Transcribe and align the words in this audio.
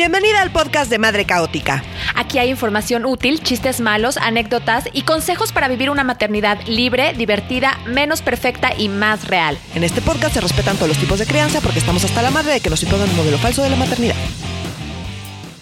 Bienvenida 0.00 0.40
al 0.40 0.50
podcast 0.50 0.90
de 0.90 0.98
Madre 0.98 1.26
Caótica. 1.26 1.84
Aquí 2.14 2.38
hay 2.38 2.48
información 2.48 3.04
útil, 3.04 3.42
chistes 3.42 3.82
malos, 3.82 4.16
anécdotas 4.16 4.84
y 4.94 5.02
consejos 5.02 5.52
para 5.52 5.68
vivir 5.68 5.90
una 5.90 6.04
maternidad 6.04 6.58
libre, 6.66 7.12
divertida, 7.12 7.78
menos 7.84 8.22
perfecta 8.22 8.72
y 8.74 8.88
más 8.88 9.28
real. 9.28 9.58
En 9.74 9.84
este 9.84 10.00
podcast 10.00 10.32
se 10.32 10.40
respetan 10.40 10.76
todos 10.76 10.88
los 10.88 10.96
tipos 10.96 11.18
de 11.18 11.26
crianza 11.26 11.60
porque 11.60 11.80
estamos 11.80 12.02
hasta 12.02 12.22
la 12.22 12.30
madre 12.30 12.54
de 12.54 12.60
que 12.60 12.70
nos 12.70 12.82
impongan 12.82 13.10
un 13.10 13.16
modelo 13.16 13.36
falso 13.36 13.62
de 13.62 13.68
la 13.68 13.76
maternidad. 13.76 14.16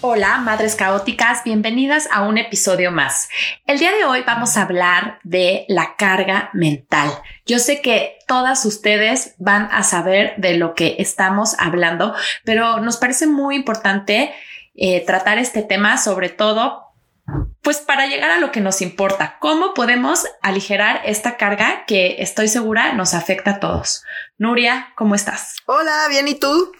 Hola, 0.01 0.37
madres 0.37 0.75
caóticas, 0.75 1.43
bienvenidas 1.43 2.07
a 2.09 2.21
un 2.21 2.37
episodio 2.37 2.89
más. 2.89 3.27
El 3.67 3.79
día 3.79 3.91
de 3.91 4.05
hoy 4.05 4.23
vamos 4.25 4.55
a 4.55 4.61
hablar 4.61 5.19
de 5.23 5.65
la 5.67 5.97
carga 5.97 6.51
mental. 6.53 7.11
Yo 7.45 7.59
sé 7.59 7.81
que 7.81 8.17
todas 8.25 8.63
ustedes 8.63 9.35
van 9.39 9.67
a 9.73 9.83
saber 9.83 10.35
de 10.37 10.53
lo 10.53 10.73
que 10.73 10.95
estamos 10.99 11.53
hablando, 11.59 12.15
pero 12.45 12.79
nos 12.79 12.95
parece 12.95 13.27
muy 13.27 13.57
importante 13.57 14.33
eh, 14.73 15.05
tratar 15.05 15.37
este 15.37 15.63
tema, 15.63 15.97
sobre 15.97 16.29
todo 16.29 16.85
pues 17.61 17.79
para 17.79 18.07
llegar 18.07 18.31
a 18.31 18.39
lo 18.39 18.53
que 18.53 18.61
nos 18.61 18.81
importa, 18.81 19.35
cómo 19.41 19.73
podemos 19.73 20.25
aligerar 20.41 21.01
esta 21.03 21.35
carga 21.35 21.83
que 21.85 22.15
estoy 22.19 22.47
segura 22.47 22.93
nos 22.93 23.13
afecta 23.13 23.51
a 23.51 23.59
todos. 23.59 24.05
Nuria, 24.37 24.93
¿cómo 24.95 25.13
estás? 25.13 25.57
Hola, 25.65 26.07
bien, 26.09 26.29
¿y 26.29 26.35
tú? 26.35 26.71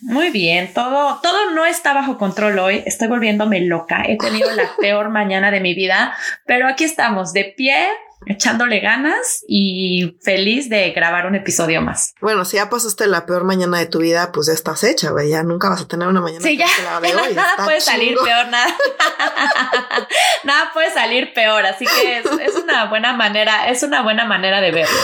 Muy 0.00 0.30
bien, 0.30 0.72
todo, 0.72 1.20
todo 1.22 1.50
no 1.50 1.66
está 1.66 1.92
bajo 1.92 2.18
control 2.18 2.58
hoy. 2.58 2.82
Estoy 2.86 3.08
volviéndome 3.08 3.60
loca. 3.62 4.02
He 4.06 4.16
tenido 4.16 4.50
la 4.52 4.70
peor 4.80 5.10
mañana 5.10 5.50
de 5.50 5.60
mi 5.60 5.74
vida, 5.74 6.14
pero 6.46 6.68
aquí 6.68 6.84
estamos 6.84 7.32
de 7.32 7.52
pie 7.56 7.86
echándole 8.26 8.80
ganas 8.80 9.44
y 9.46 10.16
feliz 10.22 10.68
de 10.68 10.90
grabar 10.90 11.26
un 11.26 11.34
episodio 11.34 11.80
más. 11.80 12.14
Bueno, 12.20 12.44
si 12.44 12.56
ya 12.56 12.68
pasaste 12.68 13.06
la 13.06 13.26
peor 13.26 13.44
mañana 13.44 13.78
de 13.78 13.86
tu 13.86 13.98
vida, 13.98 14.32
pues 14.32 14.48
ya 14.48 14.52
estás 14.52 14.84
hecha, 14.84 15.10
güey. 15.10 15.30
Ya 15.30 15.42
nunca 15.42 15.68
vas 15.68 15.82
a 15.82 15.88
tener 15.88 16.08
una 16.08 16.20
mañana. 16.20 16.42
Sí, 16.42 16.56
ya. 16.56 16.66
La 16.84 17.00
de 17.00 17.14
hoy. 17.14 17.34
nada 17.34 17.64
puede 17.64 17.80
salir 17.80 18.16
peor, 18.16 18.48
nada. 18.48 18.66
nada 20.44 20.70
puede 20.72 20.90
salir 20.92 21.32
peor. 21.32 21.64
Así 21.66 21.86
que 21.86 22.18
es, 22.18 22.54
una 22.56 22.86
buena 22.86 23.12
manera, 23.12 23.68
es 23.68 23.82
una 23.82 24.02
buena 24.02 24.24
manera 24.24 24.60
de 24.60 24.70
verlo. 24.72 24.98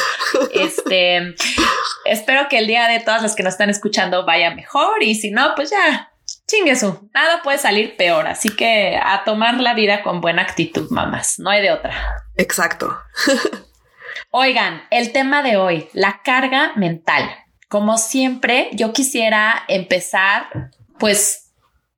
Este, 0.52 1.34
espero 2.04 2.48
que 2.48 2.58
el 2.58 2.66
día 2.66 2.88
de 2.88 3.00
todas 3.00 3.22
las 3.22 3.34
que 3.34 3.42
nos 3.42 3.54
están 3.54 3.70
escuchando 3.70 4.24
vaya 4.24 4.54
mejor 4.54 5.02
y 5.02 5.14
si 5.14 5.30
no, 5.30 5.54
pues 5.54 5.70
ya 5.70 6.10
chingue 6.46 6.72
eso, 6.72 7.08
nada 7.14 7.42
puede 7.42 7.58
salir 7.58 7.96
peor, 7.96 8.26
así 8.26 8.54
que 8.54 8.98
a 9.02 9.24
tomar 9.24 9.60
la 9.60 9.74
vida 9.74 10.02
con 10.02 10.20
buena 10.20 10.42
actitud, 10.42 10.90
mamás, 10.90 11.38
no 11.38 11.50
hay 11.50 11.62
de 11.62 11.72
otra. 11.72 11.94
Exacto. 12.36 12.96
Oigan, 14.30 14.82
el 14.90 15.12
tema 15.12 15.42
de 15.42 15.56
hoy, 15.56 15.88
la 15.92 16.20
carga 16.24 16.72
mental. 16.76 17.28
Como 17.68 17.98
siempre, 17.98 18.68
yo 18.72 18.92
quisiera 18.92 19.64
empezar 19.68 20.70
pues 20.98 21.43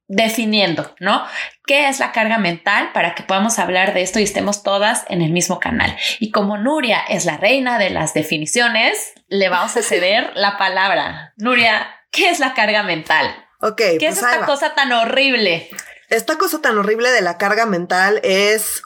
definiendo, 0.09 0.95
¿no? 1.01 1.25
¿Qué 1.67 1.89
es 1.89 1.99
la 1.99 2.13
carga 2.13 2.39
mental 2.39 2.91
para 2.93 3.15
que 3.15 3.23
podamos 3.23 3.59
hablar 3.59 3.95
de 3.95 4.03
esto 4.03 4.21
y 4.21 4.23
estemos 4.23 4.63
todas 4.63 5.05
en 5.09 5.23
el 5.23 5.33
mismo 5.33 5.59
canal? 5.59 5.97
Y 6.21 6.31
como 6.31 6.57
Nuria 6.59 7.01
es 7.09 7.25
la 7.25 7.37
reina 7.37 7.79
de 7.79 7.91
las 7.91 8.15
definiciones, 8.15 9.13
le 9.29 9.49
vamos 9.49 9.77
a 9.77 9.83
ceder 9.83 10.33
la 10.35 10.57
palabra. 10.59 11.33
Nuria, 11.37 11.89
¿qué 12.11 12.31
es 12.31 12.39
la 12.39 12.55
carga 12.55 12.83
mental? 12.83 13.35
Ok. 13.61 13.77
¿Qué 13.99 14.07
es 14.07 14.19
pues 14.21 14.33
esta 14.33 14.47
cosa 14.47 14.75
tan 14.75 14.93
horrible? 14.93 15.69
Esta 16.09 16.37
cosa 16.39 16.61
tan 16.61 16.79
horrible 16.79 17.11
de 17.11 17.21
la 17.21 17.37
carga 17.37 17.67
mental 17.67 18.21
es 18.23 18.83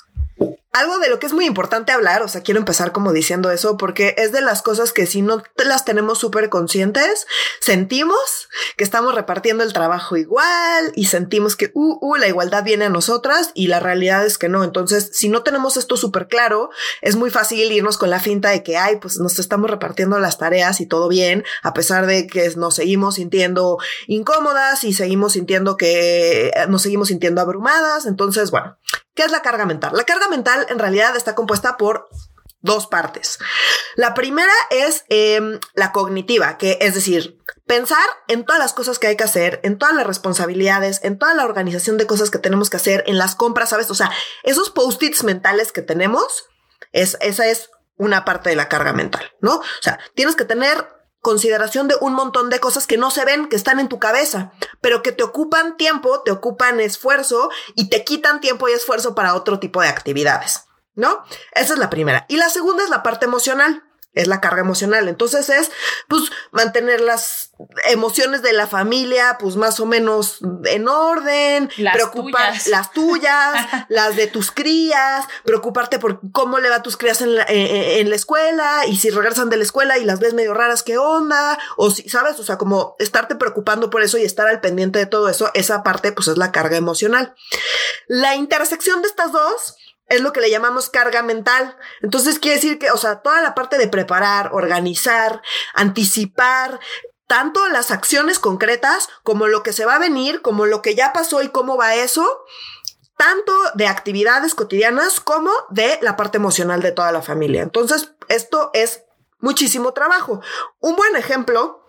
algo 0.72 0.98
de 0.98 1.08
lo 1.08 1.19
que 1.19 1.27
es 1.27 1.33
muy 1.33 1.46
importante 1.46 1.91
hablar, 1.91 2.22
o 2.22 2.28
sea, 2.28 2.42
quiero 2.42 2.60
empezar 2.60 2.92
como 2.92 3.12
diciendo 3.12 3.50
eso, 3.50 3.77
porque 3.77 4.14
es 4.19 4.30
de 4.30 4.41
las 4.41 4.62
cosas 4.62 4.92
que 4.92 5.06
si 5.06 5.20
no 5.20 5.42
las 5.56 5.84
tenemos 5.84 6.19
súper 6.19 6.48
conscientes, 6.48 7.27
sentimos 7.60 8.48
que 8.77 8.84
estamos 8.84 9.14
repartiendo 9.16 9.64
el 9.64 9.72
trabajo 9.72 10.16
igual 10.16 10.92
y 10.94 11.06
sentimos 11.06 11.56
que, 11.56 11.72
uh, 11.74 11.98
uh, 12.00 12.14
la 12.16 12.28
igualdad 12.28 12.62
viene 12.62 12.84
a 12.84 12.88
nosotras 12.88 13.50
y 13.55 13.66
la 13.66 13.80
realidad 13.80 14.24
es 14.24 14.38
que 14.38 14.48
no. 14.48 14.62
Entonces, 14.62 15.10
si 15.12 15.28
no 15.28 15.42
tenemos 15.42 15.76
esto 15.76 15.97
súper 15.97 16.28
claro, 16.28 16.70
es 17.03 17.16
muy 17.16 17.31
fácil 17.31 17.72
irnos 17.72 17.98
con 17.98 18.10
la 18.10 18.20
finta 18.20 18.50
de 18.50 18.62
que, 18.62 18.76
ay, 18.76 18.98
pues 19.00 19.19
nos 19.19 19.41
estamos 19.41 19.70
repartiendo 19.70 20.20
las 20.20 20.38
tareas 20.38 20.81
y 20.81 20.87
todo 20.87 21.09
bien, 21.09 21.44
a 21.62 21.75
pesar 21.75 22.06
de 22.06 22.28
que 22.28 22.48
nos 22.56 22.76
seguimos 22.76 23.16
sintiendo 23.16 23.78
incómodas 24.06 24.84
y 24.84 24.93
seguimos 24.93 25.32
sintiendo 25.32 25.76
que 25.76 26.53
nos 26.69 26.82
seguimos 26.82 27.09
sintiendo 27.09 27.41
abrumadas. 27.41 28.06
Entonces, 28.06 28.53
bueno, 28.53 28.76
¿Qué 29.20 29.26
es 29.26 29.32
la 29.32 29.42
carga 29.42 29.66
mental? 29.66 29.92
La 29.94 30.04
carga 30.04 30.28
mental 30.28 30.66
en 30.70 30.78
realidad 30.78 31.14
está 31.14 31.34
compuesta 31.34 31.76
por 31.76 32.08
dos 32.62 32.86
partes. 32.86 33.38
La 33.94 34.14
primera 34.14 34.54
es 34.70 35.04
em, 35.10 35.60
la 35.75 35.92
cognitiva, 35.92 36.56
que 36.56 36.78
es 36.81 36.94
decir, 36.94 37.38
pensar 37.66 38.06
en 38.28 38.47
todas 38.47 38.58
las 38.58 38.72
cosas 38.72 38.98
que 38.98 39.08
hay 39.08 39.19
que 39.19 39.25
hacer, 39.25 39.60
en 39.62 39.76
todas 39.76 39.94
las 39.94 40.06
responsabilidades, 40.06 41.00
en 41.04 41.19
toda 41.19 41.34
la 41.34 41.44
organización 41.44 41.98
de 41.98 42.06
cosas 42.06 42.31
que 42.31 42.38
tenemos 42.38 42.70
que 42.70 42.78
hacer, 42.78 43.04
en 43.06 43.19
las 43.19 43.34
compras, 43.34 43.69
¿sabes? 43.69 43.91
O 43.91 43.94
sea, 43.94 44.10
esos 44.42 44.70
post-its 44.70 45.22
mentales 45.22 45.70
que 45.70 45.82
tenemos, 45.82 46.47
es, 46.92 47.19
esa 47.20 47.47
es 47.47 47.69
una 47.98 48.25
parte 48.25 48.48
de 48.48 48.56
la 48.56 48.70
carga 48.70 48.94
mental, 48.94 49.31
¿no? 49.42 49.56
O 49.56 49.82
sea, 49.82 49.98
tienes 50.14 50.34
que 50.34 50.47
tener 50.47 50.88
consideración 51.20 51.88
de 51.88 51.97
un 52.00 52.14
montón 52.14 52.50
de 52.50 52.60
cosas 52.60 52.86
que 52.86 52.97
no 52.97 53.10
se 53.10 53.25
ven, 53.25 53.48
que 53.48 53.56
están 53.56 53.78
en 53.81 53.88
tu 53.88 53.98
cabeza, 53.98 54.53
pero 54.81 55.03
que 55.03 55.12
te 55.12 55.22
ocupan 55.22 55.76
tiempo, 55.76 56.22
te 56.22 56.31
ocupan 56.31 56.81
esfuerzo 56.81 57.50
y 57.75 57.88
te 57.88 58.04
quitan 58.04 58.41
tiempo 58.41 58.69
y 58.69 58.72
esfuerzo 58.72 59.14
para 59.14 59.34
otro 59.34 59.58
tipo 59.58 59.82
de 59.82 59.88
actividades, 59.88 60.64
¿no? 60.94 61.25
Esa 61.53 61.75
es 61.75 61.78
la 61.78 61.91
primera. 61.91 62.25
Y 62.28 62.36
la 62.36 62.48
segunda 62.48 62.82
es 62.82 62.91
la 62.91 63.03
parte 63.03 63.26
emocional 63.26 63.84
es 64.12 64.26
la 64.26 64.41
carga 64.41 64.60
emocional. 64.60 65.09
Entonces 65.09 65.48
es, 65.48 65.71
pues, 66.09 66.25
mantener 66.50 67.00
las 67.00 67.53
emociones 67.88 68.43
de 68.43 68.53
la 68.53 68.66
familia, 68.66 69.37
pues, 69.38 69.56
más 69.56 69.78
o 69.81 69.87
menos 69.87 70.38
en 70.65 70.88
orden, 70.88 71.71
las 71.76 71.94
preocupar 71.94 72.53
tuyas. 72.53 72.66
las 72.66 72.93
tuyas, 72.93 73.66
las 73.88 74.16
de 74.16 74.26
tus 74.26 74.50
crías, 74.50 75.26
preocuparte 75.44 75.99
por 75.99 76.20
cómo 76.32 76.59
le 76.59 76.70
va 76.70 76.76
a 76.76 76.82
tus 76.82 76.97
crías 76.97 77.20
en 77.20 77.37
la, 77.37 77.44
en 77.49 78.10
la 78.10 78.16
escuela 78.16 78.82
y 78.87 78.97
si 78.97 79.10
regresan 79.10 79.49
de 79.49 79.56
la 79.59 79.62
escuela 79.62 79.99
y 79.99 80.04
las 80.04 80.20
ves 80.20 80.34
medio 80.34 80.54
raras, 80.54 80.82
¿qué 80.82 80.99
onda? 80.99 81.59
O 81.76 81.91
si, 81.91 82.09
¿sabes? 82.09 82.38
O 82.41 82.44
sea, 82.44 82.59
como 82.59 82.97
estarte 82.99 83.37
preocupando 83.37 83.91
por 83.91 84.03
eso 84.03 84.19
y 84.19 84.25
estar 84.25 84.49
al 84.49 84.60
pendiente 84.60 84.99
de 84.99 85.06
todo 85.06 85.28
eso, 85.28 85.50
esa 85.54 85.82
parte, 85.82 86.12
pues, 86.12 86.28
es 86.28 86.37
la 86.37 86.53
carga 86.53 86.76
emocional. 86.76 87.34
La 88.09 88.34
intersección 88.34 89.03
de 89.03 89.09
estas 89.09 89.32
dos 89.32 89.76
es 90.10 90.21
lo 90.21 90.32
que 90.32 90.41
le 90.43 90.50
llamamos 90.50 90.91
carga 90.91 91.22
mental. 91.22 91.78
Entonces 92.03 92.38
quiere 92.38 92.56
decir 92.56 92.78
que, 92.78 92.91
o 92.91 92.98
sea, 92.98 93.22
toda 93.22 93.41
la 93.41 93.54
parte 93.54 93.78
de 93.78 93.88
preparar, 93.88 94.50
organizar, 94.53 95.41
anticipar, 95.72 96.81
tanto 97.26 97.66
las 97.69 97.93
acciones 97.93 98.41
concretas 98.41 99.09
como 99.22 99.47
lo 99.47 99.62
que 99.62 99.72
se 99.72 99.87
va 99.87 99.94
a 99.94 100.00
venir, 100.00 100.43
como 100.43 100.66
lo 100.66 100.82
que 100.82 100.97
ya 100.97 101.12
pasó 101.12 101.43
y 101.43 101.49
cómo 101.49 101.76
va 101.76 101.94
eso, 101.94 102.44
tanto 103.16 103.53
de 103.75 103.87
actividades 103.87 104.54
cotidianas 104.54 105.20
como 105.20 105.53
de 105.70 105.99
la 106.03 106.16
parte 106.16 106.38
emocional 106.38 106.82
de 106.82 106.91
toda 106.91 107.12
la 107.12 107.22
familia. 107.22 107.62
Entonces, 107.62 108.12
esto 108.28 108.70
es 108.75 109.04
muchísimo 109.38 109.93
trabajo. 109.93 110.41
Un 110.81 110.97
buen 110.97 111.15
ejemplo 111.15 111.79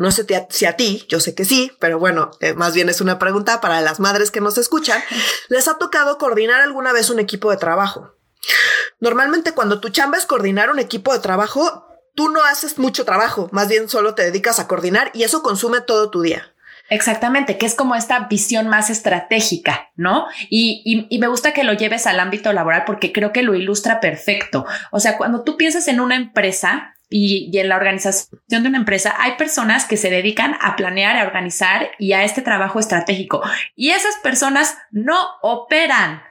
no 0.00 0.10
sé 0.10 0.24
si 0.48 0.64
a 0.64 0.76
ti, 0.76 1.04
yo 1.10 1.20
sé 1.20 1.34
que 1.34 1.44
sí, 1.44 1.72
pero 1.78 1.98
bueno, 1.98 2.30
eh, 2.40 2.54
más 2.54 2.72
bien 2.72 2.88
es 2.88 3.02
una 3.02 3.18
pregunta 3.18 3.60
para 3.60 3.82
las 3.82 4.00
madres 4.00 4.30
que 4.30 4.40
nos 4.40 4.56
escuchan. 4.56 4.98
¿Les 5.50 5.68
ha 5.68 5.76
tocado 5.76 6.16
coordinar 6.16 6.62
alguna 6.62 6.94
vez 6.94 7.10
un 7.10 7.18
equipo 7.18 7.50
de 7.50 7.58
trabajo? 7.58 8.14
Normalmente 8.98 9.52
cuando 9.52 9.78
tu 9.78 9.90
chamba 9.90 10.16
es 10.16 10.24
coordinar 10.24 10.70
un 10.70 10.78
equipo 10.78 11.12
de 11.12 11.18
trabajo, 11.18 11.86
tú 12.14 12.30
no 12.30 12.42
haces 12.44 12.78
mucho 12.78 13.04
trabajo, 13.04 13.50
más 13.52 13.68
bien 13.68 13.90
solo 13.90 14.14
te 14.14 14.22
dedicas 14.22 14.58
a 14.58 14.66
coordinar 14.66 15.10
y 15.12 15.24
eso 15.24 15.42
consume 15.42 15.82
todo 15.82 16.08
tu 16.08 16.22
día. 16.22 16.54
Exactamente, 16.88 17.58
que 17.58 17.66
es 17.66 17.74
como 17.74 17.94
esta 17.94 18.20
visión 18.20 18.68
más 18.68 18.88
estratégica, 18.88 19.90
¿no? 19.96 20.28
Y, 20.48 21.18
me 21.20 21.28
gusta 21.28 21.52
que 21.52 21.62
lo 21.62 21.74
lleves 21.74 22.06
al 22.06 22.18
ámbito 22.18 22.54
laboral 22.54 22.84
porque 22.86 23.12
creo 23.12 23.34
que 23.34 23.42
lo 23.42 23.54
ilustra 23.54 24.00
perfecto. 24.00 24.64
O 24.92 24.98
sea, 24.98 25.18
cuando 25.18 25.44
tú 25.44 25.58
piensas 25.58 25.88
en 25.88 26.00
una 26.00 26.16
empresa, 26.16 26.96
y, 27.10 27.50
en 27.58 27.68
la 27.68 27.76
organización 27.76 28.62
de 28.62 28.68
una 28.68 28.78
empresa 28.78 29.14
hay 29.18 29.32
personas 29.32 29.84
que 29.84 29.96
se 29.96 30.10
dedican 30.10 30.56
a 30.60 30.76
planear, 30.76 31.16
a 31.16 31.24
organizar 31.24 31.90
y 31.98 32.12
a 32.12 32.24
este 32.24 32.40
trabajo 32.40 32.78
estratégico. 32.78 33.42
Y 33.76 33.90
esas 33.90 34.16
personas 34.22 34.78
no 34.92 35.18
operan, 35.42 36.22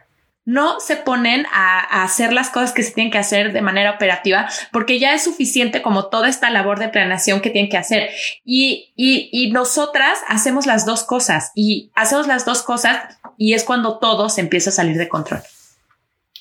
no 0.46 0.80
se 0.80 0.96
ponen 0.96 1.46
a, 1.52 2.04
hacer 2.04 2.32
las 2.32 2.50
cosas 2.50 2.72
que 2.72 2.84
se 2.84 2.94
tienen 2.94 3.12
que 3.12 3.18
hacer 3.18 3.52
de 3.52 3.62
manera 3.62 3.92
operativa 3.92 4.48
porque 4.72 4.98
ya 4.98 5.14
es 5.14 5.24
suficiente 5.24 5.82
como 5.82 6.08
toda 6.08 6.30
esta 6.30 6.50
labor 6.50 6.80
de 6.80 6.90
planeación 6.90 7.42
que 7.42 7.50
tienen 7.50 7.70
que 7.70 7.78
hacer. 7.78 8.10
Y, 8.46 8.94
y, 8.96 9.30
y 9.32 9.52
nosotras 9.52 10.20
hacemos 10.28 10.66
las 10.66 10.86
dos 10.86 11.04
cosas 11.04 11.52
y 11.54 11.92
hacemos 11.94 12.26
las 12.28 12.46
dos 12.46 12.64
cosas 12.64 13.20
y 13.38 13.54
es 13.54 13.64
cuando 13.64 14.00
todo 14.00 14.30
se 14.30 14.42
empieza 14.42 14.70
a 14.70 14.74
salir 14.74 14.98
de 14.98 15.10
control. 15.10 15.42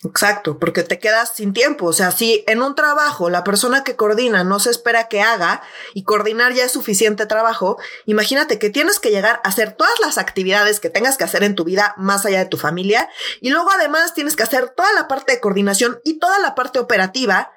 Exacto, 0.05 0.61
porque 0.61 0.85
te 0.85 1.01
quedas 1.01 1.33
sin 1.35 1.53
tiempo. 1.53 1.87
O 1.87 1.93
sea, 1.93 2.13
si 2.13 2.45
en 2.47 2.63
un 2.63 2.77
trabajo 2.77 3.31
la 3.31 3.43
persona 3.43 3.83
que 3.83 3.97
coordina 3.97 4.45
no 4.45 4.61
se 4.61 4.71
espera 4.71 5.09
que 5.09 5.23
haga 5.23 5.61
y 5.93 6.05
coordinar 6.05 6.53
ya 6.53 6.65
es 6.65 6.73
suficiente 6.73 7.27
trabajo, 7.27 7.79
imagínate 8.07 8.61
que 8.61 8.71
tienes 8.71 9.01
que 9.01 9.11
llegar 9.11 9.41
a 9.43 9.49
hacer 9.49 9.73
todas 9.73 9.99
las 10.01 10.17
actividades 10.17 10.79
que 10.79 10.89
tengas 10.89 11.17
que 11.17 11.25
hacer 11.25 11.43
en 11.43 11.57
tu 11.57 11.65
vida 11.65 11.95
más 11.97 12.25
allá 12.25 12.39
de 12.39 12.47
tu 12.47 12.59
familia 12.59 13.09
y 13.41 13.51
luego 13.51 13.71
además 13.73 14.15
tienes 14.15 14.37
que 14.37 14.45
hacer 14.45 14.69
toda 14.69 14.93
la 14.93 15.09
parte 15.09 15.33
de 15.33 15.41
coordinación 15.41 16.01
y 16.05 16.21
toda 16.21 16.39
la 16.39 16.55
parte 16.55 16.79
operativa, 16.79 17.51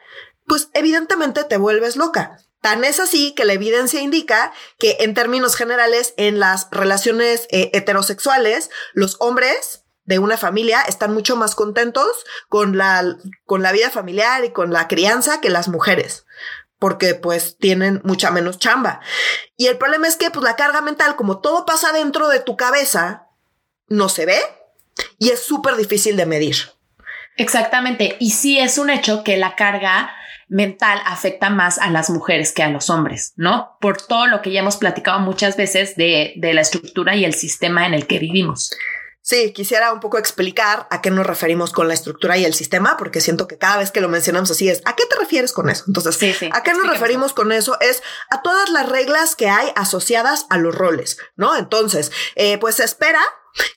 pues 0.48 0.70
evidentemente 0.74 1.44
te 1.44 1.58
vuelves 1.58 1.96
loca. 1.96 2.40
Tan 2.62 2.84
es 2.84 3.00
así 3.00 3.34
que 3.36 3.46
la 3.46 3.54
evidencia 3.54 4.02
indica 4.02 4.52
que 4.80 4.98
en 5.02 5.14
términos 5.14 5.56
generales 5.56 6.16
en 6.18 6.40
las 6.40 6.68
relaciones 6.72 7.48
eh, 7.50 7.70
heterosexuales, 7.74 8.70
los 8.94 9.18
hombres 9.20 9.81
de 10.06 10.20
una 10.20 10.38
familia 10.38 10.82
están 10.82 11.14
mucho 11.14 11.36
más 11.36 11.56
contentos 11.56 12.26
con 12.50 12.78
la, 12.78 13.18
con 13.46 13.62
la 13.62 13.72
vida 13.72 13.90
familiar 13.90 14.44
y 14.46 14.52
con 14.52 14.74
la 14.74 14.88
crianza 14.88 15.42
que 15.42 15.50
las 15.50 15.68
mujeres 15.68 16.26
porque 16.82 17.14
pues 17.14 17.60
tienen 17.60 18.02
mucha 18.04 18.32
menos 18.32 18.58
chamba. 18.58 19.02
Y 19.56 19.68
el 19.68 19.78
problema 19.78 20.08
es 20.08 20.16
que 20.16 20.32
pues 20.32 20.44
la 20.44 20.56
carga 20.56 20.82
mental, 20.82 21.16
como 21.16 21.40
todo 21.40 21.64
pasa 21.64 21.94
dentro 21.94 22.28
de 22.28 22.40
tu 22.40 22.58
cabeza, 22.58 23.28
no 23.88 24.10
se 24.10 24.26
ve 24.26 24.40
y 25.20 25.30
es 25.30 25.46
súper 25.46 25.76
difícil 25.76 26.18
de 26.18 26.26
medir. 26.26 26.56
Exactamente. 27.38 28.18
Y 28.20 28.32
sí 28.32 28.58
es 28.58 28.80
un 28.80 28.90
hecho 28.90 29.24
que 29.24 29.38
la 29.38 29.56
carga 29.56 30.12
mental 30.48 31.00
afecta 31.06 31.52
más 31.52 31.78
a 31.78 31.92
las 31.92 32.10
mujeres 32.10 32.52
que 32.52 32.64
a 32.64 32.70
los 32.70 32.90
hombres, 32.90 33.34
¿no? 33.36 33.78
Por 33.80 34.02
todo 34.02 34.26
lo 34.26 34.42
que 34.42 34.52
ya 34.52 34.62
hemos 34.62 34.78
platicado 34.78 35.20
muchas 35.20 35.56
veces 35.58 35.96
de, 35.96 36.34
de 36.38 36.54
la 36.56 36.62
estructura 36.62 37.16
y 37.16 37.26
el 37.26 37.36
sistema 37.36 37.86
en 37.86 37.94
el 37.94 38.08
que 38.08 38.18
vivimos. 38.18 38.72
Sí, 39.32 39.54
quisiera 39.54 39.94
un 39.94 40.02
poco 40.02 40.18
explicar 40.18 40.88
a 40.90 41.02
qué 41.02 41.10
nos 41.10 41.26
referimos 41.26 41.72
con 41.72 41.88
la 41.88 41.94
estructura 41.94 42.38
y 42.38 42.44
el 42.44 42.54
sistema, 42.54 42.98
porque 42.98 43.22
siento 43.22 43.48
que 43.48 43.58
cada 43.58 43.78
vez 43.78 43.90
que 43.90 44.02
lo 44.02 44.10
mencionamos 44.10 44.52
así 44.52 44.68
es, 44.68 44.82
¿a 44.84 44.94
qué 44.98 45.06
te 45.06 45.16
refieres 45.16 45.54
con 45.54 45.70
eso? 45.70 45.86
Entonces, 45.88 46.18
¿a 46.52 46.64
qué 46.64 46.74
nos 46.74 46.86
referimos 46.86 47.32
con 47.32 47.54
eso? 47.54 47.80
Es 47.80 48.04
a 48.30 48.42
todas 48.42 48.70
las 48.72 48.90
reglas 48.90 49.38
que 49.38 49.48
hay 49.48 49.72
asociadas 49.78 50.48
a 50.50 50.58
los 50.58 50.76
roles, 50.76 51.18
¿no? 51.38 51.56
Entonces, 51.56 52.12
eh, 52.36 52.58
pues 52.58 52.76
se 52.76 52.84
espera 52.84 53.22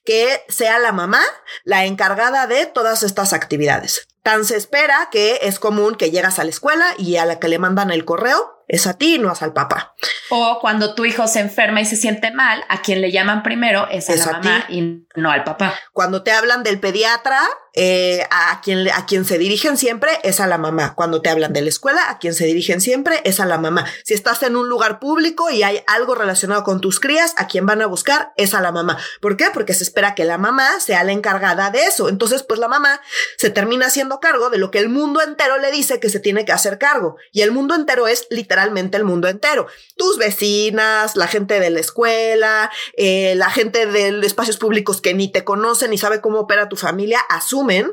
que 0.05 0.43
sea 0.49 0.81
la 0.81 0.91
mamá 0.91 1.23
la 1.63 1.85
encargada 1.85 2.49
de 2.49 2.67
todas 2.67 3.05
estas 3.05 3.33
actividades. 3.33 4.09
Tan 4.25 4.47
se 4.47 4.57
espera 4.57 5.11
que 5.13 5.41
es 5.43 5.59
común 5.59 5.97
que 5.97 6.11
llegas 6.11 6.39
a 6.39 6.45
la 6.45 6.51
escuela 6.51 6.87
y 6.97 7.17
a 7.17 7.27
la 7.27 7.39
que 7.39 7.49
le 7.49 7.59
mandan 7.59 7.91
el 7.91 8.07
correo 8.07 8.55
es 8.69 8.87
a 8.87 8.95
ti, 8.95 9.19
no 9.19 9.31
es 9.31 9.43
al 9.43 9.53
papá. 9.53 9.95
O 10.31 10.59
cuando 10.61 10.95
tu 10.95 11.05
hijo 11.05 11.29
se 11.29 11.41
enferma 11.41 11.81
y 11.83 11.85
se 11.85 11.97
siente 11.97 12.31
mal, 12.31 12.65
a 12.69 12.81
quien 12.81 13.01
le 13.01 13.13
llaman 13.13 13.43
primero 13.43 13.87
es 13.91 14.09
a 14.09 14.17
la 14.17 14.39
mamá 14.39 14.65
y 14.69 15.07
no 15.15 15.31
al 15.31 15.45
papá. 15.45 15.75
Cuando 15.93 16.23
te 16.23 16.33
hablan 16.33 16.63
del 16.63 16.81
pediatra, 16.81 17.41
eh, 17.75 18.25
a, 18.31 18.61
quien, 18.63 18.89
a 18.89 19.05
quien 19.05 19.25
se 19.25 19.37
dirigen 19.37 19.77
siempre 19.77 20.11
es 20.23 20.41
a 20.41 20.47
la 20.47 20.59
mamá. 20.59 20.95
Cuando 20.95 21.21
te 21.21 21.29
hablan 21.29 21.53
de 21.53 21.61
la 21.61 21.69
escuela, 21.69 22.09
a 22.09 22.19
quien 22.19 22.33
se 22.33 22.47
dirigen 22.47 22.81
siempre 22.81 23.21
es 23.25 23.41
a 23.41 23.47
la 23.47 23.59
mamá. 23.59 23.85
Si 24.05 24.15
estás 24.15 24.43
en 24.45 24.57
un 24.57 24.69
lugar 24.69 24.99
público 24.99 25.51
y 25.51 25.63
hay 25.63 25.83
algo 25.87 26.15
relacionado 26.15 26.65
con 26.65 26.81
tus 26.81 27.01
crías, 27.01 27.35
a 27.37 27.49
quien 27.49 27.67
van 27.67 27.83
a 27.83 27.87
buscar 27.87 28.33
es 28.37 28.55
a 28.55 28.61
la 28.61 28.73
mamá. 28.73 28.97
¿Por 29.21 29.37
qué? 29.37 29.47
Porque 29.53 29.75
se 29.75 29.85
espera 29.85 30.15
que 30.15 30.25
la 30.25 30.39
mamá 30.39 30.81
sea 30.81 31.05
la 31.05 31.13
encargada 31.13 31.71
de 31.71 31.85
eso. 31.85 32.09
Entonces, 32.09 32.43
pues 32.45 32.61
la 32.61 32.69
mamá 32.69 33.01
se 33.37 33.51
termina 33.51 33.91
cargo 34.21 34.51
de 34.51 34.59
lo 34.59 34.71
que 34.71 34.79
el 34.79 34.89
mundo 34.89 35.21
entero 35.21 35.59
le 35.59 35.71
dice 35.71 36.01
que 36.01 36.11
se 36.11 36.21
tiene 36.21 36.45
que 36.45 36.53
hacer 36.53 36.79
cargo. 36.79 37.17
Y 37.33 37.43
el 37.43 37.53
mundo 37.53 37.75
entero 37.75 38.07
es 38.07 38.27
literalmente 38.31 38.97
el 38.97 39.05
mundo 39.05 39.29
entero. 39.29 39.67
Tus 39.97 40.19
vecinas, 40.19 41.17
la 41.17 41.29
gente 41.29 41.61
de 41.61 41.71
la 41.71 41.81
escuela, 41.81 42.71
eh, 42.97 43.35
la 43.37 43.51
gente 43.51 43.87
de 43.87 44.25
espacios 44.27 44.57
públicos 44.57 45.01
que 45.01 45.15
ni 45.15 45.31
te 45.31 45.45
conocen 45.45 45.91
ni 45.91 45.99
sabe 45.99 46.21
cómo 46.21 46.41
opera 46.41 46.69
tu 46.69 46.77
familia, 46.77 47.21
asume 47.29 47.87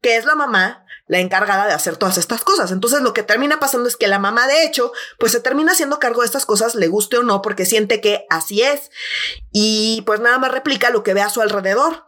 que 0.00 0.16
es 0.16 0.24
la 0.24 0.34
mamá 0.34 0.86
la 1.08 1.20
encargada 1.20 1.66
de 1.66 1.72
hacer 1.72 1.96
todas 1.96 2.18
estas 2.18 2.42
cosas. 2.42 2.72
Entonces 2.72 3.00
lo 3.00 3.12
que 3.12 3.22
termina 3.22 3.60
pasando 3.60 3.88
es 3.88 3.96
que 3.96 4.08
la 4.08 4.18
mamá, 4.18 4.46
de 4.46 4.64
hecho, 4.64 4.92
pues 5.18 5.32
se 5.32 5.40
termina 5.40 5.72
haciendo 5.72 5.98
cargo 5.98 6.22
de 6.22 6.26
estas 6.26 6.46
cosas, 6.46 6.74
le 6.74 6.88
guste 6.88 7.18
o 7.18 7.22
no, 7.22 7.42
porque 7.42 7.64
siente 7.64 8.00
que 8.00 8.26
así 8.28 8.62
es. 8.62 8.90
Y 9.52 10.02
pues 10.06 10.20
nada 10.20 10.38
más 10.38 10.50
replica 10.50 10.90
lo 10.90 11.02
que 11.02 11.14
ve 11.14 11.22
a 11.22 11.30
su 11.30 11.40
alrededor. 11.40 12.04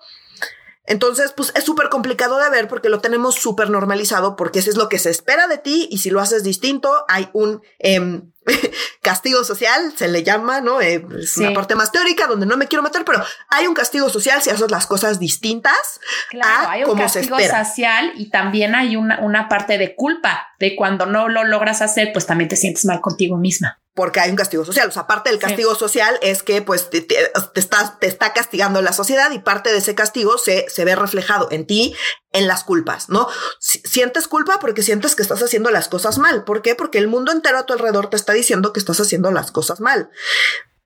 Entonces, 0.88 1.32
pues 1.36 1.52
es 1.54 1.64
súper 1.64 1.90
complicado 1.90 2.38
de 2.38 2.48
ver 2.48 2.66
porque 2.66 2.88
lo 2.88 3.00
tenemos 3.00 3.34
súper 3.34 3.68
normalizado, 3.68 4.36
porque 4.36 4.60
eso 4.60 4.70
es 4.70 4.76
lo 4.76 4.88
que 4.88 4.98
se 4.98 5.10
espera 5.10 5.46
de 5.46 5.58
ti 5.58 5.86
y 5.90 5.98
si 5.98 6.08
lo 6.08 6.18
haces 6.18 6.42
distinto, 6.42 7.04
hay 7.08 7.28
un 7.34 7.60
em, 7.78 8.32
castigo 9.02 9.44
social, 9.44 9.92
se 9.94 10.08
le 10.08 10.22
llama, 10.22 10.62
¿no? 10.62 10.80
Eh, 10.80 11.06
es 11.20 11.36
una 11.36 11.52
parte 11.52 11.74
más 11.74 11.92
teórica 11.92 12.26
donde 12.26 12.46
no 12.46 12.56
me 12.56 12.68
quiero 12.68 12.82
meter, 12.82 13.04
pero 13.04 13.22
hay 13.50 13.66
un 13.66 13.74
castigo 13.74 14.08
social 14.08 14.40
si 14.40 14.48
haces 14.48 14.70
las 14.70 14.86
cosas 14.86 15.18
distintas. 15.20 16.00
Claro, 16.30 16.70
hay 16.70 16.84
un 16.84 16.96
castigo 16.96 17.38
social 17.38 18.12
y 18.16 18.30
también 18.30 18.74
hay 18.74 18.96
una, 18.96 19.20
una 19.20 19.50
parte 19.50 19.76
de 19.76 19.94
culpa 19.94 20.54
de 20.58 20.74
cuando 20.74 21.04
no 21.04 21.28
lo 21.28 21.44
logras 21.44 21.82
hacer, 21.82 22.14
pues 22.14 22.24
también 22.24 22.48
te 22.48 22.56
sientes 22.56 22.86
mal 22.86 23.02
contigo 23.02 23.36
misma 23.36 23.78
porque 23.98 24.20
hay 24.20 24.30
un 24.30 24.36
castigo 24.36 24.64
social. 24.64 24.88
O 24.88 24.92
sea, 24.92 25.08
parte 25.08 25.28
del 25.28 25.40
castigo 25.40 25.74
social 25.74 26.20
es 26.22 26.44
que 26.44 26.62
pues 26.62 26.88
te, 26.88 27.04
está, 27.56 27.98
te 27.98 28.06
está 28.06 28.32
castigando 28.32 28.80
la 28.80 28.92
sociedad 28.92 29.32
y 29.32 29.40
parte 29.40 29.72
de 29.72 29.78
ese 29.78 29.96
castigo 29.96 30.38
se, 30.38 30.66
se 30.68 30.84
ve 30.84 30.94
reflejado 30.94 31.48
en 31.50 31.66
ti, 31.66 31.96
en 32.30 32.46
las 32.46 32.62
culpas, 32.62 33.08
¿no? 33.08 33.26
sientes 33.58 34.28
culpa 34.28 34.60
porque 34.60 34.82
sientes 34.82 35.16
que 35.16 35.22
estás 35.22 35.42
haciendo 35.42 35.72
las 35.72 35.88
cosas 35.88 36.18
mal. 36.18 36.44
¿Por 36.44 36.62
qué? 36.62 36.76
Porque 36.76 36.98
el 36.98 37.08
mundo 37.08 37.32
entero 37.32 37.58
a 37.58 37.66
tu 37.66 37.72
alrededor 37.72 38.08
te 38.08 38.16
está 38.16 38.34
diciendo 38.34 38.72
que 38.72 38.78
estás 38.78 39.00
haciendo 39.00 39.32
las 39.32 39.50
cosas 39.50 39.80
mal. 39.80 40.10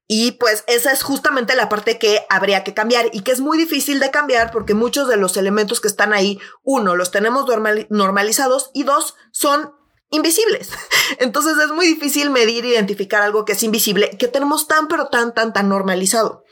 Y 0.09 0.33
pues 0.33 0.65
esa 0.67 0.91
es 0.91 1.03
justamente 1.03 1.55
la 1.55 1.69
parte 1.69 1.99
que 1.99 2.25
habría 2.31 2.65
que 2.65 2.73
cambiar 2.73 3.11
y 3.13 3.21
que 3.21 3.33
es 3.33 3.41
muy 3.41 3.59
difícil 3.59 4.01
de 4.01 4.11
cambiar 4.11 4.53
porque 4.53 4.73
muchos 4.73 5.07
de 5.07 5.19
los 5.19 5.37
elementos 5.37 5.83
que 5.83 5.89
están 5.89 6.15
ahí, 6.15 6.41
uno, 6.63 6.97
los 6.97 7.11
tenemos 7.11 7.45
normalizados 7.91 8.71
y 8.73 8.85
dos, 8.85 9.17
son 9.33 9.75
invisibles. 10.13 10.71
Entonces 11.19 11.55
es 11.59 11.73
muy 11.73 11.87
difícil 11.87 12.31
medir, 12.31 12.65
identificar 12.65 13.23
algo 13.23 13.45
que 13.45 13.53
es 13.53 13.63
invisible, 13.65 14.11
que 14.19 14.29
tenemos 14.29 14.69
tan, 14.69 14.87
pero 14.87 15.09
tan, 15.09 15.35
tan, 15.35 15.53
tan 15.53 15.69
normalizado. 15.69 16.45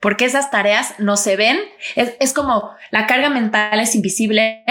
Porque 0.00 0.24
esas 0.24 0.50
tareas 0.50 0.94
no 0.98 1.16
se 1.16 1.36
ven. 1.36 1.60
Es, 1.94 2.32
como 2.32 2.70
la 2.90 3.06
carga 3.06 3.30
mental 3.30 3.78
es 3.78 3.94
invisible, 3.94 4.64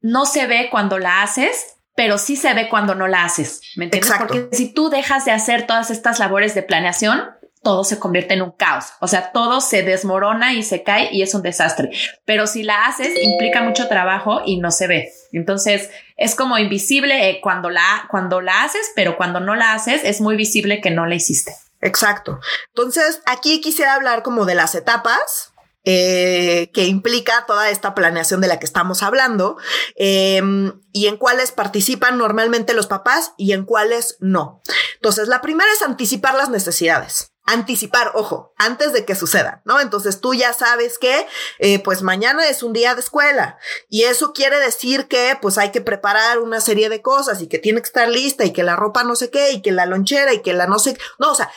no 0.00 0.26
se 0.26 0.48
ve 0.48 0.68
cuando 0.72 0.98
la 0.98 1.22
haces, 1.22 1.76
pero 1.94 2.18
sí 2.18 2.34
se 2.34 2.52
ve 2.52 2.68
cuando 2.68 2.96
no 2.96 3.06
la 3.06 3.24
haces. 3.24 3.60
¿Me 3.76 3.84
entiendes? 3.84 4.12
Porque 4.18 4.48
si 4.50 4.74
tú 4.74 4.90
dejas 4.90 5.24
de 5.24 5.30
hacer 5.30 5.68
todas 5.68 5.92
estas 5.92 6.18
labores 6.18 6.56
de 6.56 6.64
planeación, 6.64 7.30
todo 7.62 7.84
se 7.84 7.98
convierte 7.98 8.34
en 8.34 8.42
un 8.42 8.52
caos. 8.52 8.86
O 9.00 9.08
sea, 9.08 9.32
todo 9.32 9.60
se 9.60 9.82
desmorona 9.82 10.52
y 10.52 10.62
se 10.62 10.82
cae 10.82 11.08
y 11.12 11.22
es 11.22 11.34
un 11.34 11.42
desastre. 11.42 11.90
Pero 12.24 12.46
si 12.46 12.62
la 12.62 12.86
haces, 12.86 13.10
implica 13.20 13.62
mucho 13.62 13.88
trabajo 13.88 14.40
y 14.44 14.58
no 14.58 14.70
se 14.70 14.86
ve. 14.86 15.08
Entonces, 15.32 15.90
es 16.16 16.34
como 16.34 16.58
invisible 16.58 17.30
eh, 17.30 17.40
cuando, 17.42 17.70
la, 17.70 18.06
cuando 18.10 18.40
la 18.40 18.64
haces, 18.64 18.90
pero 18.94 19.16
cuando 19.16 19.40
no 19.40 19.54
la 19.54 19.74
haces, 19.74 20.02
es 20.04 20.20
muy 20.20 20.36
visible 20.36 20.80
que 20.80 20.90
no 20.90 21.06
la 21.06 21.14
hiciste. 21.14 21.54
Exacto. 21.80 22.40
Entonces, 22.68 23.20
aquí 23.26 23.60
quisiera 23.60 23.94
hablar 23.94 24.22
como 24.22 24.44
de 24.44 24.54
las 24.54 24.74
etapas. 24.74 25.52
Eh, 25.88 26.72
que 26.74 26.86
implica 26.86 27.44
toda 27.46 27.70
esta 27.70 27.94
planeación 27.94 28.40
de 28.40 28.48
la 28.48 28.58
que 28.58 28.66
estamos 28.66 29.04
hablando 29.04 29.56
em, 29.94 30.80
y 30.90 31.06
en 31.06 31.16
cuáles 31.16 31.52
participan 31.52 32.18
normalmente 32.18 32.74
los 32.74 32.88
papás 32.88 33.34
y 33.36 33.52
en 33.52 33.64
cuáles 33.64 34.16
no. 34.18 34.62
Entonces, 34.96 35.28
la 35.28 35.40
primera 35.42 35.70
es 35.72 35.82
anticipar 35.82 36.34
las 36.34 36.48
necesidades 36.50 37.35
anticipar, 37.46 38.10
ojo, 38.14 38.52
antes 38.58 38.92
de 38.92 39.04
que 39.04 39.14
suceda, 39.14 39.62
¿no? 39.64 39.80
Entonces 39.80 40.20
tú 40.20 40.34
ya 40.34 40.52
sabes 40.52 40.98
que, 40.98 41.26
eh, 41.58 41.78
pues 41.78 42.02
mañana 42.02 42.46
es 42.48 42.62
un 42.62 42.72
día 42.72 42.94
de 42.94 43.00
escuela 43.00 43.56
y 43.88 44.02
eso 44.02 44.32
quiere 44.32 44.58
decir 44.58 45.06
que, 45.06 45.38
pues 45.40 45.56
hay 45.56 45.70
que 45.70 45.80
preparar 45.80 46.40
una 46.40 46.60
serie 46.60 46.88
de 46.88 47.02
cosas 47.02 47.40
y 47.40 47.46
que 47.46 47.58
tiene 47.58 47.80
que 47.80 47.86
estar 47.86 48.08
lista 48.08 48.44
y 48.44 48.52
que 48.52 48.64
la 48.64 48.74
ropa 48.74 49.04
no 49.04 49.14
sé 49.14 49.30
qué 49.30 49.52
y 49.52 49.62
que 49.62 49.70
la 49.70 49.86
lonchera 49.86 50.34
y 50.34 50.42
que 50.42 50.52
la 50.52 50.66
no 50.66 50.80
sé, 50.80 50.98
no, 51.18 51.30
o 51.30 51.34
sea, 51.36 51.50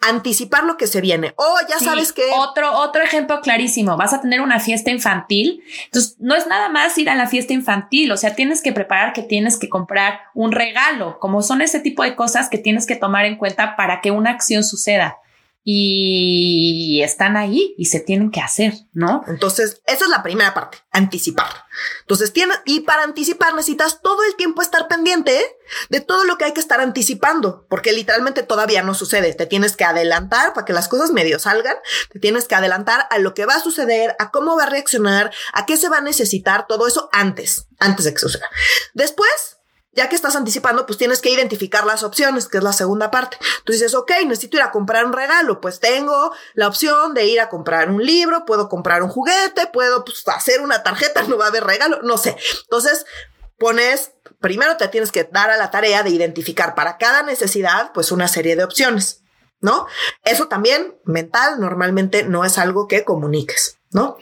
anticipar 0.00 0.64
lo 0.64 0.76
que 0.76 0.86
se 0.86 1.00
viene. 1.00 1.34
O 1.36 1.56
ya 1.68 1.78
sabes 1.78 2.12
que 2.12 2.24
otro 2.36 2.72
otro 2.72 3.02
ejemplo 3.02 3.40
clarísimo, 3.40 3.96
vas 3.96 4.12
a 4.12 4.20
tener 4.20 4.40
una 4.40 4.60
fiesta 4.60 4.90
infantil, 4.90 5.62
entonces 5.86 6.16
no 6.20 6.36
es 6.36 6.46
nada 6.46 6.68
más 6.68 6.96
ir 6.98 7.10
a 7.10 7.14
la 7.16 7.26
fiesta 7.26 7.52
infantil, 7.52 8.12
o 8.12 8.16
sea, 8.16 8.34
tienes 8.34 8.62
que 8.62 8.72
preparar 8.72 9.12
que 9.12 9.22
tienes 9.22 9.58
que 9.58 9.68
comprar 9.68 10.20
un 10.34 10.52
regalo, 10.52 11.18
como 11.18 11.42
son 11.42 11.62
ese 11.62 11.80
tipo 11.80 12.04
de 12.04 12.14
cosas 12.14 12.48
que 12.48 12.58
tienes 12.58 12.86
que 12.86 12.96
tomar 12.96 13.24
en 13.24 13.36
cuenta 13.36 13.76
para 13.76 14.00
que 14.00 14.12
una 14.12 14.30
acción 14.30 14.62
suceda 14.62 15.18
y 15.64 17.02
están 17.04 17.36
ahí 17.36 17.74
y 17.78 17.86
se 17.86 18.00
tienen 18.00 18.30
que 18.32 18.40
hacer, 18.40 18.74
¿no? 18.92 19.22
Entonces, 19.28 19.80
esa 19.86 20.04
es 20.04 20.10
la 20.10 20.22
primera 20.22 20.54
parte, 20.54 20.78
anticipar. 20.90 21.66
Entonces, 22.00 22.32
tienes, 22.32 22.58
y 22.64 22.80
para 22.80 23.04
anticipar 23.04 23.54
necesitas 23.54 24.02
todo 24.02 24.24
el 24.24 24.34
tiempo 24.34 24.60
estar 24.60 24.88
pendiente 24.88 25.40
de 25.88 26.00
todo 26.00 26.24
lo 26.24 26.36
que 26.36 26.46
hay 26.46 26.52
que 26.52 26.60
estar 26.60 26.80
anticipando, 26.80 27.66
porque 27.68 27.92
literalmente 27.92 28.42
todavía 28.42 28.82
no 28.82 28.94
sucede. 28.94 29.34
Te 29.34 29.46
tienes 29.46 29.76
que 29.76 29.84
adelantar 29.84 30.52
para 30.52 30.64
que 30.64 30.72
las 30.72 30.88
cosas 30.88 31.12
medio 31.12 31.38
salgan, 31.38 31.76
te 32.10 32.18
tienes 32.18 32.46
que 32.46 32.56
adelantar 32.56 33.06
a 33.10 33.18
lo 33.18 33.32
que 33.34 33.46
va 33.46 33.54
a 33.54 33.60
suceder, 33.60 34.16
a 34.18 34.32
cómo 34.32 34.56
va 34.56 34.64
a 34.64 34.70
reaccionar, 34.70 35.32
a 35.52 35.64
qué 35.64 35.76
se 35.76 35.88
va 35.88 35.98
a 35.98 36.02
necesitar, 36.02 36.66
todo 36.66 36.88
eso 36.88 37.08
antes, 37.12 37.68
antes 37.78 38.04
de 38.04 38.12
que 38.12 38.18
suceda. 38.18 38.50
Después, 38.94 39.51
ya 39.92 40.08
que 40.08 40.16
estás 40.16 40.36
anticipando, 40.36 40.86
pues 40.86 40.98
tienes 40.98 41.20
que 41.20 41.30
identificar 41.30 41.84
las 41.84 42.02
opciones, 42.02 42.48
que 42.48 42.58
es 42.58 42.64
la 42.64 42.72
segunda 42.72 43.10
parte. 43.10 43.36
Tú 43.64 43.72
dices, 43.72 43.94
ok, 43.94 44.10
necesito 44.26 44.56
ir 44.56 44.62
a 44.62 44.70
comprar 44.70 45.04
un 45.04 45.12
regalo, 45.12 45.60
pues 45.60 45.80
tengo 45.80 46.32
la 46.54 46.66
opción 46.66 47.12
de 47.12 47.26
ir 47.26 47.40
a 47.40 47.50
comprar 47.50 47.90
un 47.90 48.04
libro, 48.04 48.44
puedo 48.46 48.68
comprar 48.68 49.02
un 49.02 49.10
juguete, 49.10 49.66
puedo 49.66 50.04
pues, 50.04 50.26
hacer 50.28 50.60
una 50.60 50.82
tarjeta, 50.82 51.22
no 51.28 51.36
va 51.36 51.46
a 51.46 51.48
haber 51.48 51.64
regalo, 51.64 52.00
no 52.02 52.16
sé. 52.16 52.36
Entonces, 52.62 53.04
pones, 53.58 54.12
primero 54.40 54.76
te 54.76 54.88
tienes 54.88 55.12
que 55.12 55.24
dar 55.24 55.50
a 55.50 55.58
la 55.58 55.70
tarea 55.70 56.02
de 56.02 56.10
identificar 56.10 56.74
para 56.74 56.96
cada 56.96 57.22
necesidad, 57.22 57.92
pues 57.92 58.12
una 58.12 58.28
serie 58.28 58.56
de 58.56 58.64
opciones, 58.64 59.22
¿no? 59.60 59.86
Eso 60.24 60.48
también, 60.48 60.98
mental, 61.04 61.60
normalmente 61.60 62.24
no 62.24 62.46
es 62.46 62.56
algo 62.56 62.88
que 62.88 63.04
comuniques, 63.04 63.78
¿no? 63.90 64.16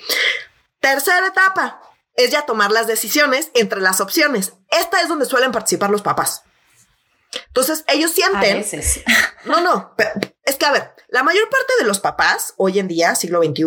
Tercera 0.80 1.28
etapa, 1.28 1.80
es 2.24 2.30
ya 2.30 2.46
tomar 2.46 2.70
las 2.70 2.86
decisiones 2.86 3.50
entre 3.54 3.80
las 3.80 4.00
opciones. 4.00 4.54
Esta 4.70 5.00
es 5.00 5.08
donde 5.08 5.26
suelen 5.26 5.52
participar 5.52 5.90
los 5.90 6.02
papás. 6.02 6.42
Entonces 7.48 7.84
ellos 7.88 8.10
sienten. 8.10 8.64
No, 9.46 9.62
no, 9.62 9.94
es 10.44 10.56
que 10.56 10.66
a 10.66 10.72
ver, 10.72 10.92
la 11.08 11.22
mayor 11.22 11.48
parte 11.48 11.72
de 11.78 11.86
los 11.86 11.98
papás 11.98 12.52
hoy 12.58 12.78
en 12.78 12.88
día, 12.88 13.14
siglo 13.14 13.42
XXI, 13.42 13.64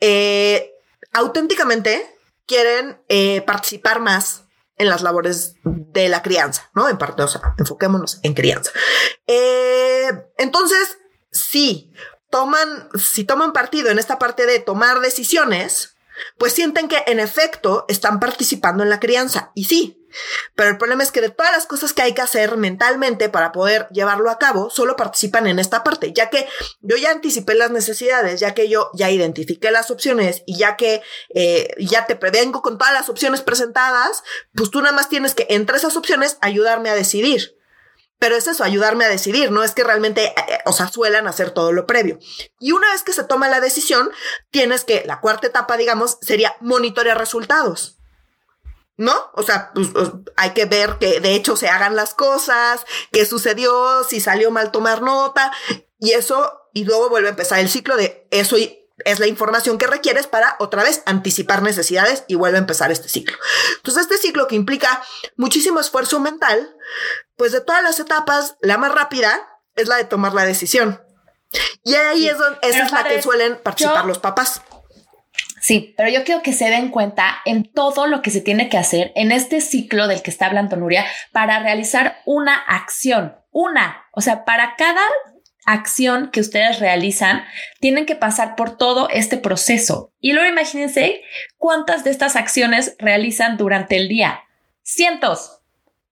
eh, 0.00 0.72
auténticamente 1.12 2.18
quieren 2.46 3.00
eh, 3.08 3.42
participar 3.42 4.00
más 4.00 4.46
en 4.76 4.88
las 4.88 5.02
labores 5.02 5.54
de 5.62 6.08
la 6.08 6.22
crianza, 6.22 6.68
¿no? 6.74 6.88
En 6.88 6.98
parte, 6.98 7.22
o 7.22 7.28
sea, 7.28 7.54
enfoquémonos 7.58 8.18
en 8.24 8.34
crianza. 8.34 8.72
Eh, 9.28 10.10
entonces, 10.36 10.98
sí, 11.30 11.92
toman, 12.30 12.88
si 12.98 13.24
toman 13.24 13.52
partido 13.52 13.90
en 13.90 14.00
esta 14.00 14.18
parte 14.18 14.46
de 14.46 14.58
tomar 14.58 15.00
decisiones, 15.00 15.96
pues 16.38 16.52
sienten 16.52 16.88
que 16.88 17.02
en 17.06 17.20
efecto 17.20 17.84
están 17.88 18.20
participando 18.20 18.82
en 18.82 18.90
la 18.90 19.00
crianza. 19.00 19.52
Y 19.54 19.64
sí, 19.64 20.00
pero 20.54 20.70
el 20.70 20.78
problema 20.78 21.02
es 21.02 21.12
que 21.12 21.20
de 21.20 21.30
todas 21.30 21.52
las 21.52 21.66
cosas 21.66 21.92
que 21.92 22.02
hay 22.02 22.14
que 22.14 22.22
hacer 22.22 22.56
mentalmente 22.56 23.28
para 23.28 23.52
poder 23.52 23.88
llevarlo 23.90 24.30
a 24.30 24.38
cabo, 24.38 24.70
solo 24.70 24.96
participan 24.96 25.46
en 25.46 25.58
esta 25.58 25.84
parte, 25.84 26.12
ya 26.12 26.30
que 26.30 26.48
yo 26.80 26.96
ya 26.96 27.10
anticipé 27.10 27.54
las 27.54 27.70
necesidades, 27.70 28.40
ya 28.40 28.54
que 28.54 28.68
yo 28.68 28.90
ya 28.94 29.10
identifiqué 29.10 29.70
las 29.70 29.90
opciones 29.90 30.42
y 30.46 30.56
ya 30.56 30.76
que 30.76 31.02
eh, 31.34 31.68
ya 31.78 32.06
te 32.06 32.16
prevengo 32.16 32.62
con 32.62 32.78
todas 32.78 32.92
las 32.92 33.08
opciones 33.08 33.42
presentadas, 33.42 34.22
pues 34.54 34.70
tú 34.70 34.80
nada 34.80 34.94
más 34.94 35.08
tienes 35.08 35.34
que 35.34 35.46
entre 35.50 35.76
esas 35.76 35.96
opciones 35.96 36.38
ayudarme 36.40 36.90
a 36.90 36.94
decidir. 36.94 37.59
Pero 38.20 38.36
es 38.36 38.46
eso, 38.46 38.62
ayudarme 38.62 39.06
a 39.06 39.08
decidir, 39.08 39.50
no 39.50 39.64
es 39.64 39.72
que 39.72 39.82
realmente, 39.82 40.26
eh, 40.26 40.34
eh, 40.46 40.58
o 40.66 40.72
sea, 40.72 40.88
suelan 40.88 41.26
hacer 41.26 41.52
todo 41.52 41.72
lo 41.72 41.86
previo. 41.86 42.18
Y 42.60 42.72
una 42.72 42.92
vez 42.92 43.02
que 43.02 43.14
se 43.14 43.24
toma 43.24 43.48
la 43.48 43.60
decisión, 43.60 44.10
tienes 44.50 44.84
que, 44.84 45.02
la 45.06 45.20
cuarta 45.20 45.46
etapa, 45.46 45.78
digamos, 45.78 46.18
sería 46.20 46.54
monitorear 46.60 47.18
resultados. 47.18 47.96
¿no? 48.98 49.14
O 49.32 49.42
sea, 49.42 49.72
pues, 49.72 49.88
hay 50.36 50.50
que 50.50 50.66
ver 50.66 50.98
que 50.98 51.20
de 51.20 51.34
hecho 51.34 51.56
se 51.56 51.70
hagan 51.70 51.96
las 51.96 52.12
cosas, 52.12 52.84
qué 53.10 53.24
sucedió, 53.24 54.04
si 54.04 54.20
salió 54.20 54.50
mal 54.50 54.70
tomar 54.70 55.00
nota, 55.00 55.50
y 55.98 56.12
eso, 56.12 56.60
y 56.74 56.84
luego 56.84 57.08
vuelve 57.08 57.28
a 57.28 57.30
empezar 57.30 57.60
el 57.60 57.70
ciclo 57.70 57.96
de 57.96 58.28
eso 58.30 58.58
y 58.58 58.79
es 59.04 59.18
la 59.20 59.26
información 59.26 59.78
que 59.78 59.86
requieres 59.86 60.26
para 60.26 60.56
otra 60.58 60.82
vez 60.82 61.02
anticipar 61.06 61.62
necesidades 61.62 62.24
y 62.28 62.34
vuelve 62.34 62.58
a 62.58 62.60
empezar 62.60 62.90
este 62.90 63.08
ciclo. 63.08 63.36
Entonces, 63.76 64.02
este 64.02 64.16
ciclo 64.16 64.46
que 64.46 64.56
implica 64.56 65.02
muchísimo 65.36 65.80
esfuerzo 65.80 66.20
mental, 66.20 66.74
pues 67.36 67.52
de 67.52 67.60
todas 67.60 67.82
las 67.82 68.00
etapas, 68.00 68.56
la 68.60 68.78
más 68.78 68.92
rápida 68.92 69.40
es 69.76 69.88
la 69.88 69.96
de 69.96 70.04
tomar 70.04 70.34
la 70.34 70.44
decisión. 70.44 71.00
Y 71.82 71.94
ahí 71.94 72.28
es 72.28 72.38
donde, 72.38 72.58
esa 72.62 72.84
es 72.84 72.92
la 72.92 73.04
que 73.04 73.22
suelen 73.22 73.58
participar 73.62 74.06
los 74.06 74.18
papás. 74.18 74.62
Sí, 75.60 75.94
pero 75.96 76.08
yo 76.08 76.24
quiero 76.24 76.42
que 76.42 76.52
se 76.52 76.70
den 76.70 76.90
cuenta 76.90 77.36
en 77.44 77.70
todo 77.70 78.06
lo 78.06 78.22
que 78.22 78.30
se 78.30 78.40
tiene 78.40 78.68
que 78.68 78.78
hacer 78.78 79.12
en 79.14 79.30
este 79.30 79.60
ciclo 79.60 80.06
del 80.06 80.22
que 80.22 80.30
está 80.30 80.46
hablando 80.46 80.76
Nuria 80.76 81.04
para 81.32 81.60
realizar 81.60 82.22
una 82.24 82.56
acción, 82.56 83.36
una, 83.50 84.04
o 84.12 84.22
sea, 84.22 84.44
para 84.44 84.74
cada 84.76 85.02
acción 85.66 86.30
que 86.30 86.40
ustedes 86.40 86.80
realizan, 86.80 87.44
tienen 87.80 88.06
que 88.06 88.16
pasar 88.16 88.56
por 88.56 88.76
todo 88.76 89.08
este 89.10 89.36
proceso. 89.36 90.12
Y 90.20 90.32
luego 90.32 90.48
imagínense 90.48 91.22
cuántas 91.56 92.04
de 92.04 92.10
estas 92.10 92.36
acciones 92.36 92.96
realizan 92.98 93.56
durante 93.56 93.96
el 93.96 94.08
día. 94.08 94.40
Cientos, 94.82 95.60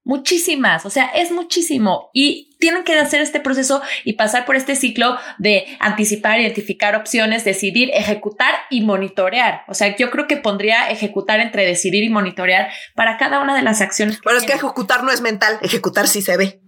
muchísimas, 0.08 0.86
o 0.86 0.90
sea, 0.90 1.06
es 1.14 1.30
muchísimo 1.32 2.08
y 2.14 2.56
tienen 2.58 2.82
que 2.82 2.98
hacer 2.98 3.20
este 3.20 3.40
proceso 3.40 3.82
y 4.04 4.14
pasar 4.14 4.46
por 4.46 4.56
este 4.56 4.74
ciclo 4.74 5.18
de 5.38 5.76
anticipar, 5.80 6.40
identificar 6.40 6.96
opciones, 6.96 7.44
decidir, 7.44 7.90
ejecutar 7.92 8.54
y 8.70 8.80
monitorear. 8.80 9.64
O 9.68 9.74
sea, 9.74 9.94
yo 9.96 10.10
creo 10.10 10.26
que 10.26 10.38
pondría 10.38 10.90
ejecutar 10.90 11.40
entre 11.40 11.66
decidir 11.66 12.04
y 12.04 12.08
monitorear 12.08 12.70
para 12.94 13.18
cada 13.18 13.40
una 13.40 13.54
de 13.54 13.62
las 13.62 13.82
acciones. 13.82 14.18
Pero 14.24 14.38
es 14.38 14.44
que 14.44 14.54
ejecutar 14.54 15.04
no 15.04 15.12
es 15.12 15.20
mental, 15.20 15.58
ejecutar 15.60 16.08
sí 16.08 16.22
se 16.22 16.36
ve. 16.38 16.60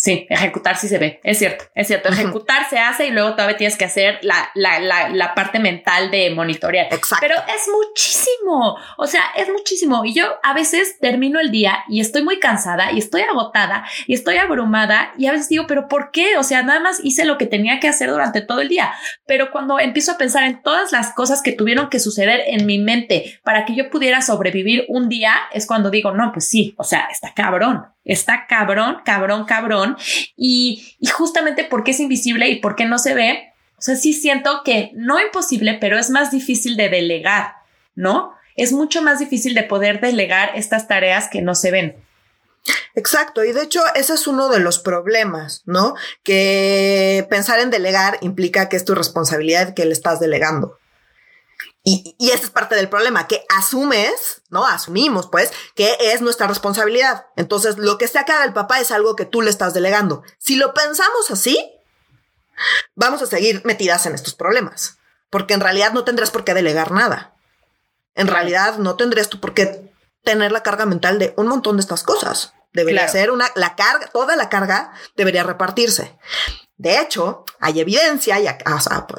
Sí, 0.00 0.28
ejecutar 0.30 0.76
sí 0.76 0.86
se 0.86 0.96
ve, 0.98 1.18
es 1.24 1.40
cierto, 1.40 1.64
es 1.74 1.88
cierto. 1.88 2.08
Ejecutar 2.08 2.70
se 2.70 2.78
hace 2.78 3.08
y 3.08 3.10
luego 3.10 3.32
todavía 3.32 3.56
tienes 3.56 3.76
que 3.76 3.84
hacer 3.84 4.20
la, 4.22 4.48
la, 4.54 4.78
la, 4.78 5.08
la, 5.08 5.34
parte 5.34 5.58
mental 5.58 6.12
de 6.12 6.30
monitorear. 6.30 6.86
Exacto. 6.92 7.16
Pero 7.20 7.34
es 7.34 7.68
muchísimo, 7.68 8.76
o 8.96 9.06
sea, 9.08 9.22
es 9.36 9.48
muchísimo. 9.48 10.04
Y 10.04 10.14
yo 10.14 10.36
a 10.44 10.54
veces 10.54 11.00
termino 11.00 11.40
el 11.40 11.50
día 11.50 11.82
y 11.88 11.98
estoy 11.98 12.22
muy 12.22 12.38
cansada 12.38 12.92
y 12.92 12.98
estoy 12.98 13.22
agotada 13.22 13.86
y 14.06 14.14
estoy 14.14 14.36
abrumada 14.36 15.14
y 15.18 15.26
a 15.26 15.32
veces 15.32 15.48
digo, 15.48 15.64
pero 15.66 15.88
¿por 15.88 16.12
qué? 16.12 16.36
O 16.36 16.44
sea, 16.44 16.62
nada 16.62 16.78
más 16.78 17.00
hice 17.02 17.24
lo 17.24 17.36
que 17.36 17.46
tenía 17.46 17.80
que 17.80 17.88
hacer 17.88 18.08
durante 18.08 18.40
todo 18.40 18.60
el 18.60 18.68
día. 18.68 18.94
Pero 19.26 19.50
cuando 19.50 19.80
empiezo 19.80 20.12
a 20.12 20.18
pensar 20.18 20.44
en 20.44 20.62
todas 20.62 20.92
las 20.92 21.12
cosas 21.12 21.42
que 21.42 21.50
tuvieron 21.50 21.88
que 21.88 21.98
suceder 21.98 22.42
en 22.46 22.66
mi 22.66 22.78
mente 22.78 23.40
para 23.42 23.64
que 23.64 23.74
yo 23.74 23.90
pudiera 23.90 24.22
sobrevivir 24.22 24.84
un 24.86 25.08
día, 25.08 25.34
es 25.52 25.66
cuando 25.66 25.90
digo, 25.90 26.12
no, 26.12 26.30
pues 26.30 26.48
sí, 26.48 26.76
o 26.78 26.84
sea, 26.84 27.08
está 27.10 27.34
cabrón 27.34 27.84
está 28.08 28.46
cabrón, 28.46 29.02
cabrón, 29.04 29.44
cabrón. 29.44 29.87
Y, 30.36 30.96
y 31.00 31.06
justamente 31.08 31.64
porque 31.64 31.92
es 31.92 32.00
invisible 32.00 32.48
y 32.48 32.56
porque 32.56 32.84
no 32.84 32.98
se 32.98 33.14
ve, 33.14 33.52
o 33.78 33.82
sea, 33.82 33.96
sí 33.96 34.12
siento 34.12 34.62
que 34.64 34.90
no 34.94 35.20
imposible, 35.20 35.78
pero 35.80 35.98
es 35.98 36.10
más 36.10 36.30
difícil 36.30 36.76
de 36.76 36.88
delegar, 36.88 37.52
¿no? 37.94 38.34
Es 38.56 38.72
mucho 38.72 39.02
más 39.02 39.20
difícil 39.20 39.54
de 39.54 39.62
poder 39.62 40.00
delegar 40.00 40.50
estas 40.56 40.88
tareas 40.88 41.28
que 41.28 41.42
no 41.42 41.54
se 41.54 41.70
ven. 41.70 41.96
Exacto, 42.94 43.44
y 43.44 43.52
de 43.52 43.62
hecho 43.62 43.80
ese 43.94 44.14
es 44.14 44.26
uno 44.26 44.48
de 44.48 44.58
los 44.58 44.80
problemas, 44.80 45.62
¿no? 45.66 45.94
Que 46.24 47.26
pensar 47.30 47.60
en 47.60 47.70
delegar 47.70 48.18
implica 48.20 48.68
que 48.68 48.76
es 48.76 48.84
tu 48.84 48.94
responsabilidad 48.94 49.74
que 49.74 49.84
le 49.84 49.92
estás 49.92 50.18
delegando. 50.18 50.78
Y, 51.90 52.14
y 52.18 52.32
esa 52.32 52.44
es 52.44 52.50
parte 52.50 52.74
del 52.74 52.90
problema, 52.90 53.26
que 53.26 53.46
asumes, 53.48 54.42
¿no? 54.50 54.66
Asumimos, 54.66 55.26
pues, 55.26 55.50
que 55.74 55.96
es 55.98 56.20
nuestra 56.20 56.46
responsabilidad. 56.46 57.24
Entonces, 57.34 57.78
lo 57.78 57.96
que 57.96 58.06
se 58.08 58.18
acaba 58.18 58.44
el 58.44 58.52
papá 58.52 58.78
es 58.78 58.90
algo 58.90 59.16
que 59.16 59.24
tú 59.24 59.40
le 59.40 59.48
estás 59.48 59.72
delegando. 59.72 60.22
Si 60.36 60.56
lo 60.56 60.74
pensamos 60.74 61.30
así, 61.30 61.72
vamos 62.94 63.22
a 63.22 63.26
seguir 63.26 63.62
metidas 63.64 64.04
en 64.04 64.14
estos 64.14 64.34
problemas. 64.34 64.98
Porque 65.30 65.54
en 65.54 65.60
realidad 65.60 65.94
no 65.94 66.04
tendrás 66.04 66.30
por 66.30 66.44
qué 66.44 66.52
delegar 66.52 66.90
nada. 66.90 67.34
En 68.14 68.26
realidad 68.26 68.76
no 68.76 68.96
tendrías 68.96 69.30
tú 69.30 69.40
por 69.40 69.54
qué 69.54 69.90
tener 70.24 70.52
la 70.52 70.62
carga 70.62 70.84
mental 70.84 71.18
de 71.18 71.32
un 71.38 71.48
montón 71.48 71.78
de 71.78 71.80
estas 71.80 72.02
cosas. 72.02 72.52
Debería 72.74 73.08
ser 73.08 73.30
una, 73.30 73.50
la 73.54 73.76
carga, 73.76 74.08
toda 74.08 74.36
la 74.36 74.50
carga 74.50 74.92
debería 75.16 75.42
repartirse. 75.42 76.18
De 76.78 77.00
hecho, 77.00 77.44
hay 77.58 77.80
evidencia 77.80 78.38
y, 78.38 78.46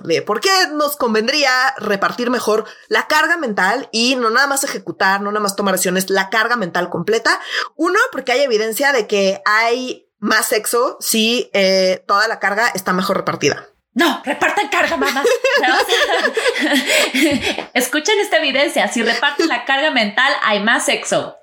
de 0.04 0.22
por 0.22 0.40
qué 0.40 0.50
nos 0.72 0.96
convendría 0.96 1.52
repartir 1.78 2.30
mejor 2.30 2.66
la 2.88 3.08
carga 3.08 3.36
mental 3.36 3.90
y 3.92 4.16
no 4.16 4.30
nada 4.30 4.48
más 4.48 4.64
ejecutar, 4.64 5.20
no 5.20 5.30
nada 5.32 5.42
más 5.42 5.58
tomar 5.58 5.74
acciones, 5.74 6.10
la 6.10 6.30
carga 6.30 6.56
mental 6.56 6.90
completa. 6.90 7.38
Uno, 7.76 8.00
porque 8.14 8.32
hay 8.32 8.42
evidencia 8.42 8.94
de 8.94 9.08
que 9.08 9.42
hay 9.44 10.08
más 10.20 10.48
sexo 10.48 10.98
si 11.02 11.50
eh, 11.54 12.02
toda 12.08 12.30
la 12.30 12.40
carga 12.40 12.70
está 12.74 12.94
mejor 12.94 13.18
repartida. 13.18 13.68
No, 13.94 14.22
repartan 14.24 14.70
carga, 14.70 14.96
mamá. 14.96 15.22
Escuchen 17.74 18.22
esta 18.22 18.38
evidencia. 18.38 18.88
Si 18.88 19.04
reparten 19.04 19.50
la 19.50 19.66
carga 19.66 19.92
mental, 19.92 20.32
hay 20.44 20.62
más 20.62 20.86
sexo. 20.86 21.36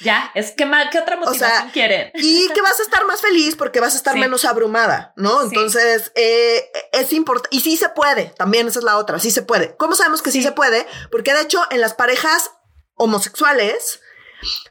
Ya, 0.00 0.30
es 0.34 0.52
que 0.52 0.66
más, 0.66 0.88
¿qué 0.90 0.98
otra 0.98 1.16
motivación 1.16 1.70
quieren? 1.70 2.10
Y 2.14 2.48
que 2.48 2.62
vas 2.62 2.78
a 2.78 2.82
estar 2.82 3.04
más 3.06 3.20
feliz 3.20 3.56
porque 3.56 3.80
vas 3.80 3.94
a 3.94 3.96
estar 3.96 4.16
menos 4.16 4.44
abrumada, 4.44 5.12
¿no? 5.16 5.42
Entonces, 5.42 6.12
eh, 6.14 6.70
es 6.92 7.12
importante. 7.12 7.56
Y 7.56 7.60
sí 7.60 7.76
se 7.76 7.88
puede, 7.90 8.34
también 8.36 8.68
esa 8.68 8.80
es 8.80 8.84
la 8.84 8.98
otra, 8.98 9.18
sí 9.18 9.30
se 9.30 9.42
puede. 9.42 9.76
¿Cómo 9.76 9.94
sabemos 9.94 10.22
que 10.22 10.30
sí, 10.30 10.42
se 10.42 10.52
puede? 10.52 10.86
Porque 11.10 11.34
de 11.34 11.42
hecho, 11.42 11.62
en 11.70 11.80
las 11.80 11.94
parejas 11.94 12.50
homosexuales, 12.94 14.00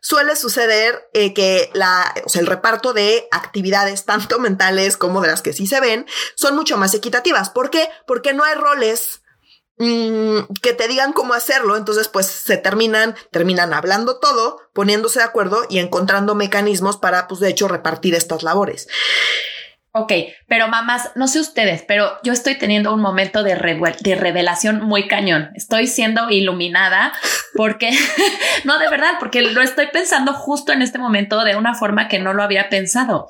Suele 0.01 0.35
suceder 0.35 1.09
eh, 1.13 1.33
que 1.33 1.71
la, 1.73 2.13
o 2.25 2.29
sea, 2.29 2.41
el 2.41 2.47
reparto 2.47 2.93
de 2.93 3.27
actividades, 3.31 4.05
tanto 4.05 4.39
mentales 4.39 4.97
como 4.97 5.21
de 5.21 5.29
las 5.29 5.41
que 5.41 5.53
sí 5.53 5.67
se 5.67 5.79
ven, 5.79 6.05
son 6.35 6.55
mucho 6.55 6.77
más 6.77 6.93
equitativas. 6.93 7.49
¿Por 7.49 7.69
qué? 7.69 7.89
Porque 8.05 8.33
no 8.33 8.43
hay 8.43 8.55
roles 8.55 9.21
que 9.77 10.73
te 10.73 10.87
digan 10.87 11.11
cómo 11.11 11.33
hacerlo, 11.33 11.75
entonces 11.75 12.07
pues 12.07 12.27
se 12.27 12.57
terminan, 12.57 13.15
terminan 13.31 13.73
hablando 13.73 14.19
todo, 14.19 14.61
poniéndose 14.73 15.19
de 15.19 15.25
acuerdo 15.25 15.65
y 15.69 15.79
encontrando 15.79 16.33
mecanismos 16.33 16.97
para 16.97 17.27
pues 17.27 17.41
de 17.41 17.49
hecho 17.49 17.67
repartir 17.67 18.15
estas 18.15 18.43
labores. 18.43 18.87
Ok, 19.97 20.11
pero 20.49 20.67
mamás, 20.67 21.11
no 21.15 21.25
sé 21.25 21.39
ustedes, 21.39 21.85
pero 21.87 22.19
yo 22.21 22.33
estoy 22.33 22.55
teniendo 22.55 22.93
un 22.93 22.99
momento 22.99 23.43
de, 23.43 23.55
revelación 23.55 24.81
muy 24.81 25.07
cañón. 25.07 25.51
Estoy 25.55 25.87
siendo 25.87 26.29
iluminada 26.29 27.13
porque, 27.55 27.91
no, 28.65 28.77
de 28.77 28.89
verdad, 28.89 29.13
porque 29.19 29.41
lo 29.41 29.61
estoy 29.61 29.87
pensando 29.93 30.33
justo 30.33 30.73
en 30.73 30.81
este 30.81 30.97
momento 30.97 31.45
de 31.45 31.55
una 31.55 31.75
forma 31.75 32.09
que 32.09 32.19
no 32.19 32.33
lo 32.33 32.43
había 32.43 32.67
pensado. 32.67 33.29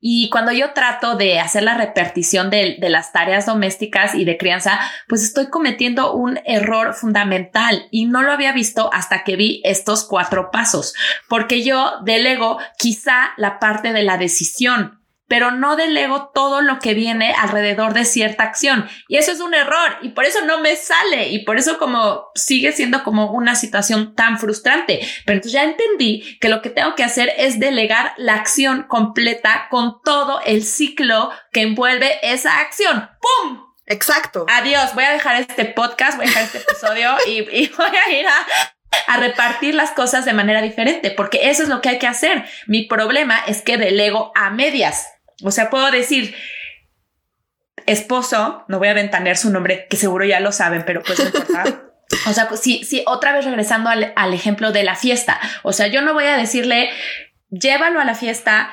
Y 0.00 0.30
cuando 0.30 0.52
yo 0.52 0.70
trato 0.70 1.16
de 1.16 1.38
hacer 1.38 1.64
la 1.64 1.74
repartición 1.74 2.48
de, 2.48 2.78
de 2.80 2.88
las 2.88 3.12
tareas 3.12 3.44
domésticas 3.44 4.14
y 4.14 4.24
de 4.24 4.38
crianza, 4.38 4.80
pues 5.08 5.22
estoy 5.22 5.50
cometiendo 5.50 6.14
un 6.14 6.40
error 6.46 6.94
fundamental 6.94 7.88
y 7.90 8.06
no 8.06 8.22
lo 8.22 8.32
había 8.32 8.52
visto 8.52 8.88
hasta 8.90 9.22
que 9.22 9.36
vi 9.36 9.60
estos 9.64 10.04
cuatro 10.04 10.50
pasos, 10.50 10.94
porque 11.28 11.62
yo 11.62 11.96
delego 12.04 12.56
quizá 12.78 13.32
la 13.36 13.58
parte 13.58 13.92
de 13.92 14.02
la 14.02 14.16
decisión 14.16 15.02
pero 15.28 15.50
no 15.50 15.76
delego 15.76 16.30
todo 16.34 16.60
lo 16.60 16.78
que 16.78 16.94
viene 16.94 17.34
alrededor 17.34 17.94
de 17.94 18.04
cierta 18.04 18.44
acción. 18.44 18.88
Y 19.08 19.16
eso 19.16 19.32
es 19.32 19.40
un 19.40 19.54
error 19.54 19.98
y 20.02 20.10
por 20.10 20.24
eso 20.24 20.44
no 20.44 20.60
me 20.60 20.76
sale 20.76 21.28
y 21.28 21.44
por 21.44 21.58
eso 21.58 21.78
como 21.78 22.26
sigue 22.34 22.72
siendo 22.72 23.02
como 23.02 23.32
una 23.32 23.54
situación 23.54 24.14
tan 24.14 24.38
frustrante. 24.38 25.00
Pero 25.24 25.36
entonces 25.36 25.52
ya 25.52 25.64
entendí 25.64 26.38
que 26.40 26.48
lo 26.48 26.62
que 26.62 26.70
tengo 26.70 26.94
que 26.94 27.04
hacer 27.04 27.32
es 27.36 27.58
delegar 27.58 28.14
la 28.16 28.34
acción 28.34 28.84
completa 28.84 29.66
con 29.70 30.00
todo 30.02 30.40
el 30.44 30.62
ciclo 30.64 31.30
que 31.52 31.62
envuelve 31.62 32.18
esa 32.22 32.60
acción. 32.60 33.08
¡Pum! 33.20 33.66
Exacto. 33.86 34.46
Adiós, 34.48 34.94
voy 34.94 35.04
a 35.04 35.12
dejar 35.12 35.40
este 35.40 35.64
podcast, 35.64 36.16
voy 36.16 36.26
a 36.26 36.28
dejar 36.28 36.44
este 36.44 36.58
episodio 36.58 37.16
y, 37.26 37.38
y 37.56 37.68
voy 37.76 37.86
a 37.86 38.12
ir 38.12 38.26
a, 38.26 38.46
a 39.06 39.16
repartir 39.18 39.74
las 39.74 39.92
cosas 39.92 40.24
de 40.24 40.32
manera 40.32 40.60
diferente, 40.62 41.10
porque 41.10 41.50
eso 41.50 41.62
es 41.62 41.68
lo 41.68 41.80
que 41.80 41.90
hay 41.90 41.98
que 41.98 42.06
hacer. 42.06 42.44
Mi 42.66 42.82
problema 42.82 43.38
es 43.46 43.62
que 43.62 43.78
delego 43.78 44.32
a 44.34 44.50
medias. 44.50 45.06
O 45.42 45.50
sea, 45.50 45.70
puedo 45.70 45.90
decir, 45.90 46.34
esposo, 47.86 48.64
no 48.68 48.78
voy 48.78 48.88
a 48.88 48.94
ventanear 48.94 49.36
su 49.36 49.50
nombre, 49.50 49.86
que 49.88 49.96
seguro 49.96 50.24
ya 50.24 50.40
lo 50.40 50.52
saben, 50.52 50.84
pero 50.84 51.02
pues 51.02 51.18
no 51.18 51.26
importa. 51.26 51.82
O 52.28 52.32
sea, 52.32 52.48
pues 52.48 52.60
sí, 52.60 52.84
sí, 52.84 53.02
otra 53.06 53.32
vez 53.32 53.44
regresando 53.44 53.90
al, 53.90 54.12
al 54.14 54.32
ejemplo 54.32 54.70
de 54.70 54.84
la 54.84 54.94
fiesta. 54.94 55.40
O 55.64 55.72
sea, 55.72 55.88
yo 55.88 56.02
no 56.02 56.14
voy 56.14 56.24
a 56.24 56.36
decirle, 56.36 56.88
llévalo 57.50 58.00
a 58.00 58.04
la 58.04 58.14
fiesta, 58.14 58.72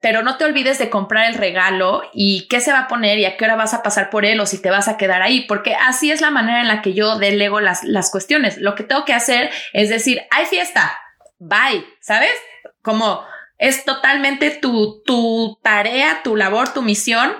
pero 0.00 0.22
no 0.22 0.38
te 0.38 0.44
olvides 0.44 0.78
de 0.78 0.88
comprar 0.88 1.26
el 1.26 1.34
regalo 1.34 2.02
y 2.14 2.48
qué 2.48 2.60
se 2.60 2.72
va 2.72 2.80
a 2.80 2.88
poner 2.88 3.18
y 3.18 3.26
a 3.26 3.36
qué 3.36 3.44
hora 3.44 3.54
vas 3.54 3.74
a 3.74 3.82
pasar 3.82 4.08
por 4.08 4.24
él 4.24 4.40
o 4.40 4.46
si 4.46 4.60
te 4.60 4.70
vas 4.70 4.88
a 4.88 4.96
quedar 4.96 5.20
ahí, 5.20 5.42
porque 5.42 5.74
así 5.74 6.10
es 6.10 6.22
la 6.22 6.30
manera 6.30 6.62
en 6.62 6.68
la 6.68 6.80
que 6.80 6.94
yo 6.94 7.18
delego 7.18 7.60
las, 7.60 7.84
las 7.84 8.10
cuestiones. 8.10 8.56
Lo 8.56 8.74
que 8.74 8.82
tengo 8.82 9.04
que 9.04 9.12
hacer 9.12 9.50
es 9.74 9.90
decir, 9.90 10.22
hay 10.30 10.46
fiesta, 10.46 10.98
bye, 11.38 11.84
¿sabes? 12.00 12.32
Como 12.80 13.22
es 13.60 13.84
totalmente 13.84 14.50
tu, 14.50 15.02
tu 15.04 15.60
tarea, 15.62 16.22
tu 16.24 16.34
labor, 16.34 16.72
tu 16.72 16.80
misión, 16.80 17.36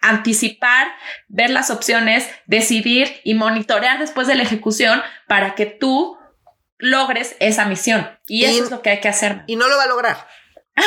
anticipar, 0.00 0.88
ver 1.28 1.50
las 1.50 1.70
opciones, 1.70 2.26
decidir 2.46 3.20
y 3.24 3.34
monitorear 3.34 3.98
después 3.98 4.26
de 4.26 4.34
la 4.34 4.42
ejecución 4.42 5.02
para 5.28 5.54
que 5.54 5.66
tú 5.66 6.16
logres 6.78 7.36
esa 7.40 7.66
misión. 7.66 8.08
Y, 8.26 8.40
y 8.40 8.44
eso 8.46 8.64
es 8.64 8.70
lo 8.70 8.80
que 8.80 8.88
hay 8.88 9.00
que 9.00 9.08
hacer. 9.08 9.44
Y 9.46 9.56
no 9.56 9.68
lo 9.68 9.76
va 9.76 9.84
a 9.84 9.88
lograr. 9.88 10.26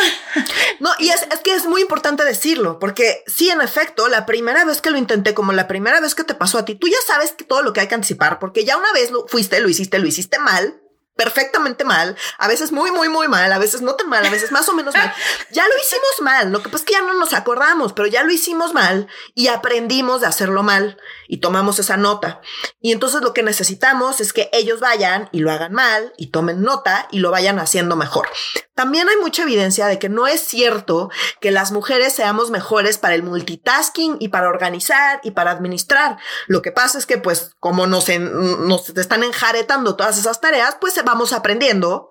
No, 0.80 0.90
y 1.00 1.10
es, 1.10 1.22
es, 1.32 1.40
que 1.40 1.54
es 1.54 1.66
muy 1.66 1.82
importante 1.82 2.26
decirlo, 2.26 2.78
porque 2.80 3.24
sí, 3.28 3.50
en 3.50 3.62
efecto, 3.62 4.10
la 4.10 4.26
primera 4.26 4.66
vez 4.66 4.82
que 4.82 4.90
lo 4.90 4.98
intenté, 4.98 5.34
como 5.34 5.54
la 5.54 5.68
primera 5.68 6.02
vez 6.02 6.14
que 6.14 6.26
te 6.26 6.34
pasó 6.34 6.58
a 6.58 6.66
ti, 6.66 6.76
tú 6.76 6.88
ya 6.88 6.98
sabes 7.08 7.32
que 7.32 7.46
todo 7.46 7.62
lo 7.62 7.72
que 7.72 7.80
hay 7.80 7.88
que 7.88 7.96
anticipar, 7.96 8.40
porque 8.40 8.66
ya 8.66 8.76
una 8.76 8.92
vez 8.92 9.12
lo 9.12 9.26
fuiste, 9.28 9.62
lo 9.62 9.70
hiciste, 9.70 10.00
lo 10.00 10.08
hiciste 10.08 10.40
mal, 10.40 10.83
perfectamente 11.16 11.84
mal, 11.84 12.16
a 12.38 12.48
veces 12.48 12.72
muy, 12.72 12.92
muy, 12.92 13.10
muy 13.10 13.28
mal, 13.28 13.52
a 13.52 13.60
veces 13.60 13.82
no 13.82 13.96
tan 13.96 14.10
mal, 14.10 14.26
a 14.26 14.30
veces 14.30 14.52
más 14.52 14.68
o 14.70 14.74
menos 14.74 14.96
mal. 14.96 15.14
Ya 15.52 15.68
lo 15.68 15.78
hicimos 15.78 16.22
mal, 16.22 16.52
lo 16.52 16.64
que 16.64 16.70
pasa 16.70 16.78
es 16.78 16.86
que 16.86 16.94
ya 16.94 17.02
no 17.02 17.14
nos 17.14 17.34
acordamos, 17.34 17.94
pero 17.94 18.08
ya 18.08 18.24
lo 18.24 18.32
hicimos 18.32 18.74
mal 18.74 19.08
y 19.36 19.48
aprendimos 19.48 20.22
de 20.22 20.28
hacerlo 20.28 20.64
mal 20.64 20.98
y 21.28 21.38
tomamos 21.38 21.78
esa 21.78 21.96
nota. 21.96 22.42
Y 22.82 22.92
entonces 22.92 23.22
lo 23.22 23.34
que 23.34 23.44
necesitamos 23.44 24.20
es 24.20 24.34
que 24.34 24.50
ellos 24.52 24.80
vayan 24.80 25.30
y 25.32 25.40
lo 25.40 25.52
hagan 25.52 25.74
mal 25.74 26.14
y 26.18 26.28
tomen 26.28 26.64
nota 26.64 27.08
y 27.12 27.20
lo 27.20 27.30
vayan 27.30 27.60
haciendo 27.60 27.96
mejor. 27.96 28.28
También 28.76 29.08
hay 29.08 29.18
mucha 29.18 29.44
evidencia 29.44 29.86
de 29.86 30.00
que 30.00 30.10
no 30.10 30.26
es 30.26 30.42
cierto 30.42 31.12
que 31.40 31.52
las 31.52 31.72
mujeres 31.72 32.14
seamos 32.14 32.50
mejores 32.50 32.98
para 32.98 33.14
el 33.14 33.22
multitasking 33.22 34.18
y 34.20 34.30
para 34.30 34.50
organizar 34.50 35.20
y 35.24 35.32
para 35.32 35.52
administrar. 35.52 36.18
Lo 36.48 36.64
que 36.64 36.72
pasa 36.72 36.98
es 36.98 37.06
que 37.06 37.20
pues 37.20 37.52
como 37.60 37.86
nos, 37.86 38.10
en, 38.10 38.68
nos 38.68 38.90
están 38.90 39.24
enjaretando 39.24 39.96
todas 39.96 40.18
esas 40.18 40.42
tareas, 40.42 40.78
pues 40.82 40.98
vamos 41.04 41.34
aprendiendo 41.34 42.10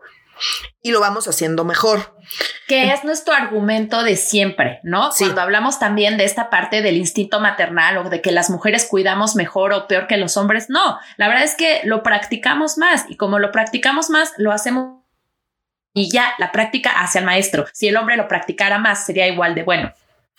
y 0.83 0.91
lo 0.91 1.01
vamos 1.01 1.29
haciendo 1.29 1.65
mejor. 1.65 2.17
Que 2.67 2.93
es 2.93 3.05
nuestro 3.05 3.35
argumento 3.35 4.03
de 4.03 4.17
siempre, 4.17 4.81
¿no? 4.83 5.13
Sí. 5.13 5.25
Cuando 5.25 5.43
hablamos 5.43 5.79
también 5.79 6.17
de 6.17 6.25
esta 6.25 6.51
parte 6.51 6.83
del 6.83 6.97
instinto 6.97 7.41
maternal 7.41 7.99
o 7.99 8.11
de 8.11 8.21
que 8.23 8.33
las 8.33 8.51
mujeres 8.51 8.87
cuidamos 8.87 9.37
mejor 9.37 9.73
o 9.73 9.87
peor 9.87 10.07
que 10.07 10.17
los 10.17 10.37
hombres, 10.37 10.69
no, 10.69 10.99
la 11.17 11.29
verdad 11.29 11.45
es 11.45 11.55
que 11.55 11.81
lo 11.85 12.03
practicamos 12.03 12.79
más 12.79 13.05
y 13.09 13.17
como 13.17 13.39
lo 13.39 13.53
practicamos 13.53 14.11
más, 14.11 14.33
lo 14.37 14.53
hacemos 14.53 15.03
y 15.95 16.11
ya 16.11 16.33
la 16.39 16.53
práctica 16.53 16.91
hacia 16.91 17.19
el 17.19 17.27
maestro. 17.27 17.67
Si 17.73 17.89
el 17.89 17.97
hombre 17.97 18.17
lo 18.17 18.29
practicara 18.29 18.79
más, 18.79 19.05
sería 19.05 19.29
igual 19.29 19.55
de 19.55 19.63
bueno. 19.63 19.93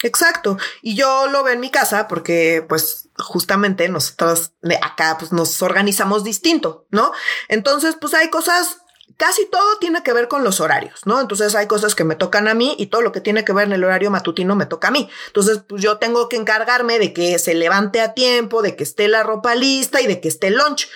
Exacto. 0.03 0.57
Y 0.81 0.95
yo 0.95 1.27
lo 1.27 1.43
veo 1.43 1.53
en 1.53 1.59
mi 1.59 1.71
casa 1.71 2.07
porque, 2.07 2.65
pues, 2.67 3.09
justamente 3.17 3.89
nosotros 3.89 4.51
acá, 4.81 5.17
pues, 5.17 5.31
nos 5.31 5.61
organizamos 5.61 6.23
distinto, 6.23 6.85
¿no? 6.91 7.11
Entonces, 7.47 7.97
pues, 7.99 8.13
hay 8.13 8.29
cosas 8.29 8.77
casi 9.17 9.45
todo 9.45 9.77
tiene 9.79 10.03
que 10.03 10.13
ver 10.13 10.27
con 10.27 10.43
los 10.43 10.59
horarios, 10.59 11.01
¿no? 11.05 11.21
Entonces 11.21 11.55
hay 11.55 11.67
cosas 11.67 11.95
que 11.95 12.03
me 12.03 12.15
tocan 12.15 12.47
a 12.47 12.53
mí 12.53 12.75
y 12.77 12.87
todo 12.87 13.01
lo 13.01 13.11
que 13.11 13.21
tiene 13.21 13.45
que 13.45 13.53
ver 13.53 13.67
en 13.67 13.73
el 13.73 13.83
horario 13.83 14.11
matutino 14.11 14.55
me 14.55 14.65
toca 14.65 14.87
a 14.87 14.91
mí. 14.91 15.09
Entonces, 15.27 15.61
pues 15.67 15.81
yo 15.81 15.97
tengo 15.97 16.29
que 16.29 16.35
encargarme 16.35 16.99
de 16.99 17.13
que 17.13 17.37
se 17.39 17.53
levante 17.53 18.01
a 18.01 18.13
tiempo, 18.13 18.61
de 18.61 18.75
que 18.75 18.83
esté 18.83 19.07
la 19.07 19.23
ropa 19.23 19.55
lista 19.55 20.01
y 20.01 20.07
de 20.07 20.19
que 20.19 20.27
esté 20.27 20.47
el 20.47 20.55
lunch. 20.55 20.89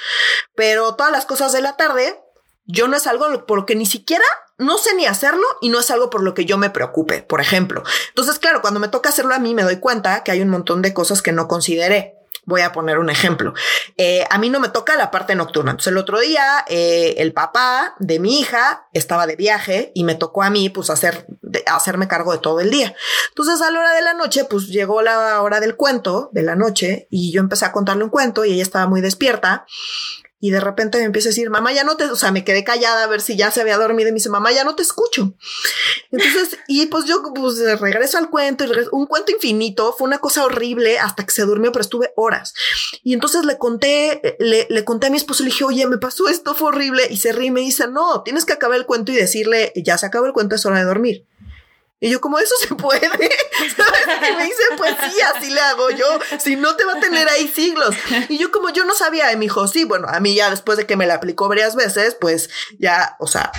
Pero 0.56 0.96
todas 0.96 1.12
las 1.12 1.26
cosas 1.26 1.52
de 1.54 1.62
la 1.62 1.78
tarde, 1.78 2.20
yo 2.66 2.88
no 2.88 2.98
es 2.98 3.08
algo 3.08 3.46
por 3.46 3.60
lo 3.60 3.66
que 3.66 3.76
ni 3.76 3.86
siquiera 3.86 4.26
no 4.58 4.78
sé 4.78 4.96
ni 4.96 5.06
hacerlo 5.06 5.46
y 5.62 5.70
no 5.70 5.80
es 5.80 5.92
algo 5.92 6.10
por 6.10 6.24
lo 6.24 6.34
que 6.34 6.46
yo 6.46 6.58
me 6.58 6.70
preocupe, 6.70 7.22
por 7.22 7.42
ejemplo. 7.42 7.84
Entonces, 8.10 8.40
claro, 8.40 8.62
cuando 8.62 8.80
me 8.80 8.88
toca 8.88 9.10
hacerlo 9.10 9.34
a 9.34 9.40
mí, 9.40 9.54
me 9.54 9.64
doy 9.64 9.78
cuenta 9.78 10.24
que 10.24 10.32
hay 10.32 10.42
un 10.42 10.50
montón 10.50 10.82
de 10.82 10.94
cosas 10.94 11.22
que 11.22 11.32
no 11.32 11.48
consideré. 11.48 12.16
Voy 12.46 12.62
a 12.62 12.72
poner 12.72 12.98
un 12.98 13.10
ejemplo. 13.10 13.54
Eh, 13.98 14.26
a 14.30 14.38
mí 14.38 14.50
no 14.50 14.62
me 14.62 14.70
toca 14.70 14.96
la 14.96 15.12
parte 15.12 15.36
nocturna. 15.36 15.72
Entonces 15.72 15.92
el 15.92 15.98
otro 15.98 16.20
día 16.22 16.64
eh, 16.70 17.16
el 17.18 17.34
papá 17.34 17.96
de 18.00 18.20
mi 18.20 18.40
hija 18.40 18.88
estaba 18.94 19.28
de 19.28 19.36
viaje 19.36 19.92
y 19.94 20.06
me 20.06 20.16
tocó 20.16 20.44
a 20.44 20.50
mí 20.50 20.70
pues 20.70 20.90
hacer, 20.90 21.28
hacerme 21.66 22.08
cargo 22.08 22.32
de 22.32 22.38
todo 22.38 22.62
el 22.62 22.72
día. 22.72 22.96
Entonces 23.28 23.62
a 23.62 23.70
la 23.70 23.80
hora 23.80 23.94
de 23.94 24.02
la 24.02 24.14
noche 24.14 24.46
pues 24.46 24.68
llegó 24.68 25.02
la 25.02 25.42
hora 25.42 25.60
del 25.60 25.76
cuento 25.76 26.30
de 26.32 26.44
la 26.44 26.56
noche 26.56 27.10
y 27.12 27.34
yo 27.34 27.42
empecé 27.42 27.66
a 27.66 27.74
contarle 27.74 28.06
un 28.06 28.10
cuento 28.10 28.46
y 28.46 28.54
ella 28.54 28.64
estaba 28.64 28.88
muy 28.88 29.02
despierta 29.02 29.66
y 30.40 30.52
de 30.52 30.60
repente 30.60 31.00
me 31.00 31.06
empieza 31.06 31.30
a 31.30 31.32
decir, 31.32 31.50
mamá, 31.50 31.74
ya 31.74 31.84
no 31.84 31.98
te, 31.98 32.06
o 32.06 32.16
sea, 32.16 32.32
me 32.32 32.44
quedé 32.44 32.64
callada 32.64 33.04
a 33.04 33.08
ver 33.08 33.22
si 33.22 33.36
ya 33.36 33.50
se 33.50 33.62
había 33.62 33.78
dormido 33.78 34.10
y 34.10 34.12
me 34.12 34.18
dice, 34.18 34.30
mamá, 34.30 34.52
ya 34.52 34.64
no 34.64 34.76
te 34.76 34.84
escucho. 34.84 35.34
Entonces, 36.12 36.60
y 36.68 36.86
pues 36.88 37.06
yo 37.06 37.24
pues 37.34 37.58
regreso 37.80 38.20
al 38.20 38.30
cuento 38.30 38.64
y 38.64 38.70
un 38.92 39.08
cuento 39.08 39.32
infinito, 39.32 39.96
fue 39.98 40.08
una 40.08 40.20
cosa 40.20 40.46
horrible 40.46 41.00
hasta 41.00 41.26
que 41.26 41.32
se 41.32 41.42
durmió, 41.44 41.72
pero 41.72 41.82
estuve 41.82 42.14
horas. 42.16 42.54
Y 43.04 43.14
entonces 43.14 43.46
le 43.46 43.58
conté, 43.58 44.38
le, 44.40 44.68
le 44.70 44.86
conté 44.86 45.08
a 45.08 45.10
mi 45.10 45.18
esposo, 45.18 45.44
le 45.44 45.50
dije, 45.50 45.64
oye, 45.64 45.88
me 45.88 45.98
pasó 45.98 46.28
esto, 46.30 46.54
fue 46.54 46.68
horrible. 46.68 47.08
Y 47.10 47.18
se 47.18 47.32
ríe 47.32 47.48
y 47.48 47.52
me 47.52 47.62
dice, 47.62 47.88
no, 47.88 48.22
tienes 48.22 48.46
que 48.46 48.54
acabar 48.54 48.78
el 48.78 48.86
cuento 48.86 49.12
y 49.12 49.16
decirle, 49.16 49.74
ya 49.76 49.98
se 49.98 50.06
acabó 50.06 50.28
el 50.28 50.34
cuento, 50.34 50.56
es 50.56 50.66
hora 50.66 50.78
de 50.78 50.86
dormir. 50.86 51.26
Y 52.00 52.12
yo, 52.12 52.22
como 52.22 52.40
eso 52.40 52.54
se 52.60 52.76
puede. 52.76 53.08
Y 54.30 54.36
me 54.36 54.44
dice, 54.44 54.64
pues 54.78 54.96
sí, 55.02 55.22
así 55.22 55.50
le 55.50 55.60
hago 55.60 55.90
yo, 55.92 56.20
si 56.40 56.56
no 56.56 56.76
te 56.76 56.86
va 56.86 56.94
a 56.94 57.00
tener 57.00 57.28
ahí 57.30 57.48
siglos. 57.48 57.96
Y 58.30 58.38
yo, 58.38 58.52
como 58.52 58.70
yo 58.70 58.84
no 58.86 58.94
sabía, 58.94 59.32
y 59.32 59.36
me 59.36 59.46
dijo, 59.46 59.68
sí, 59.68 59.84
bueno, 59.84 60.08
a 60.10 60.20
mí 60.20 60.36
ya 60.36 60.50
después 60.50 60.78
de 60.78 60.86
que 60.86 60.96
me 60.96 61.08
la 61.08 61.16
aplicó 61.16 61.48
varias 61.48 61.76
veces, 61.76 62.16
pues 62.20 62.50
ya, 62.80 63.16
o 63.20 63.28
sea, 63.28 63.52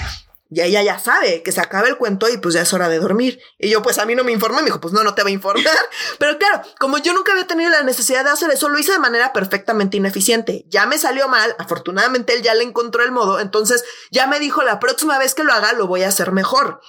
ya 0.50 0.64
ella 0.64 0.82
ya 0.82 0.98
sabe 0.98 1.42
que 1.42 1.52
se 1.52 1.60
acaba 1.60 1.88
el 1.88 1.98
cuento 1.98 2.28
y 2.28 2.38
pues 2.38 2.54
ya 2.54 2.62
es 2.62 2.72
hora 2.72 2.88
de 2.88 2.98
dormir. 2.98 3.40
Y 3.58 3.68
yo, 3.68 3.82
pues 3.82 3.98
a 3.98 4.06
mí 4.06 4.14
no 4.14 4.24
me 4.24 4.32
informé, 4.32 4.58
me 4.58 4.66
dijo, 4.66 4.80
pues 4.80 4.94
no, 4.94 5.04
no 5.04 5.14
te 5.14 5.22
va 5.22 5.28
a 5.28 5.32
informar. 5.32 5.74
Pero 6.18 6.38
claro, 6.38 6.62
como 6.78 6.98
yo 6.98 7.12
nunca 7.12 7.32
había 7.32 7.46
tenido 7.46 7.70
la 7.70 7.82
necesidad 7.82 8.24
de 8.24 8.30
hacer 8.30 8.50
eso, 8.50 8.68
lo 8.68 8.78
hice 8.78 8.92
de 8.92 8.98
manera 8.98 9.32
perfectamente 9.32 9.98
ineficiente. 9.98 10.64
Ya 10.68 10.86
me 10.86 10.98
salió 10.98 11.28
mal, 11.28 11.54
afortunadamente 11.58 12.34
él 12.34 12.42
ya 12.42 12.54
le 12.54 12.64
encontró 12.64 13.04
el 13.04 13.12
modo, 13.12 13.40
entonces 13.40 13.84
ya 14.10 14.26
me 14.26 14.40
dijo, 14.40 14.62
la 14.62 14.80
próxima 14.80 15.18
vez 15.18 15.34
que 15.34 15.44
lo 15.44 15.52
haga, 15.52 15.72
lo 15.74 15.86
voy 15.86 16.02
a 16.02 16.08
hacer 16.08 16.32
mejor. 16.32 16.80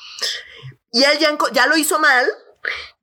Y 0.92 1.04
él 1.04 1.20
ya, 1.20 1.38
ya, 1.52 1.68
lo 1.68 1.78
hizo 1.78 2.00
mal, 2.00 2.28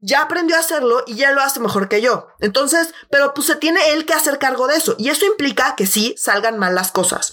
ya 0.01 0.23
aprendió 0.23 0.57
a 0.57 0.61
hacerlo 0.61 1.05
y 1.07 1.15
ya 1.15 1.33
lo 1.33 1.41
hace 1.41 1.61
mejor 1.61 1.89
que 1.89 2.01
yo. 2.01 2.29
Entonces, 2.41 2.93
pero 3.11 3.35
pues 3.35 3.47
se 3.47 3.57
tiene 3.57 3.93
él 3.93 4.07
que 4.07 4.15
hacer 4.15 4.39
cargo 4.39 4.67
de 4.67 4.77
eso. 4.77 4.97
Y 4.99 5.09
eso 5.09 5.25
implica 5.27 5.77
que 5.77 5.87
sí 5.87 6.15
salgan 6.19 6.59
mal 6.59 6.75
las 6.75 6.93
cosas. 6.93 7.33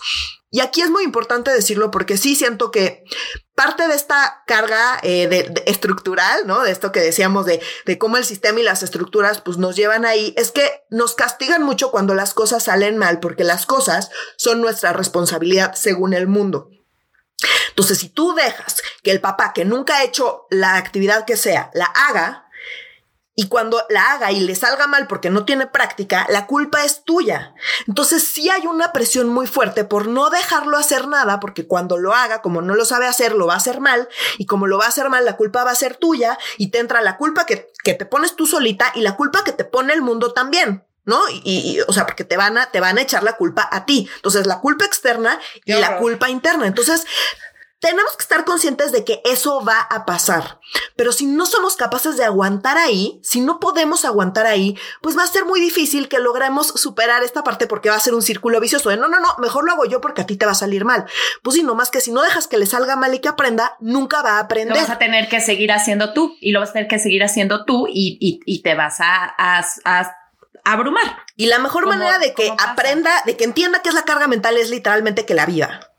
Y 0.53 0.59
aquí 0.59 0.83
es 0.83 0.91
muy 0.91 1.03
importante 1.03 1.51
decirlo 1.51 1.89
porque 1.89 2.15
sí 2.15 2.35
siento 2.35 2.69
que 2.69 3.03
parte 3.55 3.87
de 3.87 3.95
esta 3.95 4.43
carga 4.45 4.99
eh, 5.01 5.27
de, 5.27 5.49
de 5.49 5.63
estructural, 5.65 6.45
¿no? 6.45 6.61
De 6.61 6.69
esto 6.69 6.91
que 6.91 6.99
decíamos 6.99 7.47
de, 7.47 7.59
de 7.87 7.97
cómo 7.97 8.17
el 8.17 8.23
sistema 8.25 8.59
y 8.59 8.63
las 8.63 8.83
estructuras 8.83 9.41
pues 9.41 9.57
nos 9.57 9.75
llevan 9.75 10.05
ahí, 10.05 10.33
es 10.37 10.51
que 10.51 10.83
nos 10.91 11.15
castigan 11.15 11.63
mucho 11.63 11.89
cuando 11.89 12.13
las 12.13 12.35
cosas 12.35 12.65
salen 12.65 12.99
mal 12.99 13.19
porque 13.19 13.43
las 13.43 13.65
cosas 13.65 14.11
son 14.37 14.61
nuestra 14.61 14.93
responsabilidad 14.93 15.73
según 15.73 16.13
el 16.13 16.27
mundo. 16.27 16.69
Entonces, 17.69 17.99
si 17.99 18.09
tú 18.09 18.33
dejas 18.33 18.81
que 19.01 19.11
el 19.11 19.21
papá 19.21 19.53
que 19.53 19.65
nunca 19.65 19.97
ha 19.97 20.03
hecho 20.03 20.47
la 20.49 20.75
actividad 20.75 21.25
que 21.25 21.37
sea, 21.37 21.71
la 21.73 21.85
haga, 21.85 22.43
y 23.35 23.47
cuando 23.47 23.83
la 23.89 24.11
haga 24.11 24.31
y 24.31 24.41
le 24.41 24.55
salga 24.55 24.85
mal 24.85 25.07
porque 25.07 25.31
no 25.31 25.43
tiene 25.43 25.65
práctica, 25.65 26.27
la 26.29 26.45
culpa 26.45 26.83
es 26.83 27.03
tuya. 27.03 27.55
Entonces 27.87 28.23
sí 28.23 28.49
hay 28.49 28.67
una 28.67 28.93
presión 28.93 29.27
muy 29.29 29.47
fuerte 29.47 29.83
por 29.83 30.07
no 30.07 30.29
dejarlo 30.29 30.77
hacer 30.77 31.07
nada, 31.07 31.39
porque 31.39 31.65
cuando 31.67 31.97
lo 31.97 32.13
haga, 32.13 32.41
como 32.41 32.61
no 32.61 32.75
lo 32.75 32.85
sabe 32.85 33.07
hacer, 33.07 33.33
lo 33.33 33.47
va 33.47 33.55
a 33.55 33.57
hacer 33.57 33.79
mal, 33.79 34.07
y 34.37 34.45
como 34.45 34.67
lo 34.67 34.77
va 34.77 34.85
a 34.85 34.89
hacer 34.89 35.09
mal, 35.09 35.25
la 35.25 35.35
culpa 35.35 35.63
va 35.63 35.71
a 35.71 35.75
ser 35.75 35.95
tuya, 35.95 36.37
y 36.57 36.69
te 36.69 36.79
entra 36.79 37.01
la 37.01 37.17
culpa 37.17 37.45
que, 37.45 37.71
que 37.83 37.95
te 37.95 38.05
pones 38.05 38.35
tú 38.35 38.45
solita 38.45 38.91
y 38.95 39.01
la 39.01 39.15
culpa 39.15 39.43
que 39.43 39.51
te 39.51 39.65
pone 39.65 39.93
el 39.93 40.01
mundo 40.01 40.33
también. 40.33 40.85
¿No? 41.05 41.19
Y, 41.29 41.41
y, 41.43 41.81
o 41.87 41.93
sea, 41.93 42.05
porque 42.05 42.23
te 42.23 42.37
van 42.37 42.57
a, 42.57 42.71
te 42.71 42.79
van 42.79 42.97
a 42.97 43.01
echar 43.01 43.23
la 43.23 43.33
culpa 43.33 43.67
a 43.71 43.85
ti. 43.85 44.09
Entonces, 44.15 44.47
la 44.47 44.59
culpa 44.59 44.85
externa 44.85 45.39
y 45.65 45.73
la 45.73 45.97
culpa 45.97 46.29
interna. 46.29 46.67
Entonces, 46.67 47.05
tenemos 47.83 48.15
que 48.15 48.21
estar 48.21 48.45
conscientes 48.45 48.93
de 48.93 49.03
que 49.03 49.21
eso 49.25 49.61
va 49.65 49.77
a 49.81 50.05
pasar. 50.05 50.61
Pero 50.95 51.11
si 51.11 51.25
no 51.25 51.45
somos 51.45 51.75
capaces 51.75 52.15
de 52.15 52.23
aguantar 52.23 52.77
ahí, 52.77 53.19
si 53.23 53.41
no 53.41 53.59
podemos 53.59 54.05
aguantar 54.05 54.45
ahí, 54.45 54.77
pues 55.01 55.17
va 55.17 55.23
a 55.23 55.27
ser 55.27 55.43
muy 55.43 55.59
difícil 55.59 56.07
que 56.07 56.19
logremos 56.19 56.67
superar 56.67 57.23
esta 57.23 57.43
parte 57.43 57.67
porque 57.67 57.89
va 57.89 57.97
a 57.97 57.99
ser 57.99 58.13
un 58.13 58.21
círculo 58.21 58.61
vicioso 58.61 58.89
de 58.89 58.95
no, 58.95 59.09
no, 59.09 59.19
no, 59.19 59.35
mejor 59.39 59.65
lo 59.65 59.73
hago 59.73 59.83
yo 59.83 59.99
porque 59.99 60.21
a 60.21 60.25
ti 60.25 60.37
te 60.37 60.45
va 60.45 60.53
a 60.53 60.55
salir 60.55 60.85
mal. 60.85 61.03
Pues 61.41 61.57
sí, 61.57 61.63
no 61.63 61.75
más 61.75 61.91
que 61.91 61.99
si 61.99 62.13
no 62.13 62.21
dejas 62.21 62.47
que 62.47 62.57
le 62.57 62.67
salga 62.67 62.95
mal 62.95 63.13
y 63.15 63.19
que 63.19 63.27
aprenda, 63.27 63.75
nunca 63.81 64.21
va 64.21 64.37
a 64.37 64.39
aprender. 64.39 64.77
Lo 64.77 64.81
vas 64.81 64.89
a 64.89 64.97
tener 64.97 65.27
que 65.27 65.41
seguir 65.41 65.73
haciendo 65.73 66.13
tú 66.13 66.37
y 66.39 66.53
lo 66.53 66.61
vas 66.61 66.69
a 66.69 66.73
tener 66.73 66.87
que 66.87 66.99
seguir 66.99 67.21
haciendo 67.21 67.65
tú 67.65 67.87
y, 67.89 68.17
y, 68.45 68.61
te 68.63 68.75
vas 68.75 69.01
a, 69.01 69.35
a, 69.37 70.15
abrumar. 70.63 71.23
Y 71.35 71.47
la 71.47 71.59
mejor 71.59 71.87
manera 71.87 72.19
de 72.19 72.33
que 72.33 72.53
aprenda, 72.57 73.11
de 73.25 73.37
que 73.37 73.43
entienda 73.43 73.81
que 73.81 73.89
es 73.89 73.95
la 73.95 74.05
carga 74.05 74.27
mental 74.27 74.57
es 74.57 74.69
literalmente 74.69 75.25
que 75.25 75.33
la 75.33 75.45
viva 75.45 75.92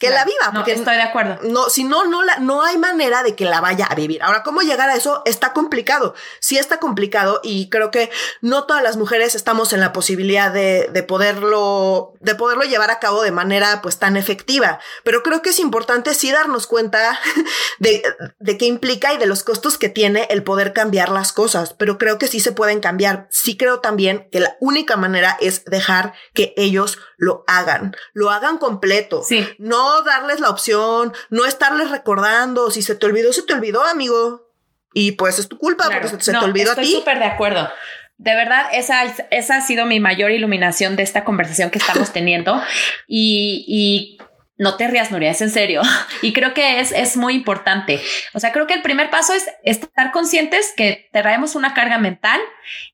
que 0.00 0.10
la 0.10 0.24
viva. 0.24 0.50
Porque 0.54 0.72
estoy 0.72 0.96
de 0.96 1.02
acuerdo. 1.02 1.38
No, 1.42 1.68
si 1.68 1.84
no, 1.84 2.06
no, 2.06 2.22
la, 2.22 2.38
no 2.38 2.64
hay 2.64 2.78
manera 2.78 3.22
de 3.22 3.36
que 3.36 3.44
la 3.44 3.60
vaya 3.60 3.84
a 3.84 3.94
vivir. 3.94 4.22
Ahora, 4.22 4.42
¿cómo 4.42 4.62
llegar 4.62 4.88
a 4.88 4.96
eso? 4.96 5.22
Está 5.26 5.52
complicado. 5.52 6.14
Sí 6.40 6.56
está 6.56 6.78
complicado 6.78 7.40
y 7.44 7.68
creo 7.68 7.90
que 7.90 8.10
no 8.40 8.64
todas 8.64 8.82
las 8.82 8.96
mujeres 8.96 9.34
estamos 9.34 9.74
en 9.74 9.80
la 9.80 9.92
posibilidad 9.92 10.50
de, 10.50 10.88
de 10.90 11.02
poderlo, 11.02 12.14
de 12.20 12.34
poderlo 12.34 12.64
llevar 12.64 12.90
a 12.90 12.98
cabo 12.98 13.22
de 13.22 13.30
manera 13.30 13.82
pues 13.82 13.98
tan 13.98 14.16
efectiva. 14.16 14.80
Pero 15.04 15.22
creo 15.22 15.42
que 15.42 15.50
es 15.50 15.58
importante 15.58 16.14
sí 16.14 16.32
darnos 16.32 16.66
cuenta 16.66 17.20
de, 17.78 18.02
de 18.38 18.56
qué 18.56 18.64
implica 18.64 19.12
y 19.12 19.18
de 19.18 19.26
los 19.26 19.44
costos 19.44 19.76
que 19.76 19.90
tiene 19.90 20.26
el 20.30 20.42
poder 20.42 20.72
cambiar 20.72 21.10
las 21.10 21.34
cosas. 21.34 21.74
Pero 21.74 21.98
creo 21.98 22.16
que 22.18 22.26
sí 22.26 22.40
se 22.40 22.52
pueden 22.52 22.80
cambiar. 22.80 23.28
Sí 23.30 23.58
creo 23.58 23.80
también 23.80 24.28
que 24.32 24.40
la 24.40 24.56
única 24.60 24.96
manera 24.96 25.36
es 25.42 25.66
dejar 25.66 26.14
que 26.32 26.54
ellos 26.56 26.98
lo 27.18 27.44
hagan, 27.46 27.94
lo 28.14 28.30
hagan 28.30 28.56
completo. 28.56 29.22
Sí. 29.22 29.46
No 29.58 29.89
darles 30.02 30.40
la 30.40 30.50
opción, 30.50 31.12
no 31.30 31.44
estarles 31.44 31.90
recordando, 31.90 32.70
si 32.70 32.82
se 32.82 32.94
te 32.94 33.06
olvidó, 33.06 33.32
se 33.32 33.42
te 33.42 33.52
olvidó, 33.52 33.84
amigo. 33.84 34.48
Y 34.92 35.12
pues 35.12 35.38
es 35.38 35.48
tu 35.48 35.58
culpa 35.58 35.84
porque 35.90 36.08
se, 36.08 36.32
te 36.32 36.38
olvidó 36.38 36.72
a 36.72 36.74
ti. 36.74 36.82
Estoy 36.82 37.00
súper 37.00 37.18
de 37.18 37.26
acuerdo. 37.26 37.68
De 38.16 38.34
verdad, 38.34 38.66
esa, 38.72 39.04
esa 39.30 39.56
ha 39.56 39.60
sido 39.60 39.86
mi 39.86 40.00
mayor 40.00 40.30
iluminación 40.30 40.96
de 40.96 41.04
esta 41.04 41.24
conversación 41.24 41.70
que 41.70 41.78
estamos 41.78 42.12
teniendo. 42.12 42.60
y, 43.06 43.64
y 43.68 44.18
no 44.60 44.76
te 44.76 44.86
rías, 44.88 45.10
Nuria, 45.10 45.30
es 45.30 45.40
en 45.40 45.50
serio. 45.50 45.80
Y 46.22 46.34
creo 46.34 46.52
que 46.52 46.80
es, 46.80 46.92
es 46.92 47.16
muy 47.16 47.34
importante. 47.34 48.00
O 48.34 48.40
sea, 48.40 48.52
creo 48.52 48.66
que 48.66 48.74
el 48.74 48.82
primer 48.82 49.08
paso 49.08 49.32
es 49.32 49.48
estar 49.64 50.12
conscientes 50.12 50.74
que 50.76 51.08
traemos 51.12 51.54
una 51.54 51.72
carga 51.72 51.98
mental 51.98 52.38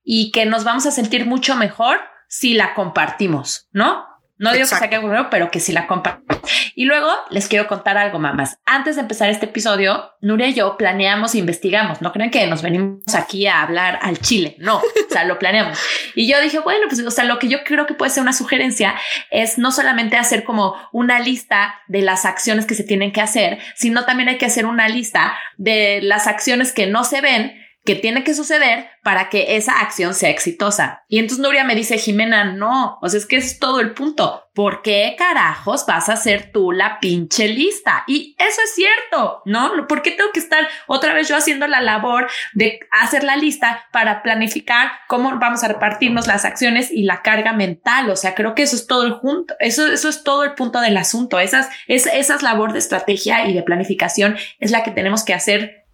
y 0.05 0.31
que 0.31 0.47
nos 0.47 0.63
vamos 0.63 0.87
a 0.87 0.93
sentir 0.93 1.27
mucho 1.27 1.57
mejor 1.57 1.99
si 2.29 2.55
la 2.55 2.73
compartimos, 2.75 3.69
¿no? 3.73 4.07
No 4.39 4.53
digo 4.53 4.65
que 4.65 4.75
saque 4.75 4.99
primero, 4.99 5.31
pero 5.31 5.51
que 5.51 5.61
sí 5.61 5.73
la 5.73 5.87
comparto. 5.87 6.41
Y 6.75 6.85
luego 6.85 7.11
les 7.31 7.49
quiero 7.49 7.67
contar 7.67 7.97
algo, 7.97 8.19
mamás. 8.19 8.59
Antes 8.67 8.97
de 8.97 9.03
empezar 9.03 9.31
este 9.31 9.47
episodio, 9.47 10.13
Nuria 10.21 10.49
y 10.49 10.55
yo 10.55 10.77
planeamos 10.77 11.35
e 11.35 11.39
investigamos. 11.39 12.03
No 12.03 12.13
creen 12.13 12.31
que 12.31 12.47
nos 12.47 12.61
venimos 12.61 13.15
aquí 13.15 13.47
a 13.47 13.63
hablar 13.63 13.99
al 14.03 14.19
chile. 14.19 14.57
No, 14.59 14.77
o 14.79 14.83
sea, 15.11 15.25
lo 15.25 15.39
planeamos. 15.39 15.79
Y 16.15 16.29
yo 16.29 16.41
dije, 16.41 16.59
bueno, 16.59 16.87
pues, 16.89 17.01
o 17.01 17.11
sea, 17.11 17.25
lo 17.25 17.39
que 17.39 17.49
yo 17.49 17.65
creo 17.65 17.87
que 17.87 17.95
puede 17.95 18.11
ser 18.11 18.23
una 18.23 18.35
sugerencia 18.35 18.95
es 19.31 19.57
no 19.59 19.73
solamente 19.73 20.17
hacer 20.17 20.45
como 20.45 20.75
una 20.93 21.19
lista 21.19 21.81
de 21.89 22.03
las 22.03 22.27
acciones 22.27 22.67
que 22.67 22.75
se 22.75 22.85
tienen 22.85 23.13
que 23.13 23.23
hacer, 23.23 23.59
sino 23.75 24.05
también 24.05 24.29
hay 24.29 24.39
que 24.39 24.47
hacer 24.47 24.67
una 24.67 24.89
lista 24.89 25.35
de 25.57 26.01
las 26.03 26.27
acciones 26.27 26.73
que 26.73 26.87
no 26.87 27.05
se 27.05 27.23
ven 27.23 27.66
que 27.87 27.95
tiene 27.95 28.25
que 28.25 28.35
suceder 28.35 28.91
para 29.03 29.31
que 29.31 29.57
esa 29.57 29.81
acción 29.81 30.13
sea 30.13 30.29
exitosa. 30.29 31.05
Y 31.09 31.19
entonces 31.19 31.43
Nuria 31.43 31.65
me 31.65 31.77
dice, 31.77 31.97
Jimena, 31.97 32.45
no, 32.45 32.99
o 33.01 33.09
sea, 33.09 33.19
es 33.19 33.27
que 33.27 33.37
es 33.37 33.59
todo 33.59 33.81
el 33.81 33.95
punto. 33.95 34.43
¿Por 34.53 34.83
qué 34.83 35.15
carajos 35.19 35.85
vas 35.87 36.09
a 36.09 36.15
hacer 36.15 36.51
tú 36.51 36.73
la 36.73 36.99
pinche 36.99 37.47
lista? 37.47 38.05
Y 38.07 38.35
eso 38.39 38.61
es 38.65 38.75
cierto, 38.75 39.43
¿no? 39.45 39.87
¿Por 39.87 40.03
qué 40.03 40.11
tengo 40.11 40.33
que 40.33 40.41
estar 40.41 40.67
otra 40.87 41.15
vez 41.15 41.29
yo 41.29 41.37
haciendo 41.37 41.67
la 41.67 41.81
labor 41.81 42.29
de 42.55 42.81
hacer 42.91 43.23
la 43.23 43.37
lista 43.37 43.87
para 43.93 44.23
planificar 44.23 44.93
cómo 45.09 45.39
vamos 45.39 45.63
a 45.63 45.69
repartirnos 45.69 46.27
las 46.27 46.45
acciones 46.45 46.91
y 46.91 47.05
la 47.05 47.23
carga 47.23 47.53
mental? 47.53 48.11
O 48.11 48.17
sea, 48.17 48.35
creo 48.35 48.55
que 48.55 48.63
eso 48.63 48.77
es 48.77 48.87
todo 48.87 49.05
el 49.05 49.13
junto, 49.13 49.55
eso, 49.61 49.87
eso 49.87 50.09
es 50.09 50.25
todo 50.25 50.43
el 50.43 50.55
punto 50.55 50.81
del 50.81 50.97
asunto. 50.97 51.39
Esas, 51.39 51.69
es, 51.87 52.07
esas 52.07 52.43
labor 52.43 52.73
de 52.73 52.81
estrategia 52.81 53.47
y 53.47 53.55
de 53.55 53.63
planificación 53.63 54.37
es 54.59 54.71
la 54.73 54.83
que 54.83 54.91
tenemos 54.91 55.23
que 55.23 55.35
hacer 55.35 55.86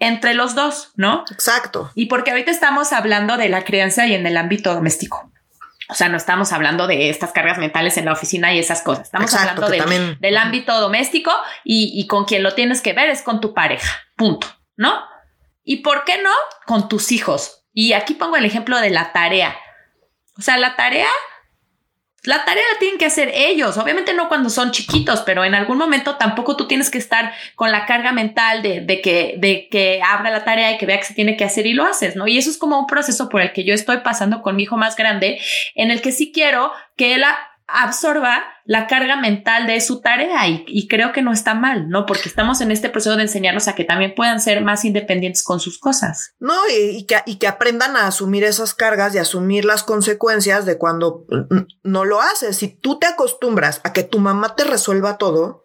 entre 0.00 0.34
los 0.34 0.54
dos, 0.54 0.90
¿no? 0.96 1.24
Exacto. 1.30 1.92
Y 1.94 2.06
porque 2.06 2.32
ahorita 2.32 2.50
estamos 2.50 2.92
hablando 2.92 3.36
de 3.36 3.48
la 3.48 3.64
crianza 3.64 4.06
y 4.06 4.14
en 4.14 4.26
el 4.26 4.36
ámbito 4.36 4.74
doméstico. 4.74 5.30
O 5.88 5.94
sea, 5.94 6.08
no 6.08 6.16
estamos 6.16 6.52
hablando 6.52 6.86
de 6.86 7.10
estas 7.10 7.32
cargas 7.32 7.58
mentales 7.58 7.96
en 7.96 8.06
la 8.06 8.12
oficina 8.12 8.52
y 8.54 8.58
esas 8.58 8.82
cosas. 8.82 9.04
Estamos 9.04 9.32
hablando 9.34 9.68
del 9.68 10.36
ámbito 10.36 10.80
doméstico 10.80 11.32
y, 11.64 11.92
y 11.94 12.06
con 12.06 12.24
quien 12.24 12.42
lo 12.42 12.54
tienes 12.54 12.80
que 12.80 12.92
ver 12.92 13.08
es 13.08 13.22
con 13.22 13.40
tu 13.40 13.54
pareja. 13.54 14.00
Punto. 14.16 14.46
¿No? 14.76 14.92
¿Y 15.62 15.78
por 15.78 16.04
qué 16.04 16.22
no? 16.22 16.30
Con 16.66 16.88
tus 16.88 17.12
hijos. 17.12 17.64
Y 17.72 17.92
aquí 17.92 18.14
pongo 18.14 18.36
el 18.36 18.44
ejemplo 18.44 18.80
de 18.80 18.90
la 18.90 19.12
tarea. 19.12 19.56
O 20.38 20.42
sea, 20.42 20.56
la 20.56 20.76
tarea 20.76 21.10
la 22.24 22.44
tarea 22.44 22.62
la 22.72 22.78
tienen 22.78 22.98
que 22.98 23.06
hacer 23.06 23.30
ellos, 23.34 23.78
obviamente 23.78 24.12
no 24.12 24.28
cuando 24.28 24.50
son 24.50 24.72
chiquitos, 24.72 25.20
pero 25.22 25.44
en 25.44 25.54
algún 25.54 25.78
momento 25.78 26.16
tampoco 26.16 26.54
tú 26.54 26.66
tienes 26.66 26.90
que 26.90 26.98
estar 26.98 27.32
con 27.54 27.72
la 27.72 27.86
carga 27.86 28.12
mental 28.12 28.60
de, 28.60 28.82
de, 28.82 29.00
que, 29.00 29.36
de 29.38 29.68
que 29.70 30.02
abra 30.04 30.30
la 30.30 30.44
tarea 30.44 30.72
y 30.72 30.78
que 30.78 30.84
vea 30.84 30.98
que 30.98 31.04
se 31.04 31.14
tiene 31.14 31.36
que 31.36 31.44
hacer 31.44 31.66
y 31.66 31.72
lo 31.72 31.84
haces, 31.84 32.16
¿no? 32.16 32.26
Y 32.26 32.36
eso 32.36 32.50
es 32.50 32.58
como 32.58 32.78
un 32.78 32.86
proceso 32.86 33.28
por 33.30 33.40
el 33.40 33.52
que 33.52 33.64
yo 33.64 33.72
estoy 33.72 33.98
pasando 33.98 34.42
con 34.42 34.56
mi 34.56 34.64
hijo 34.64 34.76
más 34.76 34.96
grande, 34.96 35.40
en 35.74 35.90
el 35.90 36.02
que 36.02 36.12
sí 36.12 36.30
quiero 36.32 36.72
que 36.96 37.14
él 37.14 37.24
absorba 37.72 38.42
la 38.64 38.86
carga 38.86 39.16
mental 39.16 39.66
de 39.66 39.80
su 39.80 40.00
tarea 40.00 40.46
y, 40.46 40.86
creo 40.88 41.12
que 41.12 41.22
no 41.22 41.32
está 41.32 41.54
mal, 41.54 41.88
¿no? 41.88 42.06
Porque 42.06 42.28
estamos 42.28 42.60
en 42.60 42.70
este 42.70 42.88
proceso 42.88 43.16
de 43.16 43.22
enseñarlos 43.22 43.68
a 43.68 43.74
que 43.74 43.84
también 43.84 44.14
puedan 44.14 44.40
ser 44.40 44.62
más 44.62 44.84
independientes 44.84 45.42
con 45.42 45.58
sus 45.58 45.78
cosas. 45.78 46.34
No, 46.38 46.54
y, 46.68 47.04
que, 47.06 47.22
y 47.26 47.36
que 47.36 47.48
aprendan 47.48 47.96
a 47.96 48.06
asumir 48.06 48.44
esas 48.44 48.74
cargas 48.74 49.14
y 49.14 49.18
asumir 49.18 49.64
las 49.64 49.82
consecuencias 49.82 50.66
de 50.66 50.78
cuando 50.78 51.26
no 51.82 52.04
lo 52.04 52.20
haces. 52.20 52.58
Si 52.58 52.68
tú 52.68 52.98
te 52.98 53.06
acostumbras 53.06 53.80
a 53.82 53.92
que 53.92 54.04
tu 54.04 54.18
mamá 54.18 54.54
te 54.54 54.64
resuelva 54.64 55.18
todo, 55.18 55.64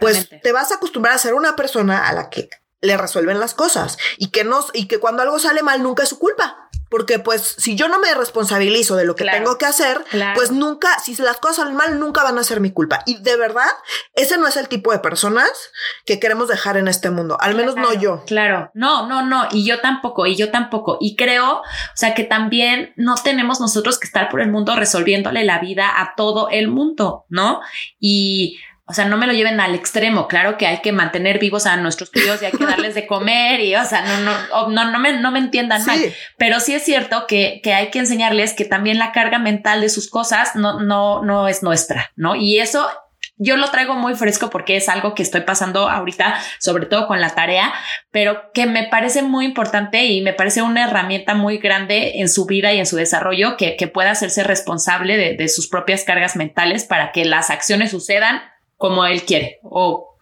pues 0.00 0.28
te 0.42 0.52
vas 0.52 0.70
a 0.70 0.76
acostumbrar 0.76 1.14
a 1.14 1.18
ser 1.18 1.34
una 1.34 1.56
persona 1.56 2.08
a 2.08 2.12
la 2.12 2.28
que 2.28 2.48
le 2.84 2.96
resuelven 2.98 3.40
las 3.40 3.54
cosas 3.54 3.96
y 4.18 4.30
que 4.30 4.44
no, 4.44 4.64
y 4.74 4.86
que 4.86 4.98
cuando 4.98 5.22
algo 5.22 5.38
sale 5.38 5.62
mal 5.62 5.82
nunca 5.82 6.02
es 6.02 6.10
su 6.10 6.18
culpa. 6.18 6.63
Porque 6.94 7.18
pues 7.18 7.56
si 7.58 7.74
yo 7.74 7.88
no 7.88 7.98
me 7.98 8.14
responsabilizo 8.14 8.94
de 8.94 9.04
lo 9.04 9.16
que 9.16 9.24
tengo 9.24 9.58
que 9.58 9.66
hacer, 9.66 10.04
pues 10.36 10.52
nunca, 10.52 10.96
si 11.00 11.16
las 11.16 11.38
cosas 11.38 11.56
salen 11.56 11.74
mal, 11.74 11.98
nunca 11.98 12.22
van 12.22 12.38
a 12.38 12.44
ser 12.44 12.60
mi 12.60 12.70
culpa. 12.70 13.00
Y 13.04 13.16
de 13.16 13.34
verdad, 13.34 13.66
ese 14.12 14.38
no 14.38 14.46
es 14.46 14.56
el 14.56 14.68
tipo 14.68 14.92
de 14.92 15.00
personas 15.00 15.50
que 16.06 16.20
queremos 16.20 16.46
dejar 16.46 16.76
en 16.76 16.86
este 16.86 17.10
mundo. 17.10 17.36
Al 17.40 17.56
menos 17.56 17.74
no 17.74 17.92
yo. 17.94 18.22
Claro, 18.26 18.70
no, 18.74 19.08
no, 19.08 19.26
no. 19.26 19.48
Y 19.50 19.66
yo 19.66 19.80
tampoco, 19.80 20.26
y 20.26 20.36
yo 20.36 20.52
tampoco. 20.52 20.98
Y 21.00 21.16
creo, 21.16 21.62
o 21.62 21.62
sea, 21.96 22.14
que 22.14 22.22
también 22.22 22.92
no 22.94 23.16
tenemos 23.16 23.58
nosotros 23.58 23.98
que 23.98 24.06
estar 24.06 24.28
por 24.28 24.40
el 24.40 24.52
mundo 24.52 24.76
resolviéndole 24.76 25.42
la 25.42 25.58
vida 25.58 26.00
a 26.00 26.14
todo 26.14 26.48
el 26.48 26.68
mundo, 26.68 27.24
¿no? 27.28 27.60
Y 27.98 28.60
o 28.86 28.92
sea, 28.92 29.06
no 29.06 29.16
me 29.16 29.26
lo 29.26 29.32
lleven 29.32 29.60
al 29.60 29.74
extremo. 29.74 30.28
Claro 30.28 30.58
que 30.58 30.66
hay 30.66 30.82
que 30.82 30.92
mantener 30.92 31.38
vivos 31.38 31.64
a 31.64 31.76
nuestros 31.76 32.10
críos 32.10 32.42
y 32.42 32.44
hay 32.44 32.52
que 32.52 32.66
darles 32.66 32.94
de 32.94 33.06
comer 33.08 33.60
y, 33.60 33.74
o 33.76 33.84
sea, 33.84 34.02
no, 34.02 34.20
no, 34.20 34.68
no, 34.68 34.90
no 34.90 34.98
me, 34.98 35.18
no 35.18 35.30
me 35.30 35.38
entiendan 35.38 35.84
mal. 35.86 35.98
Pero 36.36 36.60
sí 36.60 36.74
es 36.74 36.84
cierto 36.84 37.26
que, 37.26 37.60
que 37.62 37.72
hay 37.72 37.90
que 37.90 38.00
enseñarles 38.00 38.52
que 38.52 38.66
también 38.66 38.98
la 38.98 39.12
carga 39.12 39.38
mental 39.38 39.80
de 39.80 39.88
sus 39.88 40.10
cosas 40.10 40.54
no, 40.54 40.80
no, 40.80 41.22
no 41.22 41.48
es 41.48 41.62
nuestra, 41.62 42.12
¿no? 42.14 42.34
Y 42.34 42.58
eso 42.58 42.86
yo 43.36 43.56
lo 43.56 43.70
traigo 43.70 43.94
muy 43.94 44.14
fresco 44.14 44.50
porque 44.50 44.76
es 44.76 44.88
algo 44.90 45.14
que 45.14 45.22
estoy 45.22 45.40
pasando 45.40 45.88
ahorita, 45.88 46.38
sobre 46.60 46.84
todo 46.84 47.08
con 47.08 47.22
la 47.22 47.34
tarea, 47.34 47.72
pero 48.10 48.52
que 48.52 48.66
me 48.66 48.84
parece 48.84 49.22
muy 49.22 49.46
importante 49.46 50.04
y 50.04 50.20
me 50.20 50.34
parece 50.34 50.60
una 50.60 50.84
herramienta 50.84 51.34
muy 51.34 51.56
grande 51.56 52.20
en 52.20 52.28
su 52.28 52.44
vida 52.44 52.72
y 52.74 52.78
en 52.78 52.86
su 52.86 52.96
desarrollo 52.96 53.56
que, 53.56 53.76
que 53.76 53.88
pueda 53.88 54.10
hacerse 54.10 54.44
responsable 54.44 55.16
de, 55.16 55.34
de 55.34 55.48
sus 55.48 55.68
propias 55.68 56.04
cargas 56.04 56.36
mentales 56.36 56.84
para 56.84 57.12
que 57.12 57.24
las 57.24 57.48
acciones 57.48 57.90
sucedan 57.90 58.42
como 58.84 59.06
él 59.06 59.24
quiere 59.24 59.60
o 59.62 60.18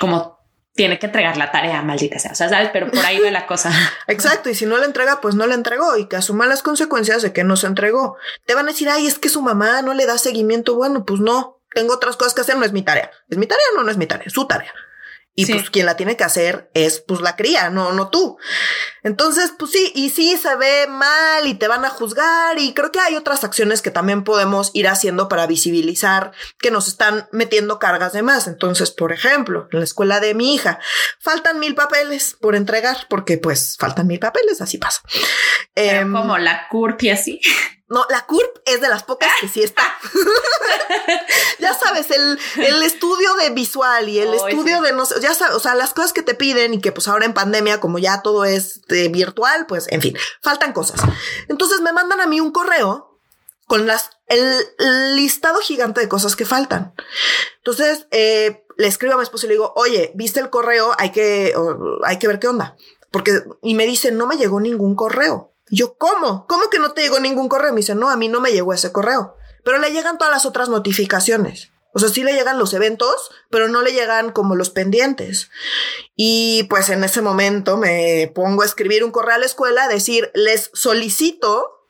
como 0.00 0.38
tiene 0.74 0.98
que 0.98 1.04
entregar 1.04 1.36
la 1.36 1.50
tarea, 1.50 1.82
maldita 1.82 2.18
sea. 2.18 2.32
O 2.32 2.34
sea, 2.34 2.48
¿sabes? 2.48 2.70
Pero 2.72 2.90
por 2.90 3.04
ahí 3.04 3.18
va 3.20 3.30
la 3.30 3.46
cosa. 3.46 3.70
Exacto. 4.06 4.48
Y 4.48 4.54
si 4.54 4.64
no 4.64 4.78
la 4.78 4.86
entrega, 4.86 5.20
pues 5.20 5.34
no 5.34 5.46
la 5.46 5.54
entregó 5.54 5.98
y 5.98 6.08
que 6.08 6.16
asuma 6.16 6.46
las 6.46 6.62
consecuencias 6.62 7.20
de 7.20 7.34
que 7.34 7.44
no 7.44 7.56
se 7.56 7.66
entregó. 7.66 8.16
Te 8.46 8.54
van 8.54 8.64
a 8.64 8.72
decir, 8.72 8.88
ay, 8.88 9.06
es 9.06 9.18
que 9.18 9.28
su 9.28 9.42
mamá 9.42 9.82
no 9.82 9.92
le 9.92 10.06
da 10.06 10.16
seguimiento. 10.16 10.76
Bueno, 10.76 11.04
pues 11.04 11.20
no. 11.20 11.60
Tengo 11.74 11.92
otras 11.92 12.16
cosas 12.16 12.32
que 12.32 12.40
hacer, 12.40 12.56
no 12.56 12.64
es 12.64 12.72
mi 12.72 12.80
tarea. 12.80 13.10
¿Es 13.28 13.36
mi 13.36 13.46
tarea? 13.46 13.66
No, 13.76 13.82
no 13.82 13.90
es 13.90 13.98
mi 13.98 14.06
tarea, 14.06 14.30
su 14.30 14.46
tarea. 14.46 14.72
Y 15.38 15.46
pues 15.46 15.70
quien 15.70 15.86
la 15.86 15.96
tiene 15.96 16.16
que 16.16 16.24
hacer 16.24 16.68
es 16.74 16.98
pues 16.98 17.20
la 17.20 17.36
cría, 17.36 17.70
no, 17.70 17.92
no 17.92 18.10
tú. 18.10 18.38
Entonces, 19.04 19.52
pues 19.56 19.70
sí, 19.70 19.92
y 19.94 20.10
sí 20.10 20.36
se 20.36 20.56
ve 20.56 20.88
mal 20.88 21.46
y 21.46 21.54
te 21.54 21.68
van 21.68 21.84
a 21.84 21.90
juzgar 21.90 22.58
y 22.58 22.74
creo 22.74 22.90
que 22.90 22.98
hay 22.98 23.14
otras 23.14 23.44
acciones 23.44 23.80
que 23.80 23.92
también 23.92 24.24
podemos 24.24 24.72
ir 24.74 24.88
haciendo 24.88 25.28
para 25.28 25.46
visibilizar 25.46 26.32
que 26.58 26.72
nos 26.72 26.88
están 26.88 27.28
metiendo 27.30 27.78
cargas 27.78 28.14
de 28.14 28.22
más. 28.22 28.48
Entonces, 28.48 28.90
por 28.90 29.12
ejemplo, 29.12 29.68
en 29.70 29.78
la 29.78 29.84
escuela 29.84 30.18
de 30.18 30.34
mi 30.34 30.56
hija, 30.56 30.80
faltan 31.20 31.60
mil 31.60 31.76
papeles 31.76 32.36
por 32.40 32.56
entregar 32.56 33.06
porque 33.08 33.38
pues 33.38 33.76
faltan 33.78 34.08
mil 34.08 34.18
papeles, 34.18 34.60
así 34.60 34.76
pasa. 34.76 35.02
Em, 35.76 36.12
como 36.12 36.36
la 36.36 36.66
curpia 36.68 37.14
así. 37.14 37.40
No, 37.88 38.04
la 38.10 38.26
CURP 38.26 38.58
es 38.66 38.80
de 38.80 38.88
las 38.88 39.02
pocas 39.02 39.30
que 39.40 39.48
sí 39.48 39.62
está. 39.62 39.82
ya 41.58 41.74
sabes, 41.74 42.10
el, 42.10 42.38
el, 42.56 42.82
estudio 42.82 43.34
de 43.36 43.50
visual 43.50 44.08
y 44.08 44.18
el 44.18 44.34
estudio 44.34 44.82
de 44.82 44.92
no 44.92 45.06
sé, 45.06 45.20
ya 45.20 45.34
sabes, 45.34 45.56
o 45.56 45.60
sea, 45.60 45.74
las 45.74 45.94
cosas 45.94 46.12
que 46.12 46.22
te 46.22 46.34
piden 46.34 46.74
y 46.74 46.80
que 46.80 46.92
pues 46.92 47.08
ahora 47.08 47.24
en 47.24 47.34
pandemia, 47.34 47.80
como 47.80 47.98
ya 47.98 48.22
todo 48.22 48.44
es 48.44 48.82
eh, 48.88 49.08
virtual, 49.08 49.66
pues 49.66 49.86
en 49.88 50.02
fin, 50.02 50.16
faltan 50.42 50.72
cosas. 50.72 51.00
Entonces 51.48 51.80
me 51.80 51.92
mandan 51.92 52.20
a 52.20 52.26
mí 52.26 52.40
un 52.40 52.52
correo 52.52 53.20
con 53.66 53.86
las, 53.86 54.10
el 54.26 55.16
listado 55.16 55.60
gigante 55.60 56.00
de 56.00 56.08
cosas 56.08 56.36
que 56.36 56.46
faltan. 56.46 56.94
Entonces, 57.58 58.06
eh, 58.10 58.64
le 58.78 58.86
escribo 58.86 59.14
a 59.14 59.16
mi 59.18 59.22
esposo 59.22 59.44
y 59.44 59.48
le 59.48 59.54
digo, 59.54 59.72
oye, 59.76 60.12
¿viste 60.14 60.40
el 60.40 60.50
correo? 60.50 60.92
Hay 60.98 61.10
que, 61.10 61.54
hay 62.04 62.18
que 62.18 62.28
ver 62.28 62.38
qué 62.38 62.48
onda. 62.48 62.76
Porque, 63.10 63.42
y 63.62 63.74
me 63.74 63.86
dice, 63.86 64.10
no 64.10 64.26
me 64.26 64.36
llegó 64.36 64.60
ningún 64.60 64.94
correo. 64.94 65.52
Yo, 65.70 65.96
¿cómo? 65.96 66.46
¿Cómo 66.46 66.70
que 66.70 66.78
no 66.78 66.92
te 66.92 67.02
llegó 67.02 67.20
ningún 67.20 67.48
correo? 67.48 67.72
Me 67.72 67.80
dice, 67.80 67.94
no, 67.94 68.10
a 68.10 68.16
mí 68.16 68.28
no 68.28 68.40
me 68.40 68.52
llegó 68.52 68.72
ese 68.72 68.92
correo. 68.92 69.36
Pero 69.64 69.78
le 69.78 69.90
llegan 69.90 70.18
todas 70.18 70.32
las 70.32 70.46
otras 70.46 70.68
notificaciones. 70.68 71.70
O 71.92 71.98
sea, 71.98 72.08
sí 72.08 72.22
le 72.22 72.32
llegan 72.32 72.58
los 72.58 72.74
eventos, 72.74 73.30
pero 73.50 73.68
no 73.68 73.82
le 73.82 73.92
llegan 73.92 74.30
como 74.30 74.54
los 74.54 74.70
pendientes. 74.70 75.50
Y 76.16 76.64
pues 76.64 76.90
en 76.90 77.02
ese 77.02 77.22
momento 77.22 77.76
me 77.76 78.30
pongo 78.34 78.62
a 78.62 78.66
escribir 78.66 79.04
un 79.04 79.10
correo 79.10 79.34
a 79.34 79.38
la 79.38 79.46
escuela, 79.46 79.88
decir, 79.88 80.30
les 80.34 80.70
solicito 80.74 81.86